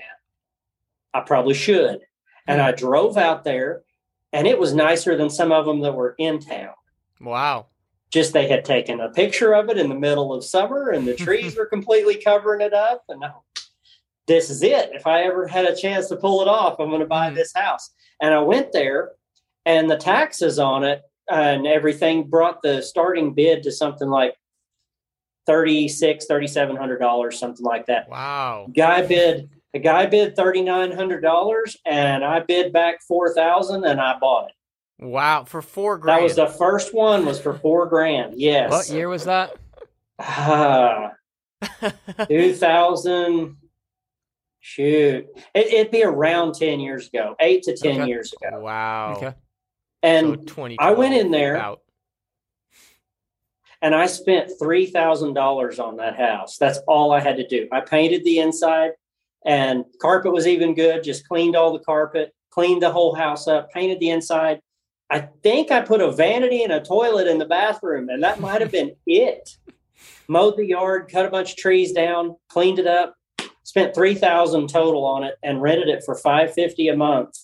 I 1.14 1.20
probably 1.20 1.54
should. 1.54 2.00
And 2.46 2.60
I 2.60 2.72
drove 2.72 3.16
out 3.16 3.44
there, 3.44 3.82
and 4.32 4.46
it 4.46 4.58
was 4.58 4.74
nicer 4.74 5.16
than 5.16 5.30
some 5.30 5.52
of 5.52 5.64
them 5.64 5.80
that 5.80 5.94
were 5.94 6.14
in 6.18 6.38
town. 6.40 6.74
Wow. 7.20 7.66
Just 8.10 8.32
they 8.32 8.48
had 8.48 8.64
taken 8.64 9.00
a 9.00 9.10
picture 9.10 9.54
of 9.54 9.68
it 9.70 9.78
in 9.78 9.88
the 9.88 9.94
middle 9.94 10.34
of 10.34 10.44
summer, 10.44 10.90
and 10.90 11.06
the 11.06 11.14
trees 11.14 11.56
were 11.56 11.66
completely 11.66 12.16
covering 12.16 12.60
it 12.60 12.74
up. 12.74 13.04
And 13.08 13.24
I, 13.24 13.30
this 14.26 14.50
is 14.50 14.62
it. 14.62 14.90
If 14.92 15.06
I 15.06 15.22
ever 15.22 15.46
had 15.46 15.64
a 15.66 15.76
chance 15.76 16.08
to 16.08 16.16
pull 16.16 16.42
it 16.42 16.48
off, 16.48 16.78
I'm 16.78 16.88
going 16.88 17.00
to 17.00 17.06
buy 17.06 17.30
Mhm. 17.30 17.36
this 17.36 17.52
house. 17.54 17.90
And 18.20 18.34
I 18.34 18.40
went 18.40 18.72
there, 18.72 19.12
and 19.64 19.90
the 19.90 19.96
taxes 19.96 20.58
on 20.58 20.82
it 20.84 21.02
and 21.32 21.66
everything 21.66 22.28
brought 22.28 22.62
the 22.62 22.82
starting 22.82 23.32
bid 23.34 23.62
to 23.64 23.72
something 23.72 24.08
like 24.08 24.34
thirty-six, 25.46 26.26
thirty-seven 26.26 26.76
hundred 26.76 26.98
dollars, 26.98 27.38
something 27.38 27.64
like 27.64 27.86
that. 27.86 28.08
Wow. 28.08 28.68
Guy 28.74 29.02
bid 29.06 29.50
the 29.72 29.78
guy 29.78 30.06
bid 30.06 30.36
thirty 30.36 30.62
nine 30.62 30.92
hundred 30.92 31.20
dollars, 31.22 31.76
and 31.86 32.24
I 32.24 32.40
bid 32.40 32.72
back 32.72 33.02
four 33.02 33.32
thousand, 33.34 33.84
and 33.84 34.00
I 34.00 34.18
bought 34.18 34.50
it. 34.50 35.04
Wow, 35.04 35.44
for 35.44 35.62
four 35.62 35.98
grand. 35.98 36.20
That 36.20 36.22
was 36.24 36.36
the 36.36 36.46
first 36.46 36.94
one. 36.94 37.24
Was 37.26 37.40
for 37.40 37.54
four 37.58 37.86
grand. 37.86 38.34
Yes. 38.36 38.70
What 38.70 38.88
year 38.90 39.08
was 39.08 39.24
that? 39.24 39.56
Ah, 40.20 41.12
2000. 42.28 43.56
Shoot, 44.64 45.26
it, 45.56 45.66
it'd 45.72 45.90
be 45.90 46.04
around 46.04 46.54
10 46.54 46.78
years 46.78 47.08
ago, 47.08 47.34
eight 47.40 47.64
to 47.64 47.76
10 47.76 48.02
Okay. 48.02 48.06
years 48.08 48.32
ago. 48.32 48.60
wow. 48.60 49.14
Okay. 49.16 49.34
And 50.02 50.50
so 50.50 50.68
I 50.78 50.92
went 50.92 51.14
in 51.14 51.30
there- 51.30 51.54
About. 51.56 51.80
and 53.80 53.94
I 53.94 54.06
spent 54.06 54.50
three 54.58 54.86
thousand 54.86 55.34
dollars 55.34 55.78
on 55.78 55.96
that 55.96 56.16
house. 56.16 56.58
That's 56.58 56.78
all 56.88 57.12
I 57.12 57.20
had 57.20 57.36
to 57.36 57.46
do. 57.46 57.68
I 57.72 57.80
painted 57.80 58.24
the 58.24 58.38
inside, 58.38 58.92
and 59.44 59.84
carpet 60.00 60.32
was 60.32 60.46
even 60.46 60.74
good. 60.74 61.02
Just 61.02 61.26
cleaned 61.28 61.56
all 61.56 61.72
the 61.72 61.84
carpet, 61.84 62.32
cleaned 62.50 62.82
the 62.82 62.90
whole 62.92 63.14
house 63.14 63.46
up, 63.48 63.70
painted 63.70 64.00
the 64.00 64.10
inside. 64.10 64.60
I 65.10 65.28
think 65.42 65.70
I 65.70 65.82
put 65.82 66.00
a 66.00 66.10
vanity 66.10 66.62
and 66.62 66.72
a 66.72 66.80
toilet 66.80 67.26
in 67.26 67.38
the 67.38 67.44
bathroom, 67.44 68.08
and 68.08 68.22
that 68.22 68.40
might 68.40 68.60
have 68.60 68.72
been 68.72 68.94
it. 69.06 69.56
Mowed 70.28 70.56
the 70.56 70.64
yard, 70.66 71.10
cut 71.12 71.26
a 71.26 71.30
bunch 71.30 71.50
of 71.52 71.56
trees 71.58 71.92
down, 71.92 72.36
cleaned 72.48 72.78
it 72.78 72.86
up, 72.86 73.14
spent 73.62 73.94
three 73.94 74.14
thousand 74.14 74.68
total 74.68 75.04
on 75.04 75.22
it, 75.24 75.36
and 75.42 75.60
rented 75.62 75.88
it 75.88 76.02
for 76.04 76.14
five 76.16 76.54
fifty 76.54 76.88
a 76.88 76.96
month. 76.96 77.36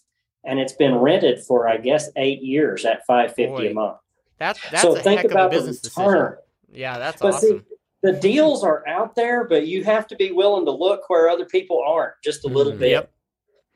And 0.44 0.58
it's 0.60 0.72
been 0.72 0.94
rented 0.96 1.40
for 1.44 1.68
I 1.68 1.76
guess 1.78 2.10
eight 2.16 2.42
years 2.42 2.84
at 2.84 3.04
five 3.06 3.34
fifty 3.34 3.68
a 3.68 3.74
month. 3.74 3.98
That's 4.38 4.60
that's 4.70 4.82
so 4.82 4.96
a 4.96 5.00
think 5.00 5.18
heck 5.20 5.24
of 5.26 5.30
a 5.32 5.34
about 5.34 5.50
the 5.50 5.56
business 5.58 5.80
decision. 5.80 6.08
return. 6.10 6.36
Yeah, 6.70 6.98
that's 6.98 7.20
But 7.20 7.34
awesome. 7.34 7.58
see, 7.60 7.74
the 8.02 8.12
deals 8.12 8.62
are 8.62 8.86
out 8.86 9.14
there, 9.16 9.44
but 9.44 9.66
you 9.66 9.82
have 9.84 10.06
to 10.08 10.16
be 10.16 10.30
willing 10.32 10.64
to 10.66 10.70
look 10.70 11.08
where 11.10 11.28
other 11.28 11.44
people 11.44 11.82
aren't 11.84 12.14
just 12.22 12.44
a 12.44 12.48
little 12.48 12.72
Mhm. 12.72 12.78
bit. 12.78 12.90
Yep. 12.90 13.10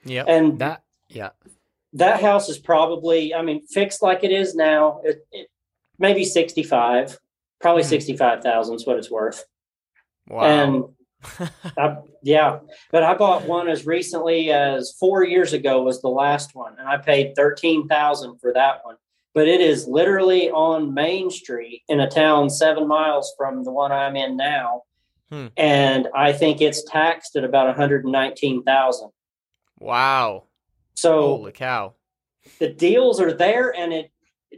Yep. 0.04 0.26
And 0.28 0.58
That 0.60 0.82
yeah. 1.08 1.30
that 1.94 2.20
house 2.22 2.48
is 2.48 2.58
probably, 2.58 3.34
I 3.34 3.42
mean, 3.42 3.66
fixed 3.66 4.00
like 4.02 4.22
it 4.24 4.30
is 4.30 4.54
now, 4.54 5.00
it, 5.04 5.26
it 5.32 5.48
maybe 5.98 6.24
65, 6.24 7.18
probably 7.60 7.82
Mhm. 7.82 7.86
65,000 7.86 8.76
is 8.76 8.86
what 8.86 8.96
it's 8.98 9.10
worth. 9.10 9.44
wow. 10.28 10.42
And 10.44 10.84
I, 11.78 11.96
yeah, 12.22 12.58
but 12.90 13.02
I 13.02 13.14
bought 13.14 13.46
one 13.46 13.68
as 13.68 13.86
recently 13.86 14.50
as 14.50 14.92
four 14.98 15.24
years 15.24 15.52
ago 15.52 15.82
was 15.82 16.00
the 16.00 16.08
last 16.08 16.54
one, 16.54 16.74
and 16.78 16.88
I 16.88 16.96
paid 16.98 17.34
thirteen 17.36 17.86
thousand 17.88 18.38
for 18.40 18.52
that 18.52 18.84
one. 18.84 18.96
But 19.34 19.48
it 19.48 19.60
is 19.60 19.86
literally 19.86 20.50
on 20.50 20.92
Main 20.94 21.30
Street 21.30 21.82
in 21.88 22.00
a 22.00 22.10
town 22.10 22.50
seven 22.50 22.86
miles 22.86 23.32
from 23.38 23.64
the 23.64 23.70
one 23.72 23.92
I'm 23.92 24.16
in 24.16 24.36
now, 24.36 24.82
Hmm. 25.30 25.46
and 25.56 26.08
I 26.14 26.32
think 26.34 26.60
it's 26.60 26.84
taxed 26.84 27.36
at 27.36 27.44
about 27.44 27.66
one 27.66 27.76
hundred 27.76 28.04
and 28.04 28.12
nineteen 28.12 28.62
thousand. 28.62 29.10
wow. 29.78 30.44
So 30.94 31.20
Holy 31.22 31.52
cow. 31.52 31.94
the 32.58 32.68
deals 32.68 33.20
are 33.20 33.32
there, 33.32 33.74
and 33.74 33.92
it 33.92 34.10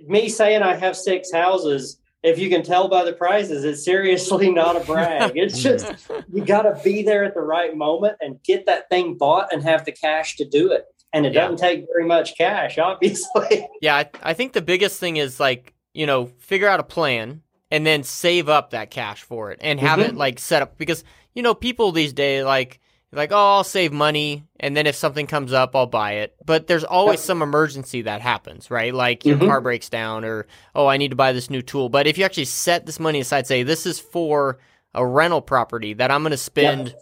me 0.08 0.28
saying 0.28 0.62
I 0.62 0.74
have 0.74 0.96
six 0.96 1.30
houses. 1.32 2.00
If 2.24 2.38
you 2.38 2.48
can 2.48 2.62
tell 2.62 2.88
by 2.88 3.04
the 3.04 3.12
prices, 3.12 3.64
it's 3.64 3.84
seriously 3.84 4.50
not 4.62 4.80
a 4.80 4.84
brag. 4.84 5.32
It's 5.36 5.62
just 5.62 5.86
you 6.32 6.44
got 6.44 6.62
to 6.62 6.80
be 6.82 7.02
there 7.02 7.22
at 7.22 7.34
the 7.34 7.42
right 7.42 7.76
moment 7.76 8.16
and 8.20 8.42
get 8.42 8.64
that 8.66 8.88
thing 8.88 9.16
bought 9.18 9.52
and 9.52 9.62
have 9.62 9.84
the 9.84 9.92
cash 9.92 10.36
to 10.36 10.44
do 10.48 10.72
it. 10.72 10.86
And 11.12 11.26
it 11.26 11.34
Yeah. 11.34 11.42
doesn't 11.42 11.58
take 11.58 11.84
very 11.92 12.06
much 12.06 12.36
cash, 12.36 12.78
obviously. 12.90 13.68
Yeah, 13.82 13.96
I, 13.96 14.10
I 14.22 14.32
think 14.34 14.54
the 14.54 14.62
biggest 14.62 14.98
thing 14.98 15.18
is 15.18 15.38
like, 15.38 15.74
you 15.92 16.06
know, 16.06 16.26
figure 16.38 16.66
out 16.66 16.80
a 16.80 16.84
plan 16.84 17.42
and 17.70 17.86
then 17.86 18.02
save 18.02 18.48
up 18.48 18.70
that 18.70 18.90
cash 18.90 19.22
for 19.22 19.52
it 19.52 19.58
and 19.60 19.78
have 19.78 19.98
Mhm. 19.98 20.08
it 20.08 20.16
like 20.16 20.38
set 20.40 20.62
up 20.62 20.78
because, 20.78 21.04
you 21.34 21.42
know, 21.42 21.54
people 21.54 21.92
these 21.92 22.12
days 22.14 22.44
like, 22.44 22.80
like, 23.16 23.32
oh, 23.32 23.36
I'll 23.56 23.64
save 23.64 23.92
money 23.92 24.44
and 24.60 24.76
then 24.76 24.86
if 24.86 24.94
something 24.96 25.26
comes 25.26 25.52
up, 25.52 25.74
I'll 25.76 25.86
buy 25.86 26.12
it. 26.14 26.34
But 26.44 26.66
there's 26.66 26.84
always 26.84 27.20
some 27.20 27.42
emergency 27.42 28.02
that 28.02 28.20
happens, 28.20 28.70
right? 28.70 28.92
Like 28.94 29.24
your 29.24 29.36
Mhm. 29.36 29.46
car 29.46 29.60
breaks 29.60 29.88
down 29.88 30.24
or, 30.24 30.46
oh, 30.74 30.86
I 30.86 30.96
need 30.96 31.10
to 31.10 31.16
buy 31.16 31.32
this 31.32 31.50
new 31.50 31.62
tool. 31.62 31.88
But 31.88 32.06
if 32.06 32.18
you 32.18 32.24
actually 32.24 32.46
set 32.46 32.86
this 32.86 32.98
money 33.00 33.20
aside, 33.20 33.46
say, 33.46 33.62
this 33.62 33.86
is 33.86 34.00
for 34.00 34.58
a 34.94 35.04
rental 35.04 35.42
property 35.42 35.94
that 35.94 36.10
I'm 36.10 36.22
going 36.22 36.30
to 36.30 36.36
spend 36.36 36.94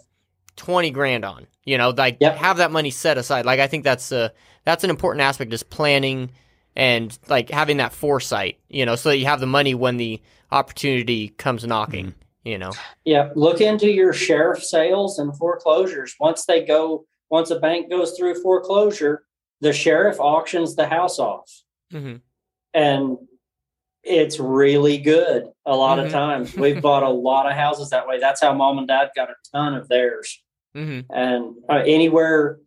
20 0.56 0.90
grand 0.90 1.24
on, 1.24 1.46
you 1.64 1.78
know, 1.78 1.90
like 1.90 2.18
Yep. 2.20 2.36
have 2.36 2.56
that 2.58 2.70
money 2.72 2.90
set 2.90 3.18
aside. 3.18 3.44
Like 3.46 3.60
I 3.60 3.66
think 3.66 3.84
that's 3.84 4.12
a, 4.12 4.32
that's 4.64 4.84
an 4.84 4.90
important 4.90 5.22
aspect 5.22 5.52
is 5.52 5.62
planning 5.62 6.30
and 6.76 7.18
like 7.28 7.50
having 7.50 7.78
that 7.78 7.92
foresight, 7.92 8.58
you 8.68 8.86
know, 8.86 8.96
so 8.96 9.10
that 9.10 9.18
you 9.18 9.26
have 9.26 9.40
the 9.40 9.46
money 9.46 9.74
when 9.74 9.96
the 9.98 10.20
opportunity 10.50 11.28
comes 11.30 11.66
knocking, 11.66 12.14
you 12.44 12.58
know. 12.58 12.72
Yeah, 13.04 13.30
look 13.34 13.60
into 13.60 13.90
your 13.90 14.12
sheriff 14.12 14.62
sales 14.64 15.18
and 15.18 15.36
foreclosures. 15.36 16.14
Once 16.20 16.44
they 16.44 16.64
go, 16.64 17.04
once 17.30 17.50
a 17.50 17.58
bank 17.58 17.90
goes 17.90 18.16
through 18.16 18.42
foreclosure, 18.42 19.24
the 19.60 19.72
sheriff 19.72 20.18
auctions 20.20 20.74
the 20.76 20.86
house 20.86 21.18
off. 21.18 21.50
hmm 21.90 22.16
and 22.74 23.18
it's 24.02 24.40
really 24.40 24.96
good 24.98 25.44
a 25.66 25.76
lot 25.76 25.98
Mhm. 25.98 26.06
of 26.06 26.10
times 26.10 26.56
we've 26.56 26.80
bought 26.80 27.02
a 27.02 27.08
lot 27.10 27.46
of 27.46 27.52
houses 27.52 27.90
that 27.90 28.08
way 28.08 28.18
that's 28.18 28.40
how 28.40 28.52
mom 28.54 28.78
and 28.78 28.88
dad 28.88 29.10
got 29.14 29.28
a 29.30 29.34
ton 29.52 29.74
of 29.74 29.86
theirs 29.88 30.42
hmm 30.74 31.00
and 31.10 31.54
uh, 31.70 31.82
anywhere 31.86 32.58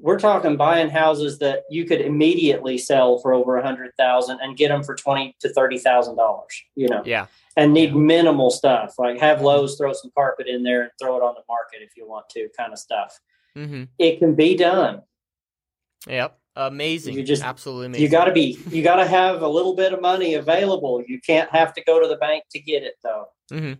we're 0.00 0.18
talking 0.18 0.56
buying 0.56 0.88
houses 0.90 1.38
that 1.38 1.62
you 1.70 1.84
could 1.84 2.00
immediately 2.00 2.78
sell 2.78 3.18
for 3.18 3.32
over 3.32 3.56
a 3.56 3.62
hundred 3.62 3.90
thousand 3.96 4.38
and 4.42 4.56
get 4.56 4.68
them 4.68 4.82
for 4.82 4.94
twenty 4.94 5.36
to 5.40 5.48
thirty 5.52 5.78
thousand 5.78 6.16
dollars 6.16 6.62
you 6.76 6.88
know 6.88 7.02
Yeah. 7.04 7.26
and 7.56 7.72
need 7.72 7.94
minimal 7.94 8.50
stuff 8.50 8.94
like 8.98 9.18
have 9.20 9.40
Lowe's 9.42 9.76
throw 9.76 9.92
some 9.92 10.10
carpet 10.16 10.46
in 10.48 10.62
there 10.62 10.82
and 10.82 10.90
throw 11.00 11.16
it 11.16 11.22
on 11.22 11.34
the 11.34 11.42
market 11.48 11.80
if 11.82 11.96
you 11.96 12.08
want 12.08 12.28
to 12.30 12.48
kind 12.56 12.72
of 12.72 12.78
stuff 12.78 13.18
hmm 13.54 13.84
it 13.98 14.18
can 14.18 14.34
be 14.34 14.56
done 14.56 15.02
Yep. 16.06 16.38
Amazing. 16.56 17.14
You 17.14 17.22
just- 17.22 17.42
absolutely 17.42 17.86
amazing. 17.86 18.02
You 18.04 18.08
got 18.08 18.24
to 18.24 18.32
be, 18.32 18.58
you 18.70 18.82
got 18.82 18.96
to 18.96 19.06
have 19.06 19.42
a 19.42 19.48
little 19.48 19.74
bit 19.76 19.92
of 19.92 20.00
money 20.00 20.34
available. 20.34 21.02
You 21.06 21.20
can't 21.20 21.48
have 21.50 21.72
to 21.74 21.84
go 21.84 22.00
to 22.00 22.08
the 22.08 22.16
bank 22.16 22.44
to 22.52 22.60
get 22.60 22.82
it, 22.82 22.94
though. 23.02 23.26
Mm-hmm. 23.52 23.74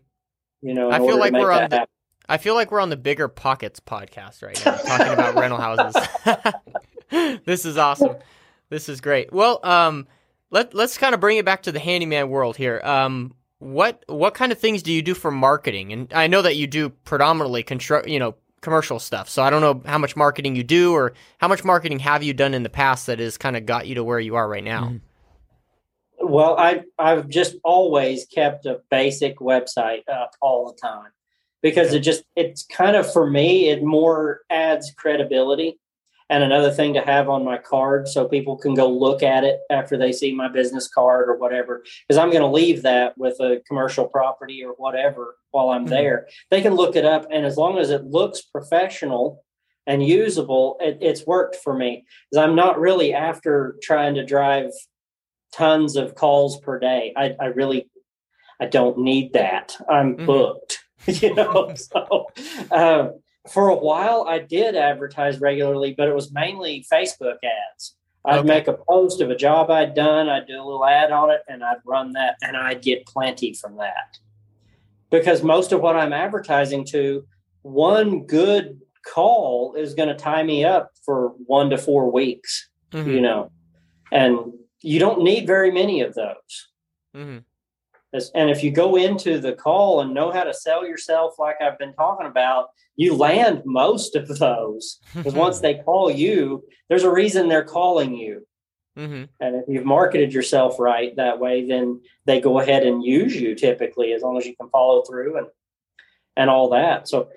You 0.62 0.74
know, 0.74 0.90
I 0.90 0.98
feel 0.98 1.18
like 1.18 1.32
we're 1.32 1.50
on 1.52 1.60
that 1.62 1.70
the- 1.70 1.76
happen. 1.76 1.92
I 2.28 2.36
feel 2.36 2.54
like 2.54 2.70
we're 2.70 2.80
on 2.80 2.90
the 2.90 2.96
Bigger 2.96 3.28
Pockets 3.28 3.80
podcast 3.80 4.42
right 4.42 4.60
now, 4.64 4.76
talking 4.76 5.12
about 5.12 5.34
rental 5.34 5.58
houses. 5.58 6.02
this 7.44 7.64
is 7.64 7.78
awesome. 7.78 8.16
This 8.68 8.88
is 8.88 9.00
great. 9.00 9.32
Well, 9.32 9.60
um, 9.64 10.06
let 10.50 10.74
let's 10.74 10.98
kind 10.98 11.14
of 11.14 11.20
bring 11.20 11.38
it 11.38 11.44
back 11.44 11.62
to 11.62 11.72
the 11.72 11.78
handyman 11.78 12.28
world 12.28 12.56
here. 12.56 12.80
Um, 12.84 13.34
what 13.60 14.04
what 14.08 14.34
kind 14.34 14.52
of 14.52 14.58
things 14.58 14.82
do 14.82 14.92
you 14.92 15.00
do 15.00 15.14
for 15.14 15.30
marketing? 15.30 15.92
And 15.92 16.12
I 16.12 16.26
know 16.26 16.42
that 16.42 16.56
you 16.56 16.66
do 16.66 16.90
predominantly 16.90 17.62
construct, 17.62 18.08
you 18.08 18.18
know, 18.18 18.34
commercial 18.60 18.98
stuff. 18.98 19.30
So 19.30 19.42
I 19.42 19.48
don't 19.48 19.62
know 19.62 19.82
how 19.90 19.98
much 19.98 20.14
marketing 20.14 20.54
you 20.54 20.64
do, 20.64 20.92
or 20.92 21.14
how 21.38 21.48
much 21.48 21.64
marketing 21.64 22.00
have 22.00 22.22
you 22.22 22.34
done 22.34 22.52
in 22.52 22.62
the 22.62 22.68
past 22.68 23.06
that 23.06 23.20
has 23.20 23.38
kind 23.38 23.56
of 23.56 23.64
got 23.64 23.86
you 23.86 23.94
to 23.94 24.04
where 24.04 24.20
you 24.20 24.36
are 24.36 24.46
right 24.46 24.64
now. 24.64 24.84
Mhm. 24.84 25.00
Well, 26.20 26.58
I 26.58 26.82
I've 26.98 27.28
just 27.28 27.56
always 27.64 28.26
kept 28.26 28.66
a 28.66 28.82
basic 28.90 29.38
website 29.38 30.02
up 30.08 30.32
all 30.42 30.70
the 30.70 30.76
time 30.78 31.10
because 31.62 31.92
it 31.94 32.00
just 32.00 32.24
it's 32.36 32.64
kind 32.66 32.96
of 32.96 33.10
for 33.12 33.28
me 33.28 33.68
it 33.68 33.82
more 33.82 34.42
adds 34.50 34.92
credibility 34.96 35.78
and 36.30 36.42
another 36.44 36.70
thing 36.70 36.92
to 36.92 37.00
have 37.00 37.28
on 37.28 37.44
my 37.44 37.56
card 37.56 38.06
so 38.06 38.28
people 38.28 38.56
can 38.56 38.74
go 38.74 38.88
look 38.88 39.22
at 39.22 39.44
it 39.44 39.60
after 39.70 39.96
they 39.96 40.12
see 40.12 40.34
my 40.34 40.46
business 40.48 40.88
card 40.88 41.28
or 41.28 41.36
whatever 41.36 41.82
because 42.06 42.18
I'm 42.18 42.30
going 42.30 42.42
to 42.42 42.48
leave 42.48 42.82
that 42.82 43.16
with 43.16 43.40
a 43.40 43.62
commercial 43.66 44.06
property 44.06 44.62
or 44.62 44.72
whatever 44.74 45.36
while 45.52 45.70
I'm 45.70 45.86
Mhm. 45.86 45.90
there. 45.90 46.28
They 46.50 46.60
can 46.60 46.74
look 46.74 46.96
it 46.96 47.04
up 47.04 47.26
and 47.30 47.46
as 47.46 47.56
long 47.56 47.78
as 47.78 47.90
it 47.90 48.04
looks 48.04 48.42
professional 48.42 49.42
and 49.86 50.02
usable, 50.06 50.76
it, 50.80 50.98
it's 51.00 51.26
worked 51.26 51.56
for 51.56 51.72
me 51.74 52.04
because 52.30 52.44
I'm 52.44 52.54
not 52.54 52.78
really 52.78 53.14
after 53.14 53.76
trying 53.82 54.14
to 54.16 54.24
drive 54.24 54.70
tons 55.54 55.96
of 55.96 56.14
calls 56.14 56.60
per 56.60 56.78
day. 56.78 57.14
I, 57.16 57.34
I 57.40 57.46
really, 57.46 57.88
I 58.60 58.66
don't 58.66 58.98
need 58.98 59.32
that. 59.32 59.78
I'm 59.88 60.14
Mhm. 60.18 60.26
booked, 60.26 60.80
you 61.22 61.34
know. 61.34 61.72
so, 61.74 62.26
um, 62.70 63.18
for 63.50 63.68
a 63.68 63.74
while, 63.76 64.26
I 64.28 64.38
did 64.40 64.76
advertise 64.76 65.40
regularly, 65.40 65.94
but 65.96 66.08
it 66.08 66.14
was 66.14 66.32
mainly 66.32 66.84
Facebook 66.92 67.36
ads. 67.42 67.94
I'd 68.24 68.40
Okay. 68.40 68.48
make 68.48 68.68
a 68.68 68.74
post 68.74 69.20
of 69.22 69.30
a 69.30 69.36
job 69.36 69.70
I'd 69.70 69.94
done, 69.94 70.28
I'd 70.28 70.46
do 70.46 70.56
a 70.60 70.64
little 70.64 70.84
ad 70.84 71.10
on 71.12 71.30
it, 71.30 71.40
and 71.48 71.64
I'd 71.64 71.78
run 71.86 72.12
that, 72.12 72.36
and 72.42 72.56
I'd 72.56 72.82
get 72.82 73.06
plenty 73.06 73.54
from 73.54 73.76
that. 73.76 74.18
Because 75.10 75.42
most 75.42 75.72
of 75.72 75.80
what 75.80 75.96
I'm 75.96 76.12
advertising 76.12 76.84
to, 76.86 77.26
one 77.62 78.24
good 78.26 78.80
call 79.06 79.74
is 79.74 79.94
going 79.94 80.08
to 80.10 80.14
tie 80.14 80.42
me 80.42 80.64
up 80.64 80.90
for 81.04 81.28
one 81.46 81.70
to 81.70 81.78
four 81.78 82.10
weeks 82.12 82.68
Mhm. 82.90 83.06
you 83.14 83.20
know, 83.20 83.50
and 84.12 84.52
you 84.82 84.98
don't 84.98 85.22
need 85.22 85.46
very 85.46 85.70
many 85.70 86.00
of 86.02 86.14
those. 86.14 86.68
Mhm. 87.14 87.44
As- 88.14 88.30
And 88.34 88.50
if 88.50 88.62
you 88.64 88.70
go 88.70 88.96
into 88.96 89.38
the 89.38 89.52
call 89.52 90.00
and 90.00 90.14
know 90.14 90.30
how 90.30 90.44
to 90.44 90.54
sell 90.54 90.86
yourself, 90.86 91.38
like 91.38 91.56
I've 91.60 91.78
been 91.78 91.92
talking 91.94 92.26
about, 92.26 92.68
you 92.96 93.14
land 93.14 93.62
most 93.64 94.16
of 94.16 94.28
those. 94.38 94.98
Because 95.14 95.34
once 95.34 95.60
they 95.60 95.74
call 95.74 96.10
you, 96.10 96.64
there's 96.88 97.04
a 97.04 97.10
reason 97.12 97.48
they're 97.48 97.64
calling 97.64 98.14
you. 98.14 98.46
Mhm. 98.96 99.28
And 99.40 99.56
if 99.56 99.64
you've 99.68 99.84
marketed 99.84 100.32
yourself 100.32 100.80
right 100.80 101.14
that 101.16 101.38
way, 101.38 101.64
then 101.66 102.00
they 102.24 102.40
go 102.40 102.58
ahead 102.58 102.84
and 102.84 103.04
use 103.04 103.36
you 103.40 103.54
typically, 103.54 104.12
as 104.12 104.22
long 104.22 104.36
as 104.38 104.46
you 104.46 104.56
can 104.56 104.68
follow 104.70 105.02
through 105.02 105.38
and 105.38 105.46
and 106.36 106.48
all 106.50 106.70
that. 106.70 107.08
So 107.08 107.28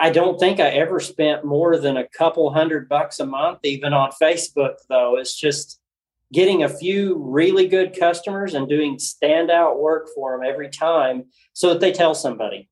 I 0.00 0.10
don't 0.10 0.38
think 0.38 0.58
I 0.60 0.68
ever 0.70 0.98
spent 1.00 1.44
more 1.44 1.76
than 1.78 1.96
a 1.96 2.08
couple 2.08 2.52
hundred 2.52 2.88
bucks 2.88 3.18
a 3.20 3.26
month, 3.26 3.60
even 3.64 3.92
on 3.92 4.10
Facebook. 4.22 4.74
Though 4.88 5.16
it's 5.16 5.34
just 5.34 5.80
getting 6.32 6.62
a 6.62 6.68
few 6.68 7.16
really 7.16 7.66
good 7.68 7.98
customers 7.98 8.54
and 8.54 8.68
doing 8.68 8.96
standout 8.96 9.78
work 9.78 10.08
for 10.14 10.36
them 10.36 10.46
every 10.48 10.68
time 10.68 11.24
so 11.52 11.70
that 11.70 11.80
they 11.80 11.92
tell 11.92 12.14
somebody. 12.14 12.68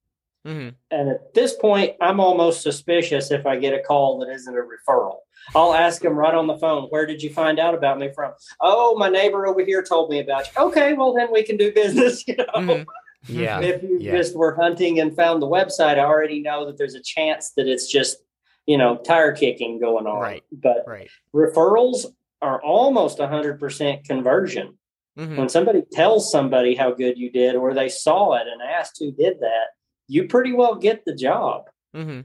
Mm-hmm. 0.46 0.68
And 0.90 1.08
at 1.08 1.34
this 1.34 1.54
point, 1.54 1.94
I'm 2.00 2.20
almost 2.20 2.62
suspicious 2.62 3.30
if 3.30 3.46
I 3.46 3.56
get 3.56 3.74
a 3.74 3.82
call 3.82 4.20
that 4.20 4.32
isn't 4.32 4.54
a 4.54 4.60
referral. 4.60 5.16
I'll 5.54 5.74
ask 5.74 6.02
them 6.02 6.14
right 6.14 6.34
on 6.34 6.46
the 6.46 6.56
phone, 6.58 6.84
where 6.90 7.06
did 7.06 7.22
you 7.22 7.30
find 7.30 7.58
out 7.58 7.74
about 7.74 7.98
me 7.98 8.10
from? 8.14 8.32
Oh, 8.60 8.96
my 8.96 9.08
neighbor 9.08 9.46
over 9.46 9.64
here 9.64 9.82
told 9.82 10.10
me 10.10 10.20
about 10.20 10.46
you. 10.46 10.62
Okay, 10.64 10.92
well, 10.92 11.14
then 11.14 11.28
we 11.32 11.42
can 11.42 11.56
do 11.56 11.72
business. 11.72 12.24
You 12.28 12.36
know, 12.36 12.84
Mm-hmm. 13.28 13.40
Yeah. 13.40 13.60
if 13.60 13.82
you 13.82 13.98
yeah. 14.00 14.16
just 14.16 14.36
were 14.36 14.54
hunting 14.54 15.00
and 15.00 15.16
found 15.16 15.42
the 15.42 15.48
website, 15.48 15.98
I 15.98 16.04
already 16.04 16.40
know 16.40 16.64
that 16.66 16.78
there's 16.78 16.94
a 16.94 17.02
chance 17.02 17.50
that 17.56 17.66
it's 17.66 17.90
just, 17.90 18.18
you 18.66 18.78
know, 18.78 18.98
tire 18.98 19.32
kicking 19.32 19.80
going 19.80 20.06
on. 20.06 20.20
Right. 20.20 20.44
But 20.52 20.84
Right. 20.86 21.08
referrals 21.34 22.06
are 22.42 22.62
almost 22.62 23.18
100% 23.18 24.04
conversion. 24.04 24.78
Mm-hmm. 25.18 25.36
When 25.36 25.48
somebody 25.48 25.82
tells 25.92 26.30
somebody 26.30 26.74
how 26.74 26.92
good 26.92 27.16
you 27.16 27.30
did 27.30 27.56
or 27.56 27.72
they 27.72 27.88
saw 27.88 28.34
it 28.34 28.46
and 28.46 28.60
asked 28.60 28.96
who 28.98 29.12
did 29.12 29.40
that, 29.40 29.68
you 30.08 30.28
pretty 30.28 30.52
well 30.52 30.74
get 30.74 31.04
the 31.04 31.14
job. 31.14 31.64
Mm-hmm. 31.94 32.20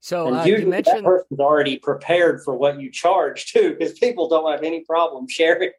So 0.00 0.32
uh, 0.32 0.44
you 0.44 0.52
usually 0.52 0.70
that 0.70 0.86
mentioned 0.86 1.04
person's 1.04 1.40
already 1.40 1.78
prepared 1.78 2.42
for 2.44 2.56
what 2.56 2.80
you 2.80 2.90
charge 2.90 3.52
too, 3.52 3.74
because 3.76 3.98
people 3.98 4.28
don't 4.28 4.50
have 4.50 4.62
any 4.62 4.84
problem 4.84 5.26
sharing. 5.28 5.70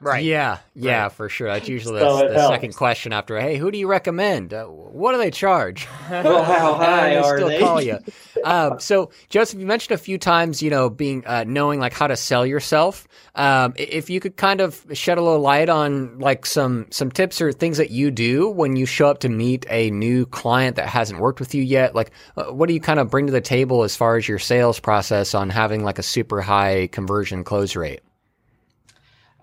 Right. 0.00 0.24
Yeah, 0.24 0.58
yeah, 0.74 1.04
Right. 1.04 1.12
for 1.12 1.28
sure. 1.28 1.46
That's 1.46 1.68
usually 1.68 2.00
So 2.00 2.16
the, 2.26 2.34
the 2.34 2.48
second 2.48 2.74
question 2.74 3.12
after. 3.12 3.40
Hey, 3.40 3.56
who 3.56 3.70
do 3.70 3.78
you 3.78 3.86
recommend? 3.86 4.52
Uh, 4.52 4.64
what 4.64 5.12
do 5.12 5.18
they 5.18 5.30
charge? 5.30 5.86
Well, 6.10 6.42
how 6.42 6.74
high 6.78 7.16
are 7.16 7.36
still 7.36 7.48
they? 7.48 7.60
call 7.60 7.80
you. 7.80 7.98
Um, 8.44 8.80
so, 8.80 9.10
Joseph, 9.28 9.60
you 9.60 9.66
mentioned 9.66 9.94
a 9.94 9.98
few 10.02 10.18
times, 10.18 10.60
you 10.60 10.68
know, 10.70 10.90
being 10.90 11.24
uh, 11.26 11.44
knowing 11.46 11.78
like 11.78 11.92
how 11.92 12.08
to 12.08 12.16
sell 12.16 12.44
yourself. 12.44 13.06
Um, 13.36 13.72
if 13.76 14.10
you 14.10 14.18
could 14.18 14.36
kind 14.36 14.60
of 14.60 14.84
shed 14.94 15.16
a 15.16 15.22
little 15.22 15.38
light 15.38 15.68
on 15.68 16.18
like 16.18 16.44
some 16.44 16.86
some 16.90 17.12
tips 17.12 17.40
or 17.40 17.52
things 17.52 17.76
that 17.78 17.90
you 17.92 18.10
do 18.10 18.48
when 18.48 18.74
you 18.74 18.84
show 18.84 19.06
up 19.06 19.20
to 19.20 19.28
meet 19.28 19.64
a 19.70 19.92
new 19.92 20.26
client 20.26 20.74
that 20.74 20.88
hasn't 20.88 21.20
worked 21.20 21.38
with 21.38 21.54
you 21.54 21.62
yet, 21.62 21.94
like 21.94 22.10
uh, 22.36 22.46
what 22.46 22.66
do 22.66 22.74
you 22.74 22.80
kind 22.80 22.98
of 22.98 23.08
bring 23.10 23.26
to 23.26 23.32
the 23.32 23.40
table 23.40 23.84
as 23.84 23.94
far 23.94 24.16
as 24.16 24.26
your 24.26 24.40
sales 24.40 24.80
process 24.80 25.36
on 25.36 25.48
having 25.48 25.84
like 25.84 26.00
a 26.00 26.02
super 26.02 26.40
high 26.40 26.88
conversion 26.90 27.44
close 27.44 27.76
rate? 27.76 28.00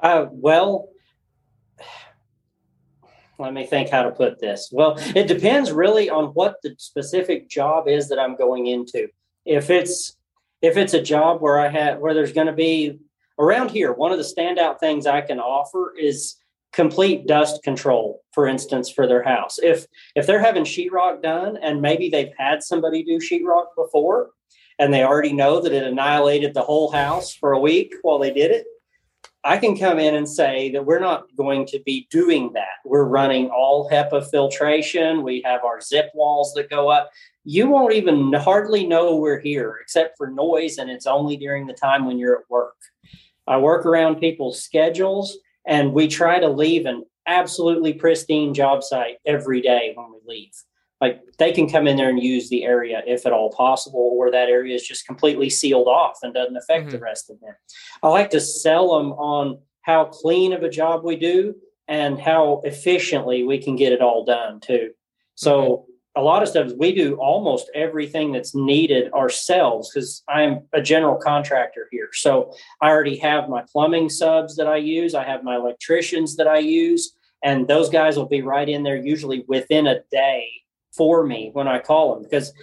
Uh, 0.01 0.27
well, 0.31 0.89
let 3.37 3.53
me 3.53 3.65
think 3.65 3.89
how 3.89 4.03
to 4.03 4.11
put 4.11 4.39
this. 4.39 4.69
Well, 4.71 4.95
it 5.15 5.27
depends 5.27 5.71
really 5.71 6.09
on 6.09 6.25
what 6.27 6.55
the 6.61 6.75
specific 6.77 7.49
job 7.49 7.87
is 7.87 8.09
that 8.09 8.19
I'm 8.19 8.35
going 8.35 8.67
into. 8.67 9.07
If 9.45 9.69
it's 9.69 10.17
if 10.61 10.75
it's 10.75 10.93
a 10.93 11.01
job 11.01 11.41
where 11.41 11.59
I 11.59 11.69
have 11.69 11.99
where 11.99 12.13
there's 12.13 12.33
going 12.33 12.47
to 12.47 12.53
be 12.53 12.99
around 13.39 13.71
here, 13.71 13.93
one 13.93 14.11
of 14.11 14.17
the 14.17 14.23
standout 14.23 14.79
things 14.79 15.07
I 15.07 15.21
can 15.21 15.39
offer 15.39 15.93
is 15.97 16.35
complete 16.73 17.25
dust 17.27 17.63
control, 17.63 18.21
for 18.33 18.47
instance, 18.47 18.89
for 18.89 19.07
their 19.07 19.23
house. 19.23 19.57
If 19.61 19.85
if 20.15 20.27
they're 20.27 20.43
having 20.43 20.63
sheetrock 20.63 21.21
done 21.21 21.57
and 21.57 21.81
maybe 21.81 22.09
they've 22.09 22.33
had 22.37 22.61
somebody 22.61 23.03
do 23.03 23.19
sheetrock 23.19 23.67
before 23.75 24.31
and 24.77 24.93
they 24.93 25.03
already 25.03 25.33
know 25.33 25.61
that 25.61 25.73
it 25.73 25.83
annihilated 25.83 26.53
the 26.53 26.61
whole 26.61 26.91
house 26.91 27.33
for 27.33 27.53
a 27.53 27.59
week 27.59 27.93
while 28.01 28.19
they 28.19 28.31
did 28.31 28.51
it, 28.51 28.65
I 29.43 29.57
can 29.57 29.77
come 29.77 29.99
in 29.99 30.15
and 30.15 30.27
say 30.27 30.69
that 30.71 30.85
we're 30.85 30.99
not 30.99 31.33
going 31.37 31.65
to 31.67 31.79
be 31.85 32.07
doing 32.11 32.51
that. 32.53 32.79
We're 32.83 33.05
running 33.05 33.49
all 33.49 33.89
HEPA 33.89 34.29
filtration. 34.29 35.23
We 35.23 35.41
have 35.45 35.63
our 35.63 35.79
zip 35.79 36.09
walls 36.13 36.53
that 36.55 36.69
go 36.69 36.89
up. 36.89 37.09
You 37.45 37.69
won't 37.69 37.93
even 37.93 38.33
hardly 38.33 38.85
know 38.85 39.15
we're 39.15 39.39
here 39.39 39.77
except 39.81 40.17
for 40.17 40.27
noise, 40.29 40.77
and 40.77 40.89
it's 40.89 41.07
only 41.07 41.37
during 41.37 41.67
the 41.67 41.73
time 41.73 42.05
when 42.05 42.17
you're 42.17 42.39
at 42.39 42.49
work. 42.49 42.75
I 43.47 43.57
work 43.57 43.85
around 43.85 44.19
people's 44.19 44.61
schedules, 44.61 45.37
and 45.65 45.93
we 45.93 46.07
try 46.07 46.39
to 46.39 46.49
leave 46.49 46.85
an 46.85 47.05
absolutely 47.25 47.93
pristine 47.93 48.53
job 48.53 48.83
site 48.83 49.17
every 49.25 49.61
day 49.61 49.93
when 49.95 50.07
we 50.11 50.19
leave. 50.27 50.53
Like 51.01 51.21
they 51.37 51.51
can 51.51 51.69
come 51.69 51.87
in 51.87 51.95
there 51.95 52.09
and 52.09 52.21
use 52.21 52.49
the 52.49 52.63
area 52.65 53.01
if 53.07 53.25
at 53.25 53.31
all 53.31 53.51
possible, 53.51 54.11
or 54.17 54.31
that 54.31 54.49
area 54.49 54.75
is 54.75 54.85
just 54.85 55.07
completely 55.07 55.49
sealed 55.49 55.87
off 55.87 56.19
and 56.23 56.33
doesn't 56.33 56.57
affect 56.57 56.89
the 56.89 56.97
mm-hmm. 56.97 57.05
rest 57.05 57.29
of 57.29 57.39
them. 57.39 57.55
I 58.03 58.09
like 58.09 58.29
to 58.31 58.41
sell 58.41 58.97
them 58.97 59.13
on 59.13 59.59
how 59.81 60.05
clean 60.05 60.53
of 60.53 60.63
a 60.63 60.69
job 60.69 61.03
we 61.03 61.15
do 61.15 61.55
and 61.87 62.19
how 62.19 62.61
efficiently 62.65 63.43
we 63.43 63.57
can 63.57 63.75
get 63.75 63.93
it 63.93 64.01
all 64.01 64.25
done 64.25 64.59
too. 64.59 64.91
So 65.35 65.85
a 66.15 66.21
lot 66.21 66.43
of 66.43 66.49
stuff 66.49 66.71
we 66.77 66.93
do 66.93 67.15
almost 67.15 67.71
everything 67.73 68.33
that's 68.33 68.53
needed 68.53 69.11
ourselves 69.13 69.89
because 69.89 70.21
I'm 70.27 70.61
a 70.73 70.81
general 70.81 71.15
contractor 71.15 71.87
here. 71.91 72.09
So 72.11 72.53
I 72.81 72.89
already 72.89 73.17
have 73.17 73.47
my 73.47 73.63
plumbing 73.71 74.09
subs 74.09 74.57
that 74.57 74.67
I 74.67 74.77
use. 74.77 75.15
I 75.15 75.23
have 75.23 75.43
my 75.43 75.55
electricians 75.55 76.35
that 76.35 76.47
I 76.47 76.59
use, 76.59 77.15
and 77.43 77.67
those 77.67 77.89
guys 77.89 78.17
will 78.17 78.27
be 78.27 78.41
right 78.41 78.67
in 78.67 78.83
there 78.83 78.97
usually 78.97 79.45
within 79.47 79.87
a 79.87 80.01
day 80.11 80.49
for 80.95 81.25
me 81.25 81.49
when 81.53 81.67
I 81.67 81.79
call 81.79 82.13
them 82.13 82.23
because 82.23 82.53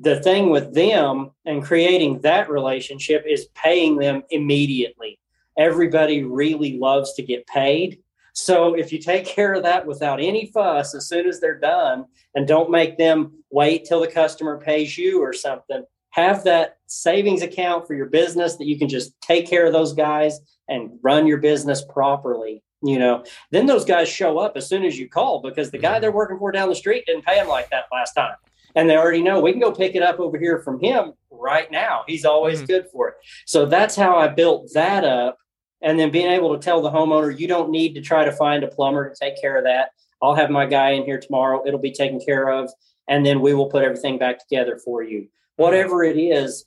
the 0.00 0.20
thing 0.20 0.50
with 0.50 0.74
them 0.74 1.30
and 1.44 1.62
creating 1.62 2.20
that 2.20 2.50
relationship 2.50 3.24
is 3.26 3.46
paying 3.54 3.96
them 3.96 4.22
immediately. 4.30 5.18
Everybody 5.58 6.24
really 6.24 6.78
loves 6.78 7.14
to 7.14 7.22
get 7.22 7.46
paid. 7.46 8.00
So 8.32 8.74
if 8.74 8.92
you 8.92 8.98
take 8.98 9.26
care 9.26 9.54
of 9.54 9.62
that 9.62 9.86
without 9.86 10.20
any 10.20 10.46
fuss 10.46 10.94
as 10.94 11.08
soon 11.08 11.28
as 11.28 11.40
they're 11.40 11.58
done 11.58 12.06
and 12.34 12.48
don't 12.48 12.70
make 12.70 12.98
them 12.98 13.44
wait 13.50 13.84
till 13.84 14.00
the 14.00 14.08
customer 14.08 14.58
pays 14.58 14.98
you 14.98 15.22
or 15.22 15.32
something, 15.32 15.84
have 16.10 16.44
that 16.44 16.78
savings 16.86 17.42
account 17.42 17.86
for 17.86 17.94
your 17.94 18.06
business 18.06 18.56
that 18.56 18.66
you 18.66 18.78
can 18.78 18.88
just 18.88 19.20
take 19.20 19.48
care 19.48 19.66
of 19.66 19.72
those 19.72 19.92
guys 19.92 20.40
and 20.68 20.98
run 21.02 21.26
your 21.26 21.38
business 21.38 21.84
properly. 21.84 22.62
You 22.84 22.98
know, 22.98 23.24
then 23.50 23.66
those 23.66 23.84
guys 23.84 24.08
show 24.08 24.38
up 24.38 24.56
as 24.56 24.68
soon 24.68 24.84
as 24.84 24.98
you 24.98 25.08
call 25.08 25.40
because 25.40 25.70
the 25.70 25.78
guy 25.78 25.98
they're 25.98 26.12
working 26.12 26.38
for 26.38 26.52
down 26.52 26.68
the 26.68 26.74
street 26.74 27.04
didn't 27.06 27.24
pay 27.24 27.36
them 27.36 27.48
like 27.48 27.70
that 27.70 27.84
last 27.90 28.12
time 28.12 28.34
and 28.74 28.88
they 28.88 28.96
already 28.96 29.22
know 29.22 29.40
we 29.40 29.52
can 29.52 29.60
go 29.60 29.72
pick 29.72 29.94
it 29.94 30.02
up 30.02 30.18
over 30.20 30.38
here 30.38 30.58
from 30.58 30.80
him 30.80 31.12
right 31.30 31.70
now. 31.70 32.02
He's 32.06 32.24
always 32.24 32.62
Mhm. 32.62 32.66
good 32.66 32.86
for 32.90 33.08
it. 33.08 33.14
So 33.46 33.66
that's 33.66 33.96
how 33.96 34.16
I 34.16 34.28
built 34.28 34.72
that 34.74 35.04
up. 35.04 35.38
And 35.80 35.98
then 35.98 36.10
being 36.10 36.30
able 36.30 36.54
to 36.56 36.62
tell 36.62 36.80
the 36.80 36.90
homeowner, 36.90 37.38
you 37.38 37.46
don't 37.46 37.70
need 37.70 37.94
to 37.94 38.00
try 38.00 38.24
to 38.24 38.32
find 38.32 38.64
a 38.64 38.68
plumber 38.68 39.08
to 39.08 39.14
take 39.14 39.40
care 39.40 39.56
of 39.56 39.64
that. 39.64 39.90
I'll 40.22 40.34
have 40.34 40.50
my 40.50 40.66
guy 40.66 40.90
in 40.90 41.04
here 41.04 41.18
tomorrow. 41.20 41.62
It'll 41.66 41.78
be 41.80 41.92
taken 41.92 42.20
care 42.20 42.48
of. 42.48 42.70
And 43.06 43.24
then 43.24 43.40
we 43.40 43.54
will 43.54 43.66
put 43.66 43.84
everything 43.84 44.18
back 44.18 44.38
together 44.38 44.78
for 44.78 45.02
you. 45.02 45.28
Whatever 45.56 46.02
it 46.02 46.16
is, 46.16 46.64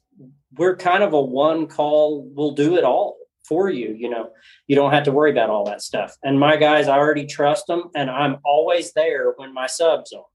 we're 0.55 0.76
kind 0.76 1.03
of 1.03 1.13
a 1.13 1.22
one 1.22 1.68
call, 1.68 2.22
we'll 2.36 2.51
do 2.51 2.78
it 2.78 2.84
all 2.84 3.16
for 3.48 3.70
you. 3.70 3.95
You 3.98 4.10
know, 4.10 4.30
you 4.68 4.76
don't 4.76 4.91
have 4.91 5.04
to 5.04 5.12
worry 5.12 5.32
about 5.32 5.50
all 5.50 5.66
that 5.66 5.82
stuff. 5.82 6.16
And 6.24 6.39
my 6.39 6.58
guys, 6.58 6.88
I 6.88 6.98
already 6.98 7.26
trust 7.26 7.68
them. 7.68 7.89
And 7.95 8.10
I'm 8.10 8.38
always 8.43 8.93
there 8.93 9.34
when 9.38 9.54
my 9.54 9.68
subs 9.68 10.14
are 10.14 10.26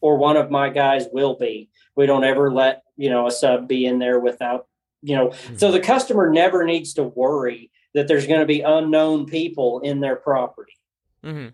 or 0.00 0.16
one 0.16 0.36
of 0.36 0.50
my 0.50 0.68
guys 0.68 1.06
will 1.12 1.36
be. 1.36 1.70
We 1.96 2.06
don't 2.06 2.24
ever 2.24 2.52
let, 2.52 2.82
you 2.96 3.08
know, 3.08 3.26
a 3.26 3.30
sub 3.30 3.68
be 3.68 3.86
in 3.86 3.98
there 3.98 4.18
without, 4.18 4.66
you 5.02 5.14
know, 5.14 5.32
so 5.56 5.70
the 5.70 5.80
customer 5.80 6.30
never 6.30 6.64
needs 6.64 6.94
to 6.94 7.04
worry 7.04 7.70
that 7.94 8.08
there's 8.08 8.26
going 8.26 8.40
to 8.40 8.46
be 8.46 8.62
unknown 8.62 9.26
people 9.26 9.80
in 9.80 10.00
their 10.00 10.16
property. 10.16 10.76
Mm-hmm. 11.24 11.48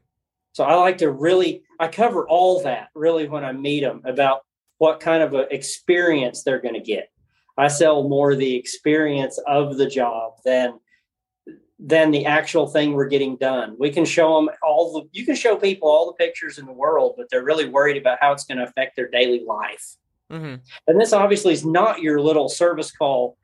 So 0.52 0.64
I 0.64 0.74
like 0.76 0.98
to 0.98 1.10
really, 1.10 1.62
I 1.78 1.88
cover 1.88 2.26
all 2.26 2.62
that 2.62 2.88
really 2.94 3.28
when 3.28 3.44
I 3.44 3.52
meet 3.52 3.80
them 3.80 4.02
about 4.04 4.40
what 4.78 5.00
kind 5.00 5.22
of 5.22 5.34
a 5.34 5.52
experience 5.54 6.42
they're 6.42 6.60
going 6.60 6.74
to 6.74 6.80
get. 6.80 7.10
I 7.56 7.68
sell 7.68 8.08
more 8.08 8.34
the 8.34 8.56
experience 8.56 9.38
of 9.46 9.76
the 9.76 9.88
job 9.88 10.34
than 10.44 10.78
than 11.78 12.10
the 12.10 12.26
actual 12.26 12.66
thing 12.66 12.92
we're 12.92 13.08
getting 13.08 13.36
done. 13.36 13.76
We 13.78 13.90
can 13.90 14.04
show 14.04 14.34
them 14.36 14.50
all 14.62 14.92
the 14.92 15.08
you 15.12 15.24
can 15.24 15.36
show 15.36 15.56
people 15.56 15.88
all 15.88 16.06
the 16.06 16.12
pictures 16.24 16.58
in 16.58 16.66
the 16.66 16.72
world, 16.72 17.14
but 17.16 17.28
they're 17.30 17.44
really 17.44 17.68
worried 17.68 17.96
about 17.96 18.18
how 18.20 18.32
it's 18.32 18.44
going 18.44 18.58
to 18.58 18.64
affect 18.64 18.96
their 18.96 19.08
daily 19.08 19.44
life. 19.46 19.96
Mm-hmm. 20.30 20.56
And 20.86 21.00
this 21.00 21.12
obviously 21.12 21.52
is 21.52 21.64
not 21.64 22.02
your 22.02 22.20
little 22.20 22.48
service 22.48 22.90
call 22.90 23.36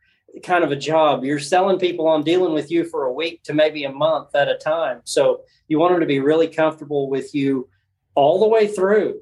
kind 0.43 0.65
of 0.65 0.73
a 0.73 0.77
job. 0.77 1.25
You're 1.25 1.39
selling 1.39 1.79
people 1.79 2.09
on 2.09 2.25
dealing 2.25 2.53
with 2.55 2.71
you 2.71 2.85
for 2.85 3.05
a 3.05 3.13
week 3.13 3.43
to 3.45 3.55
maybe 3.55 3.85
a 3.85 3.93
month 3.93 4.35
at 4.35 4.49
a 4.49 4.57
time. 4.57 5.01
So 5.05 5.43
you 5.69 5.79
want 5.79 5.93
them 5.93 6.01
to 6.01 6.07
be 6.07 6.19
really 6.19 6.49
comfortable 6.49 7.09
with 7.09 7.35
you 7.35 7.69
all 8.17 8.41
the 8.41 8.49
way 8.49 8.67
through. 8.67 9.21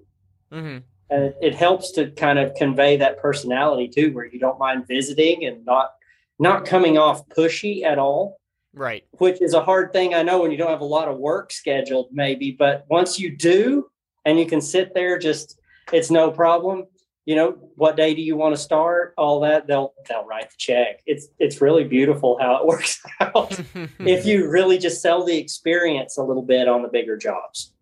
Mm-hmm. 0.50 0.78
And 1.10 1.24
it, 1.24 1.36
it 1.42 1.54
helps 1.54 1.92
to 1.92 2.10
kind 2.12 2.38
of 2.38 2.54
convey 2.54 2.96
that 2.96 3.18
personality 3.18 3.88
too, 3.88 4.12
where 4.12 4.24
you 4.24 4.38
don't 4.38 4.58
mind 4.58 4.88
visiting 4.88 5.44
and 5.44 5.64
not 5.66 5.92
not 6.38 6.64
coming 6.64 6.96
off 6.96 7.28
pushy 7.28 7.84
at 7.84 7.98
all 7.98 8.40
Right. 8.74 9.04
which 9.18 9.42
is 9.42 9.52
a 9.54 9.62
hard 9.62 9.92
thing 9.92 10.14
I 10.14 10.22
know 10.22 10.40
when 10.42 10.50
you 10.50 10.56
don't 10.56 10.70
have 10.70 10.80
a 10.80 10.84
lot 10.84 11.08
of 11.08 11.18
work 11.18 11.52
scheduled, 11.52 12.08
maybe. 12.10 12.52
But 12.52 12.86
once 12.88 13.18
you 13.18 13.36
do, 13.36 13.90
and 14.24 14.38
you 14.38 14.46
can 14.46 14.60
sit 14.60 14.94
there, 14.94 15.18
just 15.18 15.58
it's 15.92 16.10
no 16.10 16.30
problem. 16.30 16.84
You 17.24 17.36
know, 17.36 17.50
what 17.76 17.96
day 17.96 18.14
do 18.14 18.22
you 18.22 18.36
want 18.36 18.54
to 18.56 18.60
start? 18.60 19.14
All 19.16 19.40
that 19.40 19.66
they'll 19.66 19.92
they'll 20.08 20.24
write 20.24 20.50
the 20.50 20.56
check. 20.58 21.02
It's 21.06 21.28
it's 21.38 21.60
really 21.60 21.84
beautiful 21.84 22.38
how 22.40 22.56
it 22.56 22.66
works 22.72 23.00
out 23.20 23.60
if 24.00 24.24
you 24.30 24.48
really 24.48 24.78
just 24.78 25.02
sell 25.02 25.24
the 25.24 25.36
experience 25.36 26.16
a 26.16 26.22
little 26.22 26.42
bit 26.42 26.66
on 26.68 26.82
the 26.82 26.88
bigger 26.88 27.16
jobs. 27.16 27.72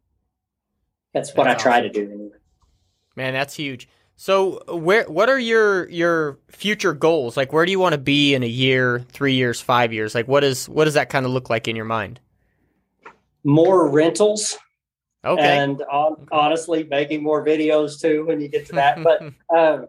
That's 1.14 1.34
what 1.34 1.44
That's 1.44 1.60
I 1.60 1.62
try 1.62 1.78
awesome. 1.80 1.92
to 1.92 2.06
do. 2.06 2.12
Anyway. 2.12 2.36
Man, 3.16 3.32
that's 3.32 3.54
huge. 3.54 3.88
So 4.20 4.62
where 4.68 5.04
what 5.04 5.30
are 5.30 5.38
your 5.38 5.88
your 5.88 6.38
future 6.50 6.92
goals? 6.92 7.38
Like 7.38 7.54
where 7.54 7.64
do 7.64 7.72
you 7.72 7.78
want 7.78 7.94
to 7.94 7.98
be 7.98 8.34
in 8.34 8.42
a 8.42 8.46
year, 8.46 9.02
3 9.12 9.32
years, 9.32 9.62
5 9.62 9.94
years? 9.94 10.14
Like 10.14 10.28
what 10.28 10.44
is 10.44 10.68
what 10.68 10.84
does 10.84 10.92
that 10.92 11.08
kind 11.08 11.24
of 11.24 11.32
look 11.32 11.48
like 11.48 11.66
in 11.66 11.74
your 11.74 11.86
mind? 11.86 12.20
More 13.44 13.88
rentals 13.88 14.58
Okay. 15.24 15.42
and 15.42 15.80
on, 15.82 16.26
honestly 16.30 16.84
making 16.84 17.22
more 17.22 17.42
videos 17.42 17.98
too 17.98 18.26
when 18.26 18.42
you 18.42 18.48
get 18.48 18.66
to 18.66 18.72
that 18.74 19.02
but 19.02 19.22
uh, 19.54 19.86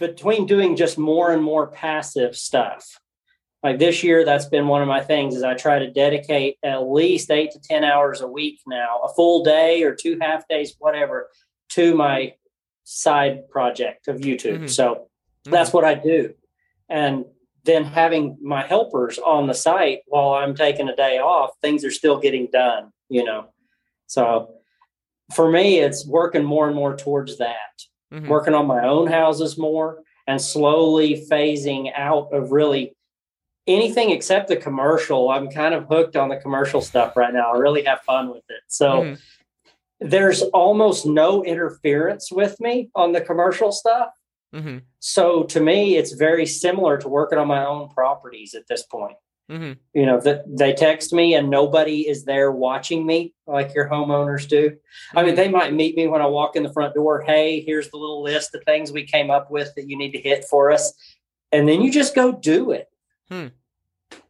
between 0.00 0.46
doing 0.46 0.74
just 0.74 0.98
more 0.98 1.32
and 1.32 1.42
more 1.42 1.66
passive 1.68 2.36
stuff 2.36 2.98
like 3.64 3.80
this 3.80 4.04
year 4.04 4.24
that's 4.24 4.46
been 4.46 4.68
one 4.68 4.80
of 4.80 4.86
my 4.86 5.00
things 5.00 5.34
is 5.34 5.42
i 5.42 5.54
try 5.54 5.80
to 5.80 5.90
dedicate 5.90 6.56
at 6.62 6.88
least 6.88 7.32
eight 7.32 7.50
to 7.50 7.58
ten 7.58 7.82
hours 7.82 8.20
a 8.20 8.28
week 8.28 8.60
now 8.64 9.00
a 9.02 9.12
full 9.14 9.42
day 9.42 9.82
or 9.82 9.92
two 9.92 10.16
half 10.20 10.46
days 10.46 10.76
whatever 10.78 11.28
to 11.68 11.96
my 11.96 12.32
side 12.84 13.48
project 13.48 14.06
of 14.08 14.16
youtube 14.18 14.60
Mhm. 14.64 14.70
so 14.70 15.08
that's 15.44 15.72
what 15.72 15.84
i 15.84 15.94
do 15.94 16.34
and 16.88 17.24
then 17.64 17.82
having 17.84 18.36
my 18.42 18.62
helpers 18.66 19.18
on 19.18 19.46
the 19.46 19.54
site 19.54 20.00
while 20.06 20.34
i'm 20.34 20.54
taking 20.54 20.88
a 20.88 20.96
day 20.96 21.18
off 21.18 21.50
things 21.62 21.84
are 21.84 21.90
still 21.90 22.18
getting 22.18 22.46
done 22.52 22.92
you 23.08 23.24
know 23.24 23.46
so 24.06 24.50
for 25.34 25.50
me, 25.50 25.78
it's 25.78 26.06
working 26.06 26.44
more 26.44 26.66
and 26.66 26.76
more 26.76 26.94
towards 26.94 27.38
that, 27.38 27.72
Mhm. 28.12 28.28
working 28.28 28.52
on 28.52 28.66
my 28.66 28.86
own 28.86 29.06
houses 29.06 29.56
more 29.56 30.02
and 30.26 30.38
slowly 30.40 31.24
phasing 31.30 31.90
out 31.96 32.28
of 32.30 32.52
really 32.52 32.94
anything 33.66 34.10
except 34.10 34.48
the 34.48 34.56
commercial. 34.56 35.30
I'm 35.30 35.48
kind 35.48 35.74
of 35.74 35.86
hooked 35.88 36.14
on 36.14 36.28
the 36.28 36.36
commercial 36.36 36.82
stuff 36.82 37.16
right 37.16 37.32
now. 37.32 37.54
I 37.54 37.56
really 37.56 37.82
have 37.84 38.02
fun 38.02 38.28
with 38.28 38.44
it. 38.50 38.60
So 38.68 38.86
Mhm. 39.04 39.20
There's 40.04 40.42
almost 40.52 41.06
no 41.06 41.42
interference 41.44 42.30
with 42.30 42.60
me 42.60 42.90
on 42.94 43.12
the 43.12 43.20
commercial 43.20 43.72
stuff. 43.72 44.10
Mhm. 44.54 44.82
So 45.00 45.44
to 45.44 45.60
me, 45.60 45.96
it's 45.96 46.12
very 46.12 46.46
similar 46.46 46.98
to 46.98 47.08
working 47.08 47.38
on 47.38 47.48
my 47.48 47.64
own 47.66 47.88
properties 47.88 48.54
at 48.54 48.68
this 48.68 48.82
point 48.84 49.16
Mhm. 49.50 49.76
you 49.92 50.06
know 50.06 50.18
that 50.20 50.44
they 50.46 50.72
text 50.72 51.12
me 51.12 51.34
and 51.34 51.50
nobody 51.50 52.08
is 52.08 52.24
there 52.24 52.50
watching 52.50 53.04
me 53.04 53.34
like 53.46 53.74
your 53.74 53.90
homeowners 53.90 54.48
do 54.48 54.74
i 55.14 55.22
mean 55.22 55.34
they 55.34 55.48
might 55.50 55.74
meet 55.74 55.94
me 55.98 56.06
when 56.06 56.22
i 56.22 56.26
walk 56.26 56.56
in 56.56 56.62
the 56.62 56.72
front 56.72 56.94
door 56.94 57.20
hey 57.20 57.60
here's 57.60 57.90
the 57.90 57.98
little 57.98 58.22
list 58.22 58.54
of 58.54 58.64
things 58.64 58.90
we 58.90 59.04
came 59.04 59.30
up 59.30 59.50
with 59.50 59.70
that 59.74 59.86
you 59.86 59.98
need 59.98 60.12
to 60.12 60.18
hit 60.18 60.46
for 60.46 60.70
us 60.70 60.94
and 61.52 61.68
then 61.68 61.82
you 61.82 61.92
just 61.92 62.14
go 62.14 62.32
do 62.32 62.70
it 62.70 62.88
Hmm. 63.28 63.48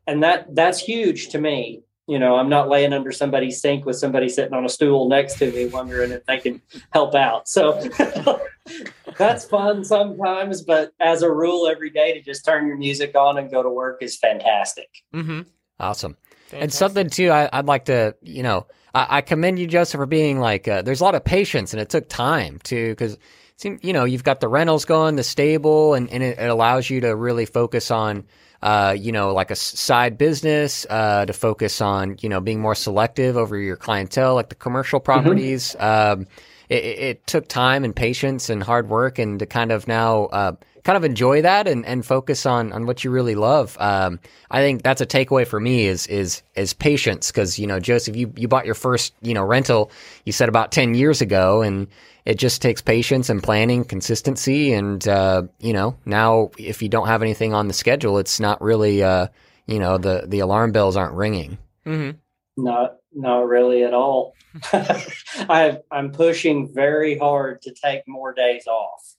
and 0.09 0.21
that 0.25 0.53
that's 0.53 0.81
huge 0.81 1.29
to 1.29 1.39
me 1.41 1.85
you 2.07 2.19
know 2.19 2.37
i'm 2.37 2.49
not 2.49 2.69
laying 2.69 2.93
under 2.93 3.13
somebody's 3.13 3.61
sink 3.61 3.85
with 3.85 3.97
somebody 3.97 4.29
sitting 4.29 4.55
on 4.55 4.65
a 4.65 4.69
stool 4.69 5.09
next 5.09 5.39
to 5.39 5.51
me 5.53 5.67
wondering 5.67 6.11
if 6.11 6.25
they 6.27 6.39
can 6.39 6.61
help 6.93 7.15
out 7.15 7.49
so 7.49 7.81
that's 9.19 9.45
fun 9.45 9.85
sometimes 9.85 10.63
but 10.63 10.93
as 11.01 11.23
a 11.23 11.31
rule 11.31 11.67
every 11.67 11.91
day 11.91 12.13
to 12.13 12.21
just 12.23 12.45
turn 12.45 12.67
your 12.67 12.77
music 12.77 13.15
on 13.15 13.39
and 13.39 13.51
go 13.51 13.63
to 13.63 13.71
work 13.71 14.03
is 14.03 14.17
fantastic 14.17 14.89
Mhm. 15.15 15.47
Awesome. 15.81 16.17
And 16.53 16.73
something 16.73 17.11
too, 17.11 17.31
I, 17.31 17.49
I'd 17.53 17.67
like 17.67 17.87
to, 17.87 18.15
you 18.23 18.43
know, 18.43 18.67
I, 18.95 19.19
I 19.19 19.21
commend 19.23 19.59
you, 19.59 19.67
Joseph, 19.67 19.99
for 19.99 20.07
being 20.07 20.39
like, 20.39 20.69
uh, 20.69 20.83
there's 20.83 21.01
a 21.01 21.05
lot 21.05 21.17
of 21.17 21.25
patience 21.25 21.73
and 21.73 21.81
it 21.81 21.89
took 21.89 22.09
time 22.09 22.61
too, 22.63 22.91
because, 22.91 23.19
you 23.65 23.93
know, 23.93 24.05
you've 24.05 24.23
got 24.23 24.41
the 24.41 24.49
rentals 24.49 24.85
going, 24.85 25.17
the 25.17 25.25
stable, 25.25 25.95
and, 25.95 26.09
and 26.11 26.23
it, 26.23 26.39
it 26.39 26.49
allows 26.49 26.89
you 26.91 27.01
to 27.01 27.17
really 27.17 27.47
focus 27.47 27.91
on, 27.91 28.25
uh, 28.65 28.97
you 28.99 29.13
know, 29.13 29.35
like 29.35 29.51
a 29.51 29.55
side 29.55 30.17
business, 30.17 30.87
uh, 30.89 31.27
to 31.27 31.35
focus 31.35 31.83
on, 31.83 32.17
you 32.23 32.31
know, 32.31 32.41
being 32.41 32.63
more 32.63 32.75
selective 32.75 33.37
over 33.37 33.59
your 33.59 33.77
clientele, 33.77 34.35
like 34.35 34.49
the 34.49 34.55
commercial 34.55 35.01
properties. 35.01 35.77
Um, 35.79 36.27
it, 36.71 36.83
it, 36.83 36.99
it 36.99 37.27
took 37.27 37.47
time 37.47 37.85
and 37.85 37.95
patience 37.95 38.49
and 38.49 38.63
hard 38.63 38.89
work 38.89 39.19
and 39.19 39.39
to 39.39 39.45
kind 39.45 39.71
of 39.71 39.87
now, 39.87 40.25
uh, 40.25 40.53
kind 40.85 40.97
of 40.97 41.05
enjoy 41.05 41.43
that 41.43 41.67
and, 41.67 41.85
and 41.87 42.05
focus 42.05 42.47
on, 42.47 42.73
on 42.73 42.87
what 42.87 43.03
you 43.03 43.11
really 43.11 43.35
love. 43.35 43.77
Um, 43.81 44.21
I 44.51 44.61
think 44.61 44.83
that's 44.83 45.01
a 45.01 45.07
takeaway 45.07 45.47
for 45.47 45.59
me 45.59 45.87
is, 45.87 46.07
is, 46.07 46.43
is 46.55 46.75
patience. 46.75 47.33
Cause, 47.33 47.59
you 47.59 47.67
know, 47.67 47.81
Joseph, 47.81 48.17
you, 48.17 48.33
you 48.37 48.47
bought 48.49 48.67
your 48.67 48.75
first, 48.75 49.15
you 49.23 49.35
know, 49.35 49.43
rental, 49.43 49.91
you 50.25 50.33
said 50.33 50.49
about 50.49 50.73
10 50.73 50.95
years 50.95 51.21
ago 51.21 51.63
and 51.63 51.89
it 52.27 52.39
just 52.39 52.63
takes 52.63 52.81
patience 52.81 53.29
and 53.29 53.43
planning, 53.43 53.85
consistency. 53.85 54.73
And, 54.73 55.07
uh, 55.09 55.45
you 55.59 55.73
know, 55.73 55.97
now 56.05 56.51
if 56.59 56.83
you 56.83 56.89
don't 56.89 57.07
have 57.09 57.23
anything 57.23 57.55
on 57.55 57.67
the 57.67 57.75
schedule, 57.75 58.19
it's 58.19 58.39
not 58.39 58.61
really, 58.61 59.03
uh, 59.03 59.29
you 59.67 59.79
know, 59.79 59.99
the, 59.99 60.25
the 60.27 60.41
alarm 60.41 60.73
bells 60.73 60.97
aren't 60.97 61.15
ringing. 61.15 61.59
Mhm. 61.87 62.17
Not 62.57 62.97
not 63.13 63.47
really 63.47 63.83
at 63.85 63.95
all. 63.95 64.35
I 64.73 65.79
I'm 65.91 66.13
pushing 66.13 66.73
very 66.73 67.19
hard 67.19 67.63
to 67.63 67.75
take 67.75 68.03
more 68.07 68.33
days 68.33 68.67
off. 68.67 69.15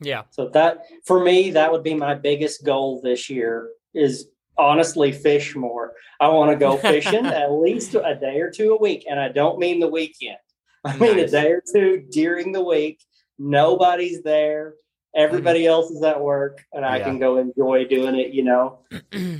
Yeah. 0.00 0.22
So 0.30 0.48
that 0.50 0.84
for 1.04 1.22
me 1.22 1.50
that 1.52 1.70
would 1.72 1.82
be 1.82 1.94
my 1.94 2.14
biggest 2.14 2.64
goal 2.64 3.00
this 3.02 3.30
year 3.30 3.68
is 3.94 4.28
honestly 4.56 5.12
fish 5.12 5.54
more. 5.54 5.92
I 6.20 6.28
want 6.28 6.50
to 6.50 6.56
go 6.56 6.76
fishing 6.92 7.26
at 7.26 7.52
least 7.52 7.94
a 7.94 8.16
day 8.20 8.40
or 8.40 8.50
two 8.50 8.72
a 8.74 8.80
week 8.80 9.04
and 9.08 9.18
I 9.18 9.28
don't 9.28 9.58
mean 9.58 9.80
the 9.80 9.88
weekend. 9.88 10.38
I 10.84 10.96
mean 10.96 11.18
a 11.18 11.28
day 11.28 11.50
or 11.52 11.62
two 11.72 12.04
during 12.10 12.52
the 12.52 12.62
week. 12.62 13.00
Nobody's 13.38 14.22
there. 14.22 14.74
Everybody 15.16 15.60
mm-hmm. 15.60 15.70
else 15.70 15.90
is 15.90 16.02
at 16.02 16.20
work 16.20 16.64
and 16.72 16.84
I 16.84 16.98
Yeah. 16.98 17.04
can 17.04 17.18
go 17.18 17.38
enjoy 17.38 17.84
doing 17.84 18.16
it, 18.16 18.32
you 18.32 18.42
know. 18.42 18.80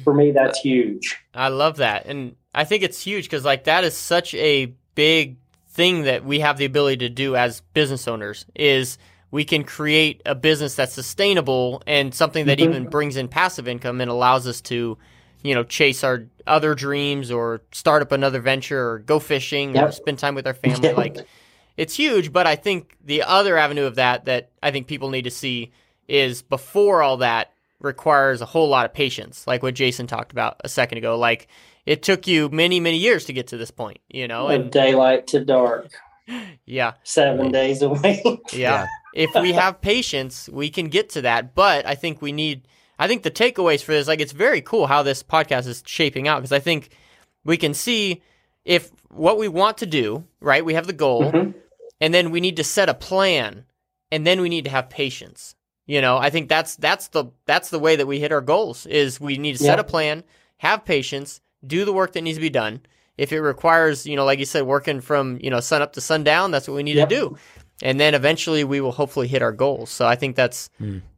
For 0.05 0.14
me 0.14 0.30
that's 0.30 0.61
huge. 0.61 1.16
I 1.34 1.48
love 1.48 1.76
that. 1.78 2.07
And 2.07 2.36
I 2.55 2.64
think 2.64 2.84
it's 2.84 3.02
huge 3.02 3.24
because, 3.24 3.44
like, 3.44 3.64
that 3.64 3.82
is 3.82 3.96
such 3.96 4.34
a 4.34 4.66
big 4.94 5.36
thing 5.68 6.05
that 6.05 6.24
we 6.24 6.38
have 6.40 6.57
the 6.57 6.64
ability 6.64 6.98
to 6.98 7.09
do 7.09 7.34
as 7.34 7.61
business 7.72 8.07
owners 8.07 8.46
is 8.55 8.96
we 9.35 9.45
can 9.45 9.64
create 9.64 10.22
a 10.24 10.35
business 10.35 10.76
that's 10.76 10.93
sustainable 10.93 11.82
and 11.89 12.14
something 12.14 12.47
that 12.47 12.59
Mhm. 12.59 12.62
even 12.68 12.85
brings 12.89 13.16
in 13.16 13.26
passive 13.26 13.66
income 13.66 14.01
and 14.01 14.09
allows 14.09 14.47
us 14.47 14.61
to, 14.61 14.97
you 15.43 15.55
know, 15.57 15.64
chase 15.64 16.05
our 16.05 16.26
other 16.47 16.72
dreams 16.76 17.32
or 17.32 17.61
start 17.72 18.01
up 18.01 18.12
another 18.12 18.39
venture 18.39 18.91
or 18.91 18.99
go 19.01 19.18
fishing 19.18 19.76
or 19.76 19.91
spend 19.91 20.20
time 20.20 20.37
with 20.37 20.47
our 20.47 20.55
family. 20.55 20.93
Like, 21.03 21.16
it's 21.76 21.97
huge. 21.97 22.32
But 22.32 22.47
I 22.47 22.55
think 22.55 22.95
the 23.05 23.24
other 23.24 23.59
avenue 23.59 23.87
of 23.87 23.97
that 23.97 24.26
that 24.26 24.51
I 24.62 24.70
think 24.70 24.87
people 24.87 25.11
need 25.11 25.24
to 25.24 25.32
see 25.32 25.72
is 26.07 26.43
before 26.43 27.03
all 27.03 27.16
that 27.16 27.51
requires 27.80 28.41
a 28.41 28.47
whole 28.47 28.68
lot 28.68 28.87
of 28.87 28.95
patience, 28.95 29.49
like 29.49 29.64
what 29.64 29.74
Jason 29.74 30.07
talked 30.07 30.30
about 30.30 30.61
a 30.62 30.68
second 30.68 30.99
ago. 30.99 31.18
Like 31.18 31.49
it 31.87 32.05
took 32.05 32.28
you 32.28 32.51
many, 32.51 32.78
many 32.78 32.99
years 32.99 33.24
to 33.24 33.32
get 33.32 33.49
to 33.49 33.57
this 33.57 33.72
point, 33.72 33.99
you 34.09 34.28
know? 34.28 34.47
Of 34.47 34.53
And 34.61 34.70
daylight 34.70 35.26
to 35.28 35.45
dark. 35.45 35.89
yeah, 36.66 36.93
Seven 37.03 37.51
days 37.51 37.82
a 37.82 37.89
week. 37.89 38.41
yeah. 38.53 38.87
If 39.15 39.31
we 39.35 39.53
have 39.62 39.81
patience, 39.81 40.49
we 40.53 40.69
can 40.69 40.89
get 40.89 41.09
to 41.11 41.23
that. 41.23 41.55
But 41.55 41.87
I 41.87 41.95
think 41.95 42.21
we 42.21 42.33
need, 42.33 42.69
I 42.99 43.09
think 43.09 43.23
the 43.23 43.31
takeaways 43.31 43.83
for 43.83 43.93
this, 43.93 44.07
like, 44.09 44.21
it's 44.21 44.33
very 44.33 44.61
cool 44.61 44.87
how 44.87 45.03
this 45.03 45.23
podcast 45.23 45.67
is 45.67 45.83
shaping 45.87 46.29
out 46.29 46.41
because 46.41 46.53
I 46.53 46.59
think 46.59 46.91
we 47.45 47.57
can 47.57 47.73
see 47.75 48.23
if 48.65 48.91
what 49.11 49.39
we 49.39 49.49
want 49.49 49.79
to 49.79 49.87
do, 49.87 50.25
right? 50.41 50.65
We 50.65 50.75
have 50.75 50.87
the 50.87 50.93
goal, 50.93 51.31
Mhm. 51.33 51.55
and 52.01 52.12
then 52.12 52.31
we 52.31 52.41
need 52.41 52.57
to 52.57 52.65
set 52.65 52.89
a 52.89 52.95
plan, 52.95 53.65
and 54.11 54.27
then 54.27 54.41
we 54.41 54.49
need 54.49 54.65
to 54.65 54.71
have 54.71 54.91
patience. 54.91 55.55
You 55.87 56.01
know, 56.01 56.17
I 56.17 56.31
think 56.31 56.49
that's 56.49 56.77
that's 56.77 57.09
the 57.09 57.27
that's 57.47 57.69
the 57.69 57.79
way 57.79 57.97
that 57.97 58.07
we 58.07 58.19
hit 58.19 58.33
our 58.33 58.41
goals 58.41 58.87
is 58.87 59.21
we 59.21 59.37
need 59.37 59.53
to 59.53 59.59
set 59.62 59.77
Yeah. 59.77 59.81
a 59.83 59.85
plan, 59.85 60.25
have 60.59 60.85
patience, 60.87 61.41
do 61.67 61.85
the 61.85 61.93
work 61.93 62.12
that 62.15 62.23
needs 62.23 62.39
to 62.39 62.43
be 62.43 62.49
done. 62.51 62.81
If 63.19 63.33
it 63.33 63.41
requires, 63.43 64.07
you 64.07 64.17
know, 64.17 64.25
like 64.25 64.39
you 64.39 64.47
said, 64.47 64.62
working 64.65 65.01
from, 65.03 65.39
you 65.43 65.51
know, 65.51 65.61
sun 65.61 65.83
up 65.83 65.93
to 65.93 66.01
sundown, 66.01 66.51
that's 66.51 66.67
what 66.67 66.75
we 66.75 66.83
need 66.83 66.97
Yep. 66.97 67.09
to 67.11 67.15
do. 67.15 67.37
And 67.83 67.99
then 67.99 68.14
eventually 68.14 68.62
we 68.64 68.81
will 68.81 68.93
hopefully 68.93 69.27
hit 69.27 69.43
our 69.43 69.53
goals. 69.53 69.91
So 69.91 70.07
I 70.07 70.14
think 70.14 70.37
that's 70.37 70.70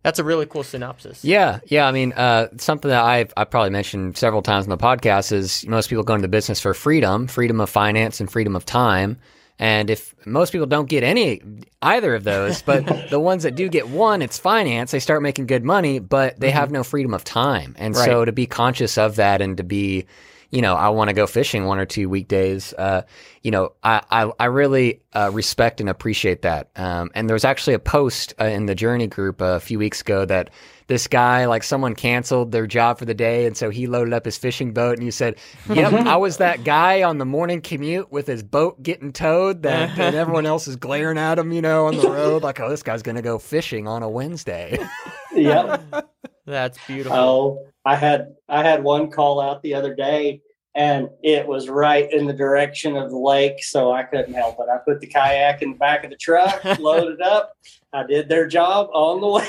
that's 0.02 0.18
a 0.18 0.24
really 0.24 0.46
cool 0.46 0.62
synopsis. 0.64 1.24
Yeah, 1.24 1.60
yeah. 1.66 1.86
I 1.86 1.92
mean, 1.92 2.12
uh, 2.14 2.48
something 2.56 2.88
that 2.88 3.04
I've 3.04 3.32
I 3.36 3.44
probably 3.44 3.70
mentioned 3.70 4.16
several 4.16 4.42
times 4.42 4.64
in 4.64 4.70
the 4.70 4.78
podcast 4.78 5.32
is 5.32 5.66
most 5.66 5.88
people 5.90 6.02
go 6.02 6.14
into 6.14 6.28
business 6.28 6.60
for 6.60 6.72
freedom, 6.74 7.26
freedom 7.26 7.60
of 7.60 7.68
finance, 7.68 8.20
and 8.20 8.30
freedom 8.30 8.56
of 8.56 8.64
time. 8.64 9.18
And 9.58 9.88
if 9.88 10.14
most 10.26 10.52
people 10.52 10.66
don't 10.66 10.88
get 10.88 11.02
any 11.02 11.40
either 11.80 12.14
of 12.14 12.24
those, 12.24 12.62
but 12.62 12.86
the 13.10 13.20
ones 13.20 13.42
that 13.42 13.54
do 13.54 13.68
get 13.68 13.88
one, 13.88 14.20
it's 14.22 14.38
finance. 14.38 14.90
They 14.90 15.00
start 15.00 15.22
making 15.22 15.46
good 15.46 15.64
money, 15.64 15.98
but 15.98 16.38
they 16.38 16.50
have 16.50 16.70
no 16.70 16.82
freedom 16.82 17.14
of 17.14 17.24
time. 17.24 17.74
And 17.78 17.96
so 17.96 18.24
to 18.24 18.32
be 18.32 18.46
conscious 18.46 18.98
of 18.98 19.16
that 19.16 19.40
and 19.40 19.56
to 19.56 19.62
be, 19.62 20.06
you 20.50 20.62
know, 20.62 20.74
I 20.74 20.88
want 20.90 21.08
to 21.08 21.14
go 21.14 21.26
fishing 21.26 21.64
one 21.64 21.78
or 21.78 21.86
two 21.86 22.08
weekdays. 22.08 22.72
Uh, 22.72 23.02
you 23.42 23.50
know, 23.50 23.72
I 23.82 24.02
I, 24.10 24.30
I 24.38 24.44
really 24.46 25.00
uh, 25.14 25.30
respect 25.32 25.80
and 25.80 25.88
appreciate 25.88 26.42
that. 26.42 26.70
Um, 26.76 27.10
and 27.14 27.28
there 27.28 27.34
was 27.34 27.44
actually 27.44 27.74
a 27.74 27.78
post 27.78 28.34
uh, 28.40 28.44
in 28.44 28.66
the 28.66 28.74
Journey 28.74 29.06
group 29.06 29.40
a 29.40 29.60
few 29.60 29.78
weeks 29.78 30.00
ago 30.00 30.24
that 30.24 30.50
this 30.88 31.08
guy, 31.08 31.46
like 31.46 31.64
someone 31.64 31.94
canceled 31.94 32.52
their 32.52 32.66
job 32.66 32.98
for 32.98 33.04
the 33.04 33.14
day, 33.14 33.46
and 33.46 33.56
so 33.56 33.70
he 33.70 33.86
loaded 33.86 34.14
up 34.14 34.24
his 34.24 34.38
fishing 34.38 34.72
boat, 34.72 34.94
and 34.94 35.02
he 35.02 35.10
said, 35.10 35.36
"Yep, 35.68 35.92
I 36.06 36.16
was 36.16 36.36
that 36.36 36.62
guy 36.64 37.02
on 37.02 37.18
the 37.18 37.24
morning 37.24 37.60
commute 37.60 38.12
with 38.12 38.26
his 38.26 38.42
boat 38.42 38.82
getting 38.82 39.12
towed, 39.12 39.62
that 39.62 39.98
and 39.98 40.14
everyone 40.14 40.46
else 40.46 40.68
is 40.68 40.76
glaring 40.76 41.18
at 41.18 41.38
him, 41.38 41.52
you 41.52 41.62
know, 41.62 41.86
on 41.86 41.96
the 41.96 42.08
road, 42.08 42.42
like, 42.42 42.60
oh, 42.60 42.68
this 42.68 42.84
guy's 42.84 43.02
gonna 43.02 43.22
go 43.22 43.38
fishing 43.38 43.88
on 43.88 44.02
a 44.02 44.08
Wednesday." 44.08 44.78
Yep. 45.36 45.82
That's 46.46 46.78
beautiful. 46.86 47.16
Oh, 47.18 47.66
I 47.84 47.96
had 47.96 48.34
I 48.48 48.62
had 48.62 48.82
one 48.82 49.10
call 49.10 49.40
out 49.40 49.62
the 49.62 49.74
other 49.74 49.94
day, 49.94 50.40
and 50.74 51.08
it 51.22 51.46
was 51.46 51.68
right 51.68 52.10
in 52.12 52.26
the 52.26 52.32
direction 52.32 52.96
of 52.96 53.10
the 53.10 53.18
lake, 53.18 53.62
so 53.64 53.92
I 53.92 54.04
couldn't 54.04 54.34
help 54.34 54.56
it. 54.60 54.66
I 54.72 54.78
put 54.78 55.00
the 55.00 55.06
kayak 55.06 55.62
in 55.62 55.72
the 55.72 55.78
back 55.78 56.04
of 56.04 56.10
the 56.10 56.16
truck, 56.16 56.62
loaded 56.78 57.20
up. 57.20 57.52
I 57.92 58.04
did 58.06 58.28
their 58.28 58.46
job 58.46 58.88
on 58.92 59.20
the 59.20 59.26
way. 59.28 59.48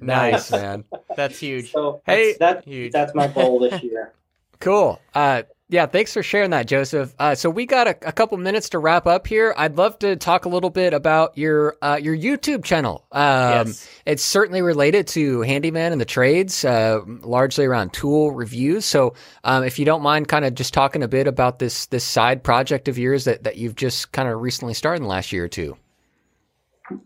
Nice, 0.00 0.50
man. 0.60 0.84
That's 1.16 1.38
huge. 1.38 1.70
So 1.72 2.00
Hey- 2.06 2.28
that's, 2.28 2.38
that's, 2.38 2.64
Huge. 2.66 2.92
that's 2.92 3.14
my 3.14 3.26
goal 3.28 3.60
this 3.60 3.82
year. 3.82 4.12
Cool. 4.58 4.98
Uh, 5.14 5.42
yeah, 5.68 5.86
thanks 5.86 6.12
for 6.12 6.22
sharing 6.22 6.50
that, 6.50 6.66
Joseph. 6.66 7.12
Uh, 7.18 7.34
so 7.34 7.50
we 7.50 7.66
got 7.66 7.88
a, 7.88 8.08
a 8.08 8.12
couple 8.12 8.38
minutes 8.38 8.68
to 8.70 8.78
wrap 8.78 9.06
up 9.06 9.26
here. 9.26 9.52
I'd 9.56 9.76
love 9.76 9.98
to 10.00 10.14
talk 10.14 10.44
a 10.44 10.48
little 10.48 10.70
bit 10.70 10.94
about 10.94 11.36
your 11.36 11.76
uh, 11.82 11.98
your 12.00 12.16
YouTube 12.16 12.64
channel. 12.64 13.04
Um, 13.12 13.66
Yes. 13.66 13.88
It's 14.06 14.22
certainly 14.22 14.62
related 14.62 15.08
to 15.08 15.40
handyman 15.40 15.90
and 15.92 16.00
the 16.00 16.04
trades, 16.04 16.64
uh, 16.64 17.00
largely 17.06 17.64
around 17.64 17.92
tool 17.92 18.30
reviews. 18.30 18.84
So 18.84 19.14
um, 19.42 19.64
if 19.64 19.78
you 19.78 19.84
don't 19.84 20.02
mind, 20.02 20.28
kind 20.28 20.44
of 20.44 20.54
just 20.54 20.72
talking 20.72 21.02
a 21.02 21.08
bit 21.08 21.26
about 21.26 21.58
this 21.58 21.86
this 21.86 22.04
side 22.04 22.44
project 22.44 22.86
of 22.86 22.98
yours 22.98 23.24
that, 23.24 23.42
that 23.44 23.56
you've 23.56 23.74
just 23.74 24.12
kind 24.12 24.28
of 24.28 24.40
recently 24.40 24.74
started 24.74 24.98
in 24.98 25.02
the 25.04 25.08
last 25.08 25.32
year 25.32 25.44
or 25.44 25.48
two. 25.48 25.76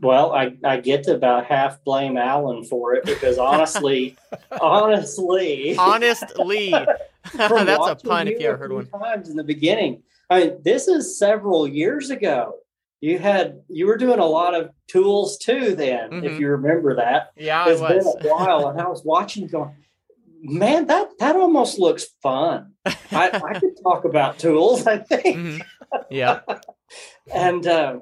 Well, 0.01 0.33
I, 0.33 0.57
I 0.65 0.79
get 0.81 1.05
to 1.05 1.15
about 1.15 1.47
half 1.47 1.83
blame 1.85 2.17
Alan 2.17 2.65
for 2.65 2.95
it 2.95 3.05
because 3.05 3.39
honestly, 3.51 4.17
honestly, 4.61 5.77
Honestly, 5.79 6.71
from 6.71 6.87
that's 7.67 7.79
a 7.79 7.81
watching 7.81 8.11
pun 8.11 8.29
if 8.29 8.41
you 8.41 8.49
ever 8.49 8.57
heard 8.59 8.73
one. 8.73 8.87
Times 8.87 9.29
in 9.31 9.37
the 9.37 9.45
beginning, 9.45 10.03
I 10.29 10.41
mean, 10.41 10.59
this 10.63 10.89
is 10.89 11.19
several 11.19 11.67
years 11.67 12.11
ago. 12.11 12.55
You 13.01 13.19
had 13.19 13.63
you 13.69 13.87
were 13.87 13.97
doing 13.97 14.19
a 14.19 14.27
lot 14.27 14.55
of 14.55 14.71
tools 14.87 15.39
too 15.39 15.75
then, 15.75 16.11
Mhm. 16.11 16.25
if 16.25 16.39
you 16.39 16.49
remember 16.49 16.97
that. 16.97 17.31
Yeah, 17.37 17.65
I 17.65 17.71
It's 17.71 17.81
been 17.81 18.07
a 18.07 18.29
while, 18.29 18.69
and 18.69 18.79
I 18.79 18.89
was 18.89 19.03
watching, 19.05 19.47
going, 19.47 19.75
man, 20.43 20.87
that 20.89 21.09
that 21.19 21.35
almost 21.37 21.79
looks 21.79 22.05
fun. 22.23 22.75
I, 22.85 23.31
I 23.33 23.59
could 23.59 23.83
talk 23.83 24.05
about 24.05 24.39
tools, 24.39 24.87
I 24.87 24.99
think. 24.99 25.37
Mhm. 25.39 25.63
Yeah. 26.11 26.41
and 27.33 27.67
uh, 27.67 28.01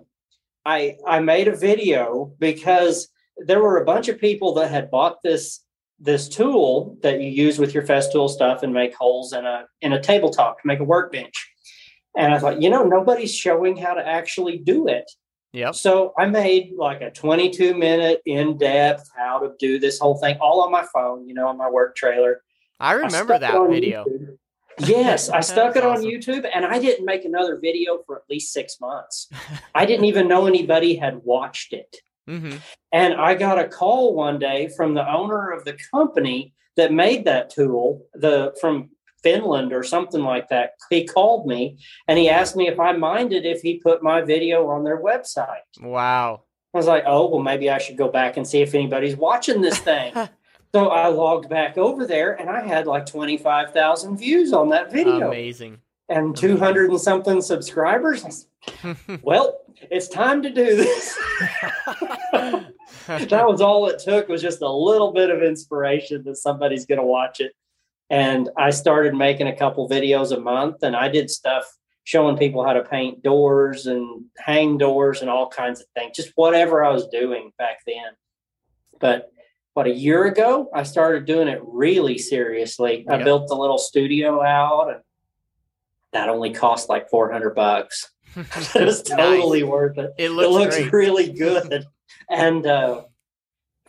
I 0.68 0.98
I 1.06 1.20
made 1.20 1.48
a 1.48 1.56
video 1.56 2.34
because 2.38 3.08
there 3.38 3.62
were 3.62 3.78
a 3.78 3.84
bunch 3.86 4.08
of 4.08 4.20
people 4.20 4.52
that 4.54 4.70
had 4.70 4.90
bought 4.90 5.22
this 5.22 5.64
this 5.98 6.28
tool 6.28 6.96
that 7.02 7.20
you 7.20 7.28
use 7.28 7.58
with 7.58 7.72
your 7.72 7.82
Festool 7.82 8.28
stuff 8.28 8.62
and 8.62 8.72
make 8.72 8.94
holes 8.94 9.32
in 9.32 9.46
a 9.46 9.64
in 9.80 9.94
a 9.94 10.00
tabletop 10.00 10.60
to 10.60 10.66
make 10.66 10.80
a 10.80 10.84
workbench. 10.84 11.50
And 12.16 12.34
I 12.34 12.38
thought, 12.38 12.60
you 12.60 12.68
know, 12.68 12.84
nobody's 12.84 13.34
showing 13.34 13.76
how 13.76 13.94
to 13.94 14.06
actually 14.06 14.58
do 14.58 14.88
it. 14.88 15.10
Yep. 15.52 15.74
So 15.74 16.12
I 16.18 16.26
made 16.26 16.72
like 16.76 17.00
a 17.00 17.10
22 17.10 17.74
minute 17.74 18.20
in 18.26 18.58
depth 18.58 19.08
how 19.16 19.38
to 19.38 19.52
do 19.58 19.78
this 19.78 19.98
whole 19.98 20.18
thing 20.18 20.36
all 20.38 20.60
on 20.60 20.70
my 20.70 20.84
phone, 20.92 21.26
you 21.26 21.32
know, 21.32 21.48
on 21.48 21.56
my 21.56 21.70
work 21.70 21.96
trailer. 21.96 22.42
I 22.78 22.90
I 22.90 22.92
remember 22.92 23.34
it 23.34 23.40
that 23.40 23.68
video. 23.70 24.04
YouTube. 24.04 24.36
Yes, 24.80 25.28
I 25.28 25.40
stuck 25.40 25.76
it 25.76 25.84
on. 25.84 26.02
YouTube 26.02 26.48
and 26.52 26.64
I 26.64 26.78
didn't 26.78 27.04
make 27.04 27.24
another 27.24 27.58
video 27.60 27.98
for 28.06 28.16
at 28.16 28.22
least 28.30 28.52
six 28.52 28.80
months. 28.80 29.28
I 29.74 29.86
didn't 29.86 30.06
even 30.06 30.28
know 30.28 30.46
anybody 30.46 30.96
had 30.96 31.18
watched 31.24 31.72
it. 31.72 31.96
hmm 32.26 32.56
And 32.92 33.14
I 33.14 33.34
got 33.34 33.58
a 33.58 33.68
call 33.68 34.14
one 34.14 34.38
day 34.38 34.68
from 34.76 34.94
the 34.94 35.08
owner 35.08 35.50
of 35.50 35.64
the 35.64 35.76
company 35.90 36.54
that 36.76 36.92
made 36.92 37.24
that 37.24 37.50
tool, 37.50 38.06
the 38.14 38.54
from 38.60 38.90
Finland 39.22 39.72
or 39.72 39.82
something 39.82 40.22
like 40.22 40.48
that. 40.48 40.72
He 40.90 41.04
called 41.04 41.46
me 41.46 41.78
and 42.06 42.18
he 42.18 42.28
asked 42.28 42.56
me 42.56 42.68
if 42.68 42.78
I 42.78 42.92
minded 42.92 43.44
if 43.44 43.62
he 43.62 43.78
put 43.78 44.02
my 44.02 44.20
video 44.22 44.68
on 44.68 44.84
their 44.84 45.02
website. 45.02 45.66
Wow. 45.80 46.42
I 46.74 46.78
was 46.78 46.86
like, 46.86 47.04
oh, 47.06 47.28
well, 47.28 47.42
maybe 47.42 47.70
I 47.70 47.78
should 47.78 47.96
go 47.96 48.08
back 48.08 48.36
and 48.36 48.46
see 48.46 48.60
if 48.60 48.74
anybody's 48.74 49.16
watching 49.16 49.60
this 49.60 49.78
thing. 49.90 50.12
So 50.74 50.88
I 50.88 51.08
logged 51.08 51.48
back 51.48 51.78
over 51.78 52.06
there 52.06 52.32
and 52.32 52.50
I 52.50 52.66
had 52.66 52.86
like 52.86 53.06
25,000 53.06 54.16
views 54.16 54.52
on 54.52 54.68
that 54.70 54.92
video 54.92 55.28
Amazing. 55.28 55.78
and 56.08 56.36
200 56.36 56.90
and 56.90 57.00
something 57.00 57.40
subscribers. 57.40 58.46
Well, 59.22 59.60
it's 59.90 60.08
time 60.08 60.42
to 60.42 60.50
do 60.50 60.76
this. 60.76 61.16
that 63.06 63.46
was 63.46 63.62
all 63.62 63.88
it 63.88 63.98
took 63.98 64.28
was 64.28 64.42
just 64.42 64.60
a 64.60 64.70
little 64.70 65.12
bit 65.12 65.30
of 65.30 65.42
inspiration 65.42 66.22
that 66.24 66.36
somebody's 66.36 66.84
going 66.84 66.98
to 66.98 67.06
watch 67.06 67.40
it. 67.40 67.52
And 68.10 68.50
I 68.58 68.70
started 68.70 69.14
making 69.14 69.48
a 69.48 69.56
couple 69.56 69.88
videos 69.88 70.36
a 70.36 70.40
month 70.40 70.82
and 70.82 70.94
I 70.94 71.08
did 71.08 71.30
stuff 71.30 71.64
showing 72.04 72.36
people 72.36 72.64
how 72.64 72.72
to 72.72 72.82
paint 72.82 73.22
doors 73.22 73.86
and 73.86 74.24
hang 74.38 74.78
doors 74.78 75.20
and 75.20 75.30
all 75.30 75.48
kinds 75.48 75.80
of 75.80 75.86
things, 75.94 76.16
just 76.16 76.32
whatever 76.34 76.84
I 76.84 76.90
was 76.90 77.06
doing 77.08 77.52
back 77.58 77.80
then. 77.86 78.12
But 79.00 79.30
what 79.78 79.86
a 79.86 79.94
year 79.94 80.24
ago, 80.24 80.68
I 80.74 80.82
started 80.82 81.24
doing 81.24 81.46
it 81.46 81.60
really 81.62 82.18
seriously. 82.18 83.06
I 83.08 83.22
built 83.22 83.46
the 83.46 83.54
little 83.54 83.78
studio 83.78 84.42
out 84.42 84.88
and 84.92 85.00
that 86.12 86.28
only 86.28 86.52
cost 86.52 86.88
like 86.88 87.08
400 87.08 87.54
bucks. 87.54 88.10
it 88.36 88.84
was 88.84 89.02
totally 89.04 89.62
worth 89.62 89.96
it 89.96 90.10
It 90.18 90.24
it 90.24 90.30
looks, 90.32 90.76
looks 90.80 90.92
really 90.92 91.32
good. 91.32 91.86
and 92.28 92.66
uh, 92.66 93.02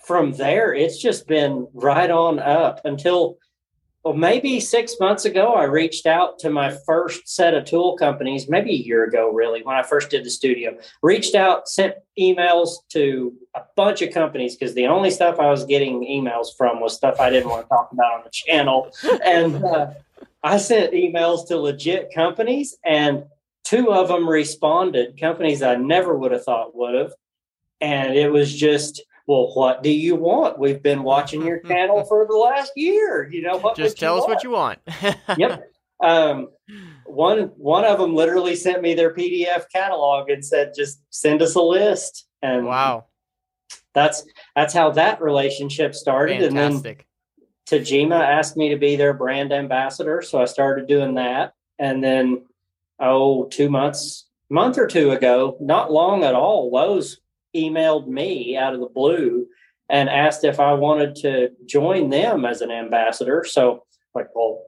from 0.05 0.33
there, 0.33 0.75
it's 0.75 1.01
just 1.01 1.25
been 1.25 1.67
right 1.73 2.11
on 2.11 2.37
up 2.37 2.81
until, 2.85 3.39
well, 4.03 4.13
maybe 4.13 4.61
six 4.61 4.95
months 4.99 5.25
ago, 5.25 5.53
I 5.53 5.63
reached 5.63 6.05
out 6.05 6.39
to 6.39 6.49
my 6.49 6.71
first 6.85 7.27
set 7.27 7.53
of 7.53 7.65
tool 7.65 7.97
companies, 7.97 8.47
maybe 8.47 8.71
a 8.71 8.77
year 8.77 9.03
ago, 9.03 9.29
really, 9.29 9.61
when 9.61 9.75
I 9.75 9.83
first 9.83 10.09
did 10.09 10.23
the 10.23 10.29
studio. 10.29 10.77
Reached 11.03 11.35
out, 11.35 11.67
sent 11.67 11.95
emails 12.17 12.69
to 12.89 13.33
a 13.55 13.61
bunch 13.75 14.01
of 14.01 14.13
companies 14.13 14.55
because 14.55 14.73
the 14.73 14.87
only 14.87 15.11
stuff 15.11 15.37
I 15.37 15.49
was 15.49 15.65
getting 15.65 16.01
emails 16.05 16.47
from 16.57 16.79
was 16.79 16.95
stuff 16.95 17.19
I 17.19 17.29
didn't 17.29 17.49
want 17.49 17.65
to 17.65 17.69
talk 17.69 17.89
about 17.91 18.13
on 18.13 18.21
the 18.23 18.29
channel. 18.31 18.89
And 19.25 19.63
uh, 19.65 19.91
I 20.43 20.57
sent 20.57 20.93
emails 20.93 21.45
to 21.49 21.57
legit 21.57 22.13
companies, 22.13 22.77
and 22.85 23.25
two 23.65 23.91
of 23.91 24.07
them 24.07 24.29
responded, 24.29 25.19
companies 25.19 25.61
I 25.61 25.75
never 25.75 26.15
would 26.17 26.31
have 26.31 26.45
thought 26.45 26.73
would 26.73 26.95
have. 26.95 27.11
And 27.81 28.13
it 28.13 28.31
was 28.31 28.55
just, 28.55 29.01
well, 29.29 29.51
what 29.53 29.83
do 29.83 29.91
you 29.91 30.15
want? 30.15 30.57
We've 30.57 30.81
been 30.81 31.03
watching 31.03 31.45
your 31.45 31.59
channel 31.67 32.03
for 32.03 32.25
the 32.25 32.35
last 32.35 32.71
year. 32.75 33.29
You 33.31 33.43
know 33.43 33.59
what? 33.59 33.75
Just 33.75 33.99
tell 33.99 34.15
us 34.15 34.21
want? 34.21 34.33
what 34.33 34.43
you 34.43 34.49
want. 34.49 34.79
Yep. 35.37 35.71
Um, 36.01 36.47
one 37.05 37.51
one 37.57 37.85
of 37.85 37.99
them 37.99 38.15
literally 38.15 38.55
sent 38.55 38.81
me 38.81 38.95
their 38.95 39.13
PDF 39.13 39.65
catalog 39.71 40.31
and 40.31 40.43
said, 40.43 40.71
just 40.75 41.03
send 41.11 41.43
us 41.43 41.53
a 41.53 41.61
list. 41.61 42.25
And 42.41 42.65
Wow. 42.65 43.05
that's 43.93 44.25
that's 44.55 44.73
how 44.73 44.89
that 44.91 45.21
relationship 45.21 45.93
started. 45.93 46.41
And 46.41 46.57
then 46.57 46.81
Fantastic. 46.81 47.05
Tajima 47.69 48.19
asked 48.19 48.57
me 48.57 48.69
to 48.69 48.77
be 48.77 48.95
their 48.95 49.13
brand 49.13 49.53
ambassador, 49.53 50.23
so 50.23 50.41
I 50.41 50.45
started 50.45 50.87
doing 50.87 51.13
that. 51.15 51.53
And 51.77 52.03
then, 52.03 52.45
oh, 52.99 53.45
two 53.45 53.69
months, 53.69 54.27
month 54.49 54.79
or 54.79 54.87
two 54.87 55.11
ago, 55.11 55.55
not 55.61 55.91
long 55.91 56.23
at 56.23 56.33
all, 56.33 56.71
Lowe's 56.71 57.19
emailed 57.55 58.07
me 58.07 58.57
out 58.57 58.73
of 58.73 58.79
the 58.79 58.89
blue 58.89 59.47
and 59.89 60.09
asked 60.09 60.43
if 60.43 60.59
I 60.59 60.73
wanted 60.73 61.15
to 61.17 61.49
join 61.65 62.09
them 62.09 62.45
as 62.45 62.61
an 62.61 62.71
ambassador. 62.71 63.43
So, 63.47 63.83
like, 64.13 64.27
well, 64.35 64.65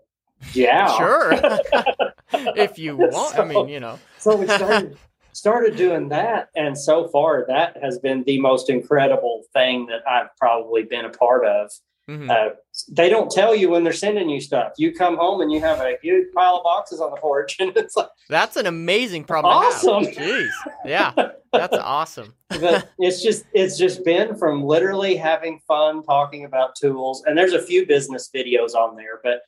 yeah, 0.54 0.98
Sure. 0.98 1.32
if 2.56 2.80
you 2.80 2.98
want. 2.98 3.38
I 3.38 3.46
mean, 3.46 3.70
you 3.70 3.80
know. 3.80 4.00
so 4.18 4.36
we 4.36 4.48
started 4.48 4.98
started 5.34 5.76
doing 5.76 6.10
that, 6.10 6.50
and 6.56 6.78
so 6.78 7.08
far 7.08 7.46
that 7.48 7.78
has 7.82 8.00
been 8.00 8.24
the 8.24 8.40
most 8.40 8.70
incredible 8.70 9.44
thing 9.54 9.86
that 9.88 10.02
I've 10.08 10.36
probably 10.38 10.84
been 10.84 11.06
a 11.06 11.10
part 11.10 11.46
of. 11.46 11.72
Mhm. 12.10 12.30
Uh, 12.30 12.56
they 12.90 13.10
don't 13.10 13.30
tell 13.32 13.56
you 13.56 13.70
when 13.70 13.84
they're 13.84 13.94
sending 13.94 14.30
you 14.30 14.42
stuff. 14.42 14.74
You 14.78 14.92
come 14.94 15.18
home 15.18 15.42
and 15.42 15.52
you 15.52 15.60
have 15.62 15.80
a 15.80 15.98
huge 16.02 16.34
pile 16.34 16.56
of 16.58 16.64
boxes 16.64 17.00
on 17.00 17.12
the 17.12 17.18
porch, 17.18 17.58
and 17.60 17.72
it's 17.78 17.96
like, 17.96 18.10
That's 18.28 18.58
an 18.58 18.66
amazing 18.66 19.24
problem. 19.26 19.54
Awesome. 19.54 20.04
Jeez. 20.06 20.50
Yeah. 20.86 21.12
That's 21.54 21.78
awesome. 21.82 22.34
but 22.50 22.90
it's 22.98 23.22
just 23.22 23.46
it's 23.54 23.78
just 23.78 24.04
been 24.04 24.36
from 24.36 24.64
literally 24.64 25.16
having 25.16 25.60
fun 25.68 26.04
talking 26.04 26.46
about 26.46 26.76
tools. 26.76 27.24
And 27.26 27.38
there's 27.38 27.54
a 27.54 27.62
few 27.62 27.86
business 27.86 28.30
videos 28.36 28.74
on 28.74 28.96
there, 28.96 29.20
but 29.24 29.42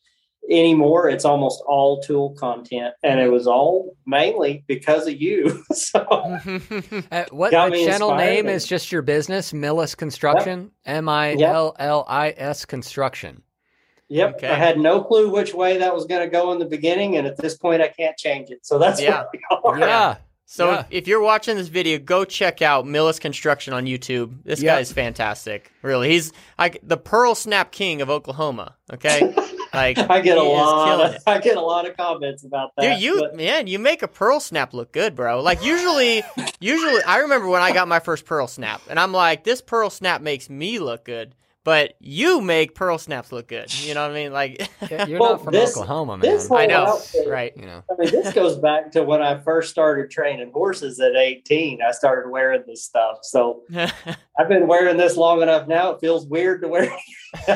anymore 0.50 1.10
it's 1.10 1.26
almost 1.26 1.64
all 1.68 2.02
tool 2.02 2.32
content, 2.32 2.94
and 3.04 3.20
it 3.20 3.30
was 3.32 3.48
all 3.48 3.96
mainly 4.06 4.64
because 4.68 5.08
of 5.08 5.20
you. 5.22 5.64
so 5.74 6.00
Uh, 7.12 7.26
what 7.32 7.52
Got 7.52 7.72
the 7.72 7.86
channel 7.86 8.12
inspired 8.12 8.18
name 8.18 8.46
and- 8.48 8.56
is 8.56 8.66
just 8.66 8.92
your 8.92 9.02
business, 9.02 9.54
Millis 9.54 9.96
Construction, 9.96 10.72
M 10.86 11.08
I 11.10 11.36
L 11.36 11.76
L 11.80 12.06
I 12.08 12.34
S 12.38 12.66
Construction. 12.66 13.42
Yep. 14.10 14.36
Okay. 14.36 14.48
I 14.50 14.56
had 14.56 14.78
no 14.78 15.02
clue 15.02 15.32
which 15.32 15.54
way 15.54 15.78
that 15.78 15.94
was 15.96 16.06
going 16.06 16.22
to 16.22 16.30
go 16.30 16.52
in 16.52 16.60
the 16.60 16.66
beginning, 16.66 17.18
and 17.18 17.26
at 17.26 17.38
this 17.38 17.56
point, 17.58 17.82
I 17.82 17.88
can't 17.88 18.16
change 18.18 18.50
it. 18.52 18.66
So 18.66 18.78
that's 18.78 19.02
Yeah. 19.02 19.24
where 19.62 19.76
we 19.76 19.82
are. 19.82 19.88
Yeah. 19.88 20.16
So 20.46 20.70
Yeah. 20.72 20.80
if, 20.82 20.86
if 20.92 21.08
you're 21.08 21.22
watching 21.22 21.56
this 21.56 21.70
video, 21.70 21.98
go 21.98 22.26
check 22.26 22.62
out 22.62 22.86
Millis 22.86 23.20
Construction 23.20 23.74
on 23.74 23.86
YouTube. 23.86 24.44
This 24.44 24.62
Yeah. 24.62 24.76
guy 24.76 24.82
is 24.82 24.92
fantastic. 24.92 25.72
Really, 25.82 26.10
he's 26.12 26.32
like 26.60 26.80
the 26.84 26.98
Pearl 26.98 27.34
Snap 27.34 27.72
King 27.72 28.02
of 28.02 28.10
Oklahoma. 28.12 28.76
Okay, 28.94 29.34
like 29.74 29.98
I 30.10 30.22
get 30.22 30.38
a 30.38 30.44
lot. 30.44 31.02
Of. 31.02 31.24
I 31.26 31.40
get 31.40 31.58
a 31.58 31.62
lot 31.62 31.88
of 31.88 31.98
comments 31.98 32.44
about 32.44 32.72
that. 32.78 32.96
Dude, 32.96 33.02
you 33.04 33.20
but- 33.22 33.36
man, 33.36 33.68
you 33.68 33.80
make 33.80 34.02
a 34.02 34.08
pearl 34.08 34.40
snap 34.40 34.74
look 34.74 34.92
good, 34.92 35.16
bro. 35.16 35.42
Like 35.42 35.64
usually, 35.64 36.24
usually, 36.60 37.02
I 37.04 37.18
remember 37.20 37.48
when 37.48 37.62
I 37.62 37.72
got 37.74 37.88
my 37.88 38.00
first 38.00 38.26
pearl 38.26 38.48
snap, 38.48 38.82
and 38.90 39.00
I'm 39.00 39.12
like, 39.12 39.44
this 39.44 39.62
pearl 39.62 39.90
snap 39.90 40.22
makes 40.22 40.50
me 40.50 40.80
look 40.80 41.06
good. 41.06 41.36
But 41.64 41.94
you 42.00 42.42
make 42.42 42.76
pearl 42.76 42.98
snaps 42.98 43.32
look 43.32 43.48
good. 43.48 43.74
You 43.84 43.94
know 43.94 44.02
what 44.04 44.12
I 44.12 44.14
mean? 44.14 44.34
Like, 44.34 44.70
You're 45.08 45.20
Well, 45.20 45.32
not 45.34 45.44
from 45.46 45.54
this- 45.54 45.72
Oklahoma, 45.72 46.18
man. 46.18 46.22
this 46.30 46.48
whole 46.48 46.58
I 46.58 46.66
know, 46.66 46.86
outfit- 46.88 47.28
right? 47.28 47.54
you 47.56 47.66
know. 47.66 47.84
I 47.90 47.96
mean, 47.98 48.12
this 48.12 48.34
goes 48.34 48.58
back 48.58 48.92
to 48.94 49.04
when 49.04 49.22
I 49.22 49.40
first 49.40 49.70
started 49.72 50.12
training 50.12 50.52
horses 50.54 51.00
at 51.00 51.16
18. 51.16 51.80
I 51.82 51.92
started 51.92 52.30
wearing 52.30 52.64
this 52.68 52.84
stuff. 52.84 53.20
So 53.24 53.62
I've 53.76 54.50
been 54.50 54.68
wearing 54.68 54.98
this 54.98 55.16
long 55.16 55.42
enough 55.42 55.68
now. 55.68 55.92
It 55.92 56.00
feels 56.02 56.26
weird 56.26 56.62
to 56.64 56.68
wear. 56.68 56.96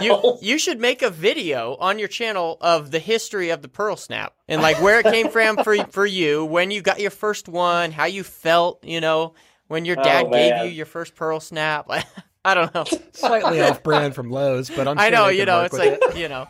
you 0.01 0.38
you 0.41 0.58
should 0.58 0.80
make 0.80 1.01
a 1.01 1.10
video 1.10 1.76
on 1.76 1.99
your 1.99 2.08
channel 2.08 2.58
of 2.62 2.89
the 2.91 2.99
history 2.99 3.49
of 3.51 3.62
the 3.62 3.68
pearl 3.68 3.95
snap 3.95 4.34
and 4.47 4.62
like 4.62 4.82
where 4.82 4.99
it 4.99 5.05
came 5.05 5.30
from 5.30 5.58
for 5.64 5.76
for 5.91 6.05
you, 6.05 6.45
when 6.45 6.72
you 6.72 6.82
got 6.82 6.99
your 6.99 7.12
first 7.12 7.47
one, 7.47 7.91
how 7.91 8.05
you 8.05 8.24
felt, 8.24 8.84
you 8.84 9.01
know, 9.01 9.34
when 9.68 9.86
your 9.86 9.99
Oh, 9.99 10.03
dad 10.03 10.32
gave 10.32 10.66
you 10.66 10.72
your 10.72 10.86
first 10.86 11.14
pearl 11.16 11.39
snap. 11.39 11.88
I 12.48 12.54
don't 12.54 12.74
know. 12.74 12.86
Slightly 13.12 13.62
off 13.62 13.84
brand 13.84 14.16
from 14.16 14.30
Lowe's, 14.30 14.70
but 14.70 14.88
I'm 14.88 14.95
sure 14.95 15.06
I 15.06 15.10
know, 15.10 15.28
you 15.28 15.45
know, 15.45 15.64
it's 15.64 15.78
like 15.78 16.00
it. 16.02 16.16
you 16.18 16.30
know, 16.30 16.48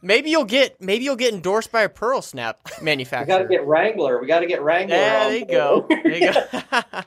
maybe 0.00 0.30
you'll 0.30 0.44
get 0.44 0.80
maybe 0.80 1.02
you'll 1.02 1.16
get 1.16 1.34
endorsed 1.34 1.72
by 1.72 1.82
a 1.82 1.88
pearl 1.88 2.22
snap 2.22 2.60
manufacturer. 2.82 3.34
We 3.36 3.42
got 3.42 3.48
to 3.48 3.56
get 3.56 3.66
Wrangler. 3.66 4.20
We 4.20 4.28
got 4.28 4.40
to 4.40 4.46
get 4.46 4.62
Wrangler. 4.62 4.94
Yeah, 4.94 5.28
there 5.28 5.36
you 5.38 5.46
go. 5.46 5.86
There 5.88 6.08
you 6.12 6.32
go. 6.32 7.02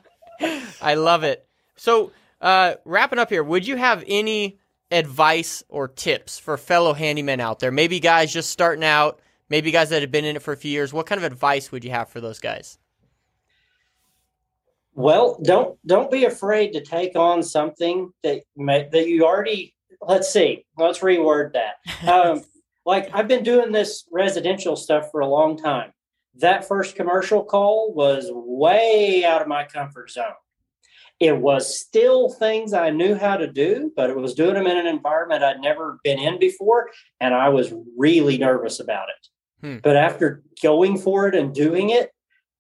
I 0.82 0.96
love 0.96 1.24
it. 1.24 1.48
So, 1.78 2.12
uh, 2.42 2.76
wrapping 2.84 3.18
up 3.18 3.30
here, 3.30 3.44
would 3.44 3.66
you 3.66 3.78
have 3.78 4.04
any 4.08 4.60
advice 4.92 5.64
or 5.70 5.88
tips 5.88 6.38
for 6.38 6.58
fellow 6.58 6.94
handymen 6.94 7.40
out 7.40 7.60
there? 7.60 7.72
Maybe 7.72 8.02
guys 8.02 8.34
just 8.34 8.50
starting 8.50 8.84
out, 8.84 9.22
maybe 9.48 9.72
guys 9.72 9.90
that 9.92 10.02
have 10.02 10.12
been 10.12 10.26
in 10.26 10.36
it 10.36 10.42
for 10.42 10.52
a 10.52 10.58
few 10.58 10.70
years. 10.72 10.92
What 10.92 11.06
kind 11.06 11.18
of 11.18 11.24
advice 11.24 11.72
would 11.72 11.86
you 11.86 11.92
have 11.92 12.10
for 12.10 12.20
those 12.20 12.40
guys? 12.40 12.78
Well, 14.96 15.40
don't 15.44 15.78
don't 15.86 16.12
be 16.12 16.26
afraid 16.26 16.74
to 16.74 16.82
take 16.82 17.16
on 17.16 17.42
something 17.44 18.12
that 18.24 18.44
may, 18.56 18.88
that 18.92 19.08
you 19.08 19.26
already. 19.26 19.74
Let's 20.02 20.32
see. 20.32 20.66
Let's 20.78 21.00
reword 21.00 21.54
that. 21.54 21.76
Um, 22.08 22.44
like 22.86 23.10
I've 23.14 23.30
been 23.30 23.44
doing 23.44 23.72
this 23.72 24.06
residential 24.12 24.76
stuff 24.76 25.10
for 25.12 25.22
a 25.22 25.28
long 25.28 25.58
time. 25.58 25.94
That 26.36 26.68
first 26.68 26.96
commercial 26.96 27.44
call 27.44 27.94
was 27.94 28.30
way 28.30 29.24
out 29.24 29.42
of 29.42 29.48
my 29.48 29.64
comfort 29.64 30.12
zone. 30.12 30.34
It 31.20 31.38
was 31.38 31.80
still 31.80 32.30
things 32.30 32.74
I 32.74 32.90
knew 32.90 33.16
how 33.16 33.38
to 33.38 33.48
do, 33.48 33.92
but 33.96 34.10
it 34.10 34.18
was 34.18 34.34
doing 34.34 34.56
them 34.56 34.68
in 34.68 34.78
an 34.78 34.88
environment 34.88 35.44
I'd 35.44 35.62
never 35.62 36.00
been 36.04 36.20
in 36.20 36.40
before, 36.40 36.90
and 37.22 37.34
I 37.34 37.50
was 37.50 37.74
really 37.98 38.38
nervous 38.38 38.80
about 38.80 39.08
it. 39.10 39.66
Hmm. 39.66 39.78
But 39.82 39.96
after 39.96 40.44
going 40.62 40.98
for 40.98 41.28
it 41.28 41.36
and 41.36 41.54
doing 41.54 41.92
it, 41.92 42.12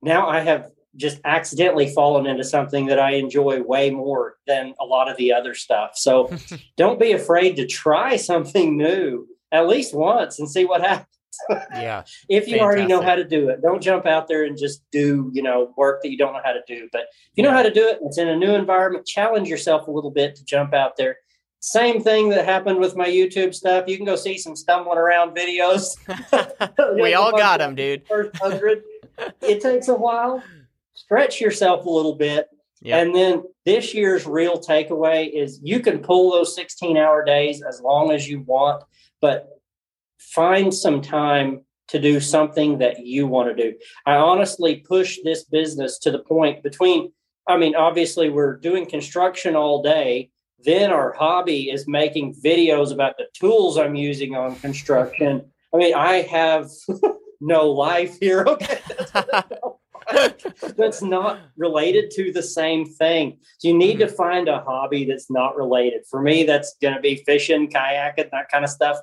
now 0.01 0.27
I 0.29 0.39
have 0.39 0.69
just 0.95 1.19
accidentally 1.25 1.89
fallen 1.93 2.25
into 2.25 2.43
something 2.43 2.85
that 2.87 2.99
I 2.99 3.11
enjoy 3.11 3.61
way 3.61 3.89
more 3.89 4.35
than 4.45 4.73
a 4.79 4.85
lot 4.85 5.09
of 5.09 5.17
the 5.17 5.33
other 5.33 5.53
stuff. 5.53 5.91
So 5.95 6.31
don't 6.77 6.99
be 6.99 7.11
afraid 7.11 7.55
to 7.55 7.65
try 7.65 8.15
something 8.15 8.77
new 8.77 9.27
at 9.51 9.67
least 9.67 9.93
once 9.93 10.39
and 10.39 10.49
see 10.49 10.65
what 10.65 10.81
happens. 10.81 11.07
Yeah. 11.49 12.03
if 12.29 12.47
you 12.47 12.59
already 12.59 12.85
know 12.85 13.01
how 13.01 13.15
to 13.15 13.23
do 13.23 13.49
it, 13.49 13.61
don't 13.61 13.81
jump 13.81 14.05
out 14.05 14.27
there 14.27 14.43
and 14.43 14.57
just 14.57 14.83
do, 14.91 15.31
you 15.33 15.41
know, 15.41 15.73
work 15.77 16.01
that 16.03 16.11
you 16.11 16.17
don't 16.17 16.33
know 16.33 16.41
how 16.43 16.53
to 16.53 16.63
do. 16.67 16.87
But 16.91 17.01
if 17.11 17.31
you 17.35 17.43
know 17.43 17.51
how 17.51 17.63
to 17.63 17.71
do 17.71 17.87
it, 17.87 17.99
it's 18.01 18.17
in 18.17 18.27
a 18.27 18.35
new 18.35 18.53
environment, 18.53 19.05
challenge 19.05 19.47
yourself 19.47 19.87
a 19.87 19.91
little 19.91 20.11
bit 20.11 20.35
to 20.35 20.45
jump 20.45 20.73
out 20.73 20.95
there. 20.97 21.17
Same 21.59 22.03
thing 22.03 22.29
that 22.29 22.43
happened 22.43 22.79
with 22.79 22.95
my 22.97 23.07
YouTube 23.07 23.55
stuff. 23.55 23.85
You 23.87 23.95
can 23.95 24.05
go 24.05 24.17
see 24.17 24.37
some 24.37 24.55
stumbling 24.55 24.97
around 24.97 25.35
videos. 25.35 25.95
we 27.01 27.13
all 27.13 27.31
got 27.31 27.59
them, 27.59 27.73
dude. 27.73 28.05
First 28.05 28.35
hundred. 28.35 28.83
it 29.41 29.61
takes 29.61 29.87
a 29.87 29.93
while. 29.93 30.43
Stretch 31.03 31.41
yourself 31.41 31.85
a 31.85 31.89
little 31.89 32.15
bit. 32.15 32.47
Yep. 32.81 33.01
And 33.01 33.15
then 33.15 33.43
this 33.65 33.93
year's 33.93 34.25
real 34.25 34.59
takeaway 34.59 35.31
is 35.33 35.59
you 35.63 35.79
can 35.79 35.99
pull 35.99 36.31
those 36.31 36.55
16 36.55 36.97
hour 36.97 37.23
days 37.23 37.61
as 37.61 37.81
long 37.81 38.11
as 38.11 38.27
you 38.27 38.41
want, 38.41 38.83
but 39.21 39.47
find 40.19 40.73
some 40.73 41.01
time 41.01 41.61
to 41.89 41.99
do 41.99 42.19
something 42.19 42.77
that 42.79 43.05
you 43.05 43.27
want 43.27 43.55
to 43.55 43.71
do. 43.71 43.77
I 44.05 44.15
honestly 44.15 44.77
push 44.77 45.19
this 45.23 45.43
business 45.43 45.99
to 45.99 46.11
the 46.11 46.19
point 46.19 46.63
between, 46.63 47.11
I 47.47 47.57
mean, 47.57 47.75
obviously, 47.75 48.29
we're 48.29 48.57
doing 48.57 48.85
construction 48.85 49.55
all 49.55 49.81
day. 49.81 50.29
Then 50.59 50.91
our 50.91 51.13
hobby 51.13 51.69
is 51.69 51.87
making 51.87 52.35
videos 52.43 52.91
about 52.91 53.17
the 53.17 53.25
tools 53.33 53.77
I'm 53.77 53.95
using 53.95 54.35
on 54.35 54.55
construction. 54.55 55.43
I 55.73 55.77
mean, 55.77 55.93
I 55.93 56.21
have 56.21 56.69
no 57.41 57.69
life 57.69 58.17
here. 58.19 58.45
Okay. 58.47 58.79
that's 60.77 61.01
not 61.01 61.41
related 61.57 62.11
to 62.11 62.31
the 62.31 62.43
same 62.43 62.85
thing. 62.85 63.39
So 63.57 63.67
you 63.67 63.77
need 63.77 63.99
to 63.99 64.07
find 64.07 64.47
a 64.47 64.59
hobby 64.61 65.05
that's 65.05 65.29
not 65.29 65.55
related. 65.55 66.03
For 66.09 66.21
me, 66.21 66.43
that's 66.43 66.75
going 66.81 66.95
to 66.95 67.01
be 67.01 67.23
fishing, 67.25 67.69
kayaking, 67.69 68.31
that 68.31 68.49
kind 68.51 68.63
of 68.63 68.69
stuff, 68.69 68.97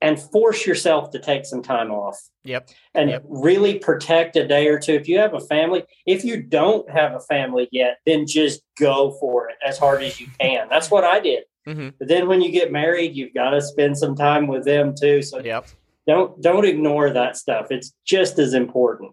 and 0.00 0.20
force 0.20 0.66
yourself 0.66 1.10
to 1.12 1.18
take 1.18 1.46
some 1.46 1.62
time 1.62 1.90
off 1.90 2.18
Yep. 2.44 2.70
and 2.94 3.10
Yep. 3.10 3.24
really 3.28 3.78
protect 3.78 4.36
a 4.36 4.46
day 4.46 4.66
or 4.68 4.78
two. 4.78 4.94
If 4.94 5.08
you 5.08 5.18
have 5.18 5.34
a 5.34 5.40
family, 5.40 5.84
if 6.06 6.24
you 6.24 6.42
don't 6.42 6.90
have 6.90 7.14
a 7.14 7.20
family 7.20 7.68
yet, 7.70 7.98
then 8.04 8.26
just 8.26 8.62
go 8.78 9.12
for 9.20 9.48
it 9.48 9.56
as 9.64 9.78
hard 9.78 10.02
as 10.02 10.18
you 10.18 10.26
can. 10.40 10.68
That's 10.68 10.90
what 10.90 11.04
I 11.04 11.20
did. 11.20 11.44
hmm 11.66 11.90
But 11.98 12.08
then 12.08 12.26
when 12.26 12.40
you 12.40 12.50
get 12.50 12.72
married, 12.72 13.14
you've 13.14 13.34
got 13.34 13.50
to 13.50 13.62
spend 13.62 13.96
some 13.96 14.16
time 14.16 14.48
with 14.48 14.64
them 14.64 14.94
too. 15.00 15.22
So 15.22 15.40
Yep. 15.40 15.68
don't 16.06 16.42
don't 16.42 16.64
ignore 16.66 17.10
that 17.10 17.36
stuff. 17.36 17.68
It's 17.70 17.92
just 18.04 18.38
as 18.40 18.54
important 18.54 19.12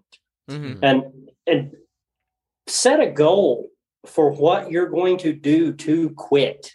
hmm 0.50 0.74
and 0.82 1.04
and 1.50 1.72
set 2.68 3.00
a 3.00 3.12
goal 3.12 3.70
for 4.06 4.32
what 4.32 4.72
you're 4.72 4.90
going 4.90 5.18
to 5.20 5.34
do 5.34 5.74
to 5.74 6.12
quit. 6.12 6.72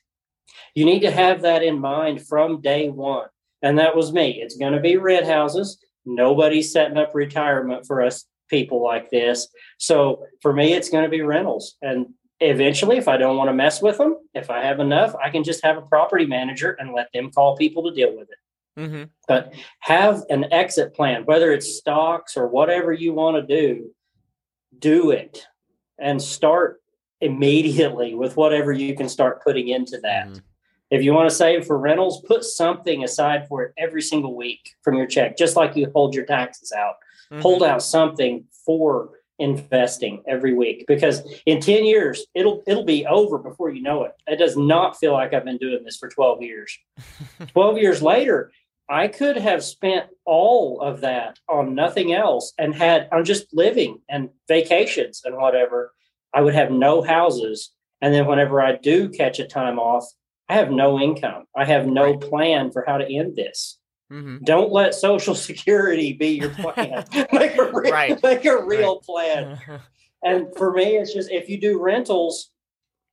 You 0.74 0.84
need 0.84 1.00
to 1.00 1.10
have 1.10 1.42
that 1.42 1.62
in 1.62 1.80
mind 1.80 2.26
from 2.26 2.60
day 2.60 2.88
one. 2.88 3.28
And 3.62 3.78
that 3.78 3.96
was 3.96 4.12
me. 4.12 4.40
It's 4.42 4.56
going 4.56 4.74
to 4.74 4.80
be 4.80 4.96
red 4.96 5.26
houses. 5.26 5.78
Nobody's 6.04 6.72
setting 6.72 6.98
up 6.98 7.14
retirement 7.14 7.86
for 7.86 8.02
us 8.02 8.26
people 8.50 8.82
like 8.82 9.10
this. 9.10 9.48
So 9.78 10.26
for 10.42 10.52
me 10.52 10.74
it's 10.74 10.90
going 10.90 11.04
to 11.04 11.10
be 11.10 11.22
rentals. 11.22 11.76
And 11.80 12.06
eventually 12.40 12.96
if 12.96 13.06
i 13.06 13.16
don't 13.16 13.36
want 13.36 13.48
to 13.48 13.54
mess 13.54 13.80
with 13.80 13.96
them 13.96 14.16
if 14.34 14.50
i 14.50 14.60
have 14.60 14.80
enough 14.80 15.14
i 15.22 15.30
can 15.30 15.44
just 15.44 15.64
have 15.64 15.78
a 15.78 15.82
property 15.82 16.26
manager 16.26 16.72
and 16.80 16.92
let 16.92 17.06
them 17.14 17.30
call 17.30 17.56
people 17.56 17.84
to 17.84 17.94
deal 17.94 18.14
with 18.14 18.28
it. 18.28 18.38
Hmm 18.76 19.04
but 19.26 19.54
have 19.80 20.22
an 20.30 20.52
exit 20.52 20.94
plan, 20.94 21.24
whether 21.24 21.52
it's 21.52 21.76
stocks 21.76 22.36
or 22.36 22.48
whatever 22.48 22.92
you 22.92 23.12
want 23.12 23.36
to 23.36 23.56
do, 23.56 23.90
do 24.78 25.10
it 25.10 25.46
and 25.98 26.20
start 26.20 26.80
immediately 27.20 28.14
with 28.14 28.36
whatever 28.36 28.72
you 28.72 28.94
can 28.94 29.08
start 29.08 29.42
putting 29.42 29.68
into 29.68 29.98
that. 29.98 30.28
Mhm. 30.28 30.42
If 30.90 31.02
you 31.02 31.14
want 31.14 31.28
to 31.28 31.34
save 31.34 31.66
for 31.66 31.78
rentals, 31.78 32.20
put 32.22 32.44
something 32.44 33.02
aside 33.02 33.48
for 33.48 33.62
it 33.62 33.72
every 33.76 34.02
single 34.02 34.36
week 34.36 34.74
from 34.82 34.96
your 34.96 35.06
check, 35.06 35.36
just 35.36 35.56
like 35.56 35.74
you 35.74 35.90
hold 35.94 36.14
your 36.14 36.26
taxes 36.26 36.72
out. 36.72 36.96
Mm-hmm. 37.30 37.42
Hold 37.42 37.62
out 37.62 37.82
something 37.82 38.44
for 38.64 39.10
investing 39.40 40.22
every 40.28 40.54
week 40.54 40.84
because 40.86 41.26
in 41.44 41.60
10 41.60 41.84
years 41.84 42.24
it'll 42.34 42.62
it'll 42.68 42.84
be 42.84 43.04
over 43.06 43.38
before 43.38 43.70
you 43.70 43.82
know 43.82 44.04
it. 44.04 44.12
It 44.28 44.36
does 44.36 44.56
not 44.56 44.96
feel 44.96 45.12
like 45.12 45.34
I've 45.34 45.44
been 45.44 45.58
doing 45.58 45.82
this 45.82 45.96
for 45.96 46.08
12 46.08 46.42
years. 46.42 46.78
12 47.48 47.78
years 47.78 48.00
later, 48.00 48.52
I 48.88 49.08
could 49.08 49.36
have 49.36 49.64
spent 49.64 50.06
all 50.26 50.80
of 50.80 51.00
that 51.00 51.38
on 51.48 51.74
nothing 51.74 52.12
else 52.12 52.52
and 52.58 52.74
had 52.74 53.08
I'm 53.12 53.24
just 53.24 53.46
living 53.52 54.00
and 54.08 54.30
vacations 54.48 55.22
and 55.24 55.36
whatever. 55.36 55.92
I 56.34 56.42
would 56.42 56.54
have 56.54 56.70
no 56.70 57.02
houses. 57.02 57.70
And 58.02 58.12
then 58.12 58.26
whenever 58.26 58.60
I 58.60 58.76
do 58.76 59.08
catch 59.08 59.38
a 59.38 59.46
time 59.46 59.78
off, 59.78 60.04
I 60.48 60.54
have 60.54 60.70
no 60.70 61.00
income. 61.00 61.44
I 61.56 61.64
have 61.64 61.86
no 61.86 62.12
Right. 62.12 62.20
plan 62.20 62.70
for 62.72 62.84
how 62.86 62.98
to 62.98 63.06
end 63.10 63.36
this. 63.36 63.78
hmm 64.10 64.38
Don't 64.44 64.70
let 64.72 64.94
Social 64.94 65.34
Security 65.48 66.12
be 66.12 66.28
your 66.28 66.50
plan. 66.50 67.04
make 67.32 67.56
a 67.56 67.70
real, 67.72 67.92
Right. 67.92 68.22
make 68.22 68.44
a 68.44 68.62
real 68.64 69.00
plan. 69.00 69.58
And 70.26 70.46
for 70.56 70.72
me, 70.72 70.96
it's 70.96 71.12
just 71.12 71.30
if 71.30 71.50
you 71.50 71.60
do 71.60 71.78
rentals, 71.78 72.50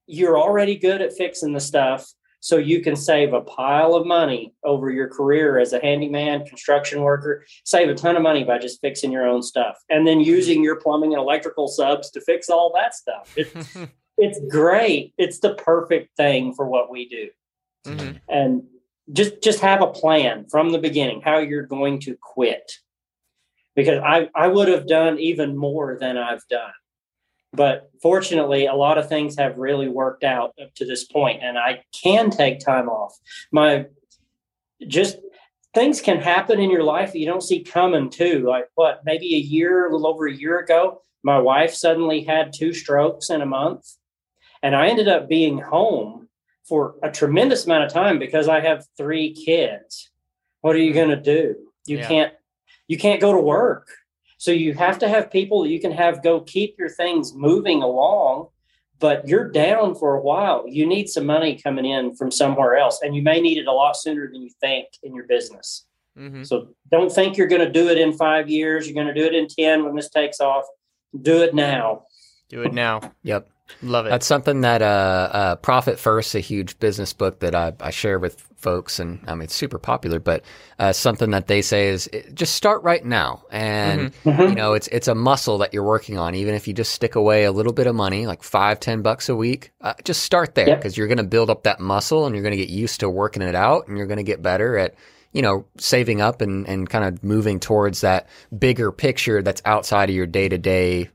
you're 0.08 0.40
already 0.40 0.78
good 0.78 1.02
at 1.02 1.12
fixing 1.12 1.52
the 1.52 1.60
stuff. 1.60 2.10
So 2.42 2.58
you 2.58 2.82
can 2.82 2.96
save 2.96 3.34
a 3.34 3.42
pile 3.42 3.94
of 3.94 4.08
money 4.08 4.54
over 4.64 4.89
your 4.89 5.08
career 5.08 5.60
as 5.60 5.74
a 5.74 5.80
handyman, 5.80 6.44
construction 6.44 7.02
worker, 7.02 7.46
save 7.66 7.88
a 7.88 7.94
ton 7.94 8.16
of 8.16 8.24
money 8.24 8.44
by 8.44 8.58
just 8.58 8.82
fixing 8.82 9.12
your 9.12 9.28
own 9.28 9.44
stuff 9.44 9.78
and 9.89 10.08
then 10.08 10.20
using 10.20 10.64
your 10.64 10.76
plumbing 10.76 11.14
and 11.14 11.22
electrical 11.22 11.68
subs 11.68 12.10
to 12.12 12.22
fix 12.22 12.50
all 12.50 12.74
that 12.76 12.96
stuff. 12.96 13.32
It, 13.38 13.54
it's 14.18 14.39
great. 14.50 15.14
It's 15.20 15.39
the 15.39 15.54
perfect 15.54 16.18
thing 16.18 16.54
for 16.56 16.68
what 16.68 16.92
we 16.92 17.08
do. 17.08 17.30
hmm 17.86 18.18
And 18.28 18.64
just 19.14 19.42
just 19.44 19.60
have 19.60 19.82
a 19.82 19.88
plan 19.88 20.46
from 20.50 20.72
the 20.72 20.80
beginning 20.80 21.22
how 21.22 21.38
you're 21.39 21.64
going 21.64 22.00
to 22.02 22.18
quit. 22.20 22.72
Because 23.76 24.00
I, 24.04 24.30
I 24.36 24.48
would 24.48 24.68
have 24.68 24.88
done 24.88 25.20
even 25.20 25.56
more 25.56 25.98
than 26.00 26.18
I've 26.18 26.46
done. 26.50 26.74
But 27.54 27.91
fortunately, 28.02 28.66
a 28.66 28.74
lot 28.74 28.97
of 28.97 29.10
things 29.10 29.38
have 29.38 29.58
really 29.58 29.89
worked 29.89 30.24
out 30.24 30.54
up 30.62 30.74
to 30.76 30.86
this 30.86 31.04
point, 31.04 31.43
and 31.43 31.58
I 31.58 31.84
can 31.91 32.30
take 32.30 32.60
time 32.60 32.88
off. 32.88 33.18
My 33.52 33.88
just 34.88 35.18
things 35.74 36.02
can 36.02 36.20
happen 36.20 36.60
in 36.60 36.70
your 36.70 36.84
life 36.84 37.12
that 37.12 37.20
you 37.20 37.26
don't 37.26 37.43
see 37.43 37.64
coming 37.64 38.10
too. 38.10 38.45
Like 38.47 38.66
what, 38.76 39.02
maybe 39.06 39.36
a 39.36 39.39
year, 39.39 39.86
a 39.86 39.91
little 39.91 40.08
over 40.08 40.28
a 40.28 40.34
year 40.34 40.60
ago, 40.60 41.02
my 41.24 41.39
wife 41.39 41.74
suddenly 41.74 42.24
had 42.24 42.54
two 42.54 42.74
strokes 42.74 43.30
in 43.30 43.41
a 43.41 43.45
month, 43.45 43.86
and 44.64 44.76
I 44.76 44.88
ended 44.88 45.08
up 45.08 45.30
being 45.30 45.60
home 45.60 46.30
for 46.68 46.95
a 47.04 47.12
tremendous 47.12 47.66
amount 47.66 47.84
of 47.84 47.91
time 47.91 48.18
because 48.18 48.47
I 48.47 48.62
have 48.62 48.86
three 48.97 49.34
kids. 49.34 50.10
What 50.62 50.76
are 50.76 50.80
you 50.80 50.91
mm-hmm. 50.91 51.10
going 51.10 51.24
to 51.24 51.24
do? 51.24 51.56
You 51.86 51.97
Yeah. 51.97 52.08
can't 52.08 52.34
you 52.88 52.97
can't 52.97 53.22
go 53.22 53.32
to 53.32 53.39
work. 53.39 53.88
So 54.42 54.50
you 54.50 54.74
have 54.74 54.98
to 54.98 55.08
have 55.08 55.30
people 55.30 55.62
that 55.62 55.70
you 55.70 55.80
can 55.80 55.92
have 55.92 56.24
go 56.24 56.42
keep 56.42 56.76
your 56.80 56.89
things 56.89 57.32
moving 57.36 57.84
along, 57.84 58.48
but 58.98 59.28
you're 59.28 59.48
down 59.48 59.94
for 59.94 60.16
a 60.16 60.20
while. 60.20 60.66
You 60.68 60.88
need 60.88 61.10
some 61.10 61.28
money 61.28 61.62
coming 61.64 61.86
in 61.86 62.16
from 62.16 62.32
somewhere 62.32 62.76
else 62.76 63.02
and 63.04 63.16
you 63.16 63.22
may 63.22 63.39
need 63.39 63.60
it 63.60 63.68
a 63.68 63.72
lot 63.72 63.96
sooner 63.96 64.28
than 64.32 64.42
you 64.42 64.50
think 64.60 64.88
in 65.04 65.14
your 65.14 65.28
business. 65.28 65.86
hmm 66.18 66.42
So 66.42 66.70
don't 66.89 67.12
think 67.12 67.38
you're 67.38 67.46
going 67.46 67.62
to 67.62 67.72
do 67.72 67.88
it 67.89 68.00
in 68.00 68.14
5 68.14 68.50
years, 68.50 68.88
you're 68.88 68.96
going 68.96 69.14
to 69.14 69.22
do 69.22 69.28
it 69.28 69.36
in 69.36 69.48
10 69.48 69.86
when 69.86 69.96
this 69.96 70.10
takes 70.10 70.39
off. 70.39 70.66
Do 71.22 71.44
it 71.44 71.54
now. 71.54 72.06
Do 72.50 72.64
it 72.64 72.74
now. 72.74 73.14
Yep. 73.22 73.48
Love 73.84 74.08
it. 74.08 74.10
That's 74.10 74.26
something 74.26 74.62
that 74.62 74.82
uh, 74.82 75.30
uh, 75.32 75.56
Profit 75.58 76.00
First, 76.00 76.34
a 76.34 76.39
huge 76.39 76.80
business 76.80 77.14
book 77.14 77.42
that 77.42 77.54
I, 77.54 77.74
I 77.80 77.92
share 77.92 78.18
with 78.18 78.44
folks, 78.62 78.99
and 78.99 79.20
I 79.28 79.34
mean 79.34 79.43
it's 79.43 79.55
super 79.55 79.78
popular. 79.80 80.20
But 80.20 80.43
uh, 80.80 80.93
something 80.93 81.32
that 81.32 81.47
they 81.47 81.62
say 81.62 81.88
is 81.89 82.09
eh, 82.14 82.22
just 82.34 82.55
start 82.55 82.84
right 82.84 83.03
now, 83.03 83.43
and 83.51 84.14
Mhm. 84.24 84.49
you 84.49 84.55
know 84.55 84.74
it's 84.74 84.88
it's 84.88 85.07
a 85.07 85.16
muscle 85.16 85.57
that 85.59 85.74
you're 85.74 85.84
working 85.84 86.18
on. 86.18 86.36
Even 86.36 86.53
if 86.55 86.68
you 86.68 86.74
just 86.74 86.91
stick 86.93 87.16
away 87.16 87.43
a 87.43 87.51
little 87.51 87.74
bit 87.74 87.88
of 87.88 87.95
money, 87.95 88.28
like 88.28 88.43
five, 88.43 88.80
ten 88.80 89.01
bucks 89.01 89.28
a 89.30 89.36
week, 89.36 89.72
uh, 89.82 89.93
just 90.03 90.24
start 90.24 90.55
there 90.55 90.68
Yep. 90.68 90.80
because 90.80 90.97
you're 90.97 91.07
going 91.07 91.18
to 91.18 91.24
build 91.24 91.49
up 91.49 91.64
that 91.64 91.80
muscle, 91.80 92.26
and 92.26 92.36
you're 92.36 92.43
going 92.43 92.57
to 92.57 92.64
get 92.66 92.70
used 92.70 92.99
to 93.01 93.09
working 93.09 93.41
it 93.41 93.55
out, 93.55 93.88
and 93.88 93.97
you're 93.97 94.07
going 94.07 94.18
to 94.18 94.24
get 94.24 94.41
better 94.41 94.78
at 94.78 94.95
you 95.34 95.41
know 95.41 95.66
saving 95.78 96.20
up 96.22 96.41
and 96.41 96.68
and 96.68 96.89
kind 96.89 97.05
of 97.05 97.24
moving 97.24 97.59
towards 97.59 98.01
that 98.01 98.28
bigger 98.59 98.91
picture 98.91 99.41
that's 99.41 99.62
outside 99.66 100.09
of 100.09 100.16
your 100.16 100.26
day 100.28 100.49
to 100.49 100.57
day 100.57 101.09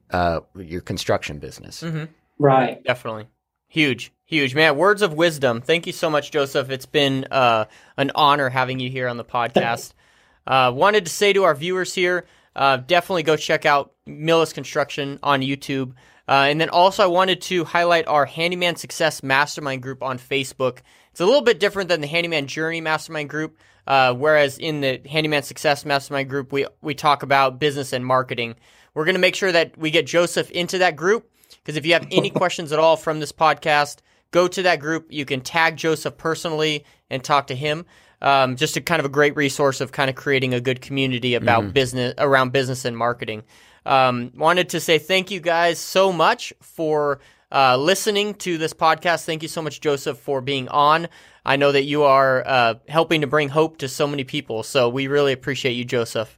your 0.57 0.81
construction 0.81 1.39
business. 1.39 1.81
hmm 1.81 2.05
Right. 2.39 2.83
Definitely. 2.85 3.27
Huge, 3.69 4.13
huge. 4.27 4.55
Man, 4.55 4.77
words 4.77 5.03
of 5.03 5.15
wisdom. 5.15 5.63
Thank 5.63 5.87
you 5.87 5.93
so 5.93 6.11
much, 6.11 6.31
Joseph. 6.31 6.69
It's 6.69 6.87
been 6.87 7.27
uh, 7.31 7.67
an 7.97 8.11
honor 8.15 8.51
having 8.51 8.81
you 8.81 8.91
here 8.91 9.09
on 9.09 9.17
the 9.17 9.25
podcast. 9.25 9.95
uh, 10.47 10.73
wanted 10.75 11.07
to 11.07 11.11
say 11.11 11.33
to 11.33 11.45
our 11.45 11.55
viewers 11.55 11.95
here, 11.95 12.27
uh, 12.55 12.79
definitely 12.79 13.23
go 13.23 13.37
check 13.37 13.65
out 13.65 13.93
Millis 14.07 14.53
Construction 14.53 15.19
on 15.23 15.41
YouTube. 15.41 15.93
Uh, 16.29 16.47
and 16.49 16.61
then 16.61 16.69
also, 16.69 17.05
I 17.05 17.07
wanted 17.07 17.41
to 17.43 17.65
highlight 17.65 18.09
our 18.09 18.27
Handyman 18.27 18.77
Success 18.77 19.23
Mastermind 19.23 19.81
group 19.83 20.03
on 20.03 20.19
Facebook. 20.19 20.79
It's 21.13 21.21
a 21.21 21.27
little 21.27 21.43
bit 21.43 21.61
different 21.61 21.89
than 21.89 22.01
the 22.01 22.09
Handyman 22.09 22.49
Journey 22.49 22.81
Mastermind 22.81 23.31
group. 23.31 23.57
Uh, 23.87 24.13
whereas 24.13 24.59
in 24.59 24.81
the 24.81 25.01
Handyman 25.09 25.45
Success 25.45 25.85
Mastermind 25.85 26.29
group, 26.29 26.53
we 26.53 26.67
we 26.83 26.95
talk 26.95 27.23
about 27.23 27.61
business 27.61 27.93
and 27.93 28.05
marketing. 28.05 28.57
We're 28.95 29.05
going 29.05 29.15
to 29.15 29.21
make 29.21 29.37
sure 29.37 29.53
that 29.53 29.79
we 29.79 29.93
get 29.93 30.07
Joseph 30.07 30.51
into 30.51 30.79
that 30.79 30.97
group 30.97 31.31
because 31.63 31.77
if 31.77 31.87
you 31.87 31.93
have 31.93 32.09
any 32.11 32.31
questions 32.43 32.73
at 32.73 32.81
all 32.81 32.97
from 32.97 33.21
this 33.21 33.31
podcast, 33.31 33.99
go 34.31 34.49
to 34.49 34.63
that 34.63 34.81
group. 34.81 35.07
You 35.11 35.25
can 35.25 35.41
tag 35.41 35.77
Joseph 35.77 36.17
personally 36.17 36.85
and 37.11 37.23
talk 37.23 37.49
to 37.49 37.55
him. 37.55 37.87
Um, 38.23 38.57
just 38.57 38.77
a 38.77 38.81
kind 38.81 38.99
of 39.01 39.07
a 39.07 39.11
great 39.11 39.37
resource 39.37 39.81
of 39.81 39.93
kind 39.93 40.09
of 40.09 40.17
creating 40.17 40.55
a 40.55 40.61
good 40.61 40.81
community 40.81 41.35
about 41.35 41.75
business 41.75 42.15
around 42.19 42.53
business 42.53 42.85
and 42.85 42.97
marketing. 42.97 43.43
Um, 43.85 44.33
wanted 44.35 44.71
to 44.71 44.81
say 44.81 44.99
thank 44.99 45.31
you 45.31 45.39
guys 45.39 45.79
so 45.79 46.13
much 46.13 46.53
for 46.61 47.21
uh, 47.53 47.77
listening 47.77 48.35
to 48.35 48.59
this 48.59 48.73
podcast. 48.73 49.25
Thank 49.25 49.43
you 49.43 49.49
so 49.49 49.63
much, 49.63 49.81
Joseph, 49.81 50.19
for 50.19 50.41
being 50.41 50.67
on. 50.69 51.09
I 51.45 51.57
know 51.57 51.71
that 51.71 51.85
you 51.85 52.03
are 52.03 52.43
uh, 52.47 52.75
helping 52.89 53.21
to 53.21 53.27
bring 53.27 53.51
hope 53.51 53.79
to 53.79 53.89
so 53.89 54.07
many 54.07 54.25
people. 54.25 54.63
So 54.63 54.89
we 54.89 55.07
really 55.07 55.33
appreciate 55.33 55.75
you, 55.75 55.85
Joseph. 55.85 56.37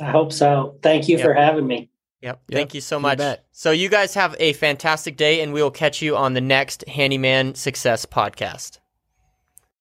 I 0.00 0.10
hope 0.10 0.32
so. 0.32 0.76
Thank 0.82 1.08
you 1.08 1.16
Yep. 1.16 1.24
for 1.24 1.34
having 1.34 1.66
me. 1.66 1.90
Yep. 2.22 2.42
Yep, 2.48 2.56
Thank 2.58 2.74
you 2.74 2.80
so 2.80 3.00
much. 3.00 3.18
bet. 3.18 3.46
So 3.52 3.70
you 3.70 3.88
guys 3.88 4.12
have 4.14 4.36
a 4.38 4.52
fantastic 4.54 5.16
day, 5.16 5.40
and 5.40 5.52
we 5.52 5.62
will 5.62 5.70
catch 5.70 6.02
you 6.02 6.16
on 6.16 6.34
the 6.34 6.40
next 6.40 6.84
Handyman 6.88 7.54
Success 7.54 8.04
podcast. 8.04 8.79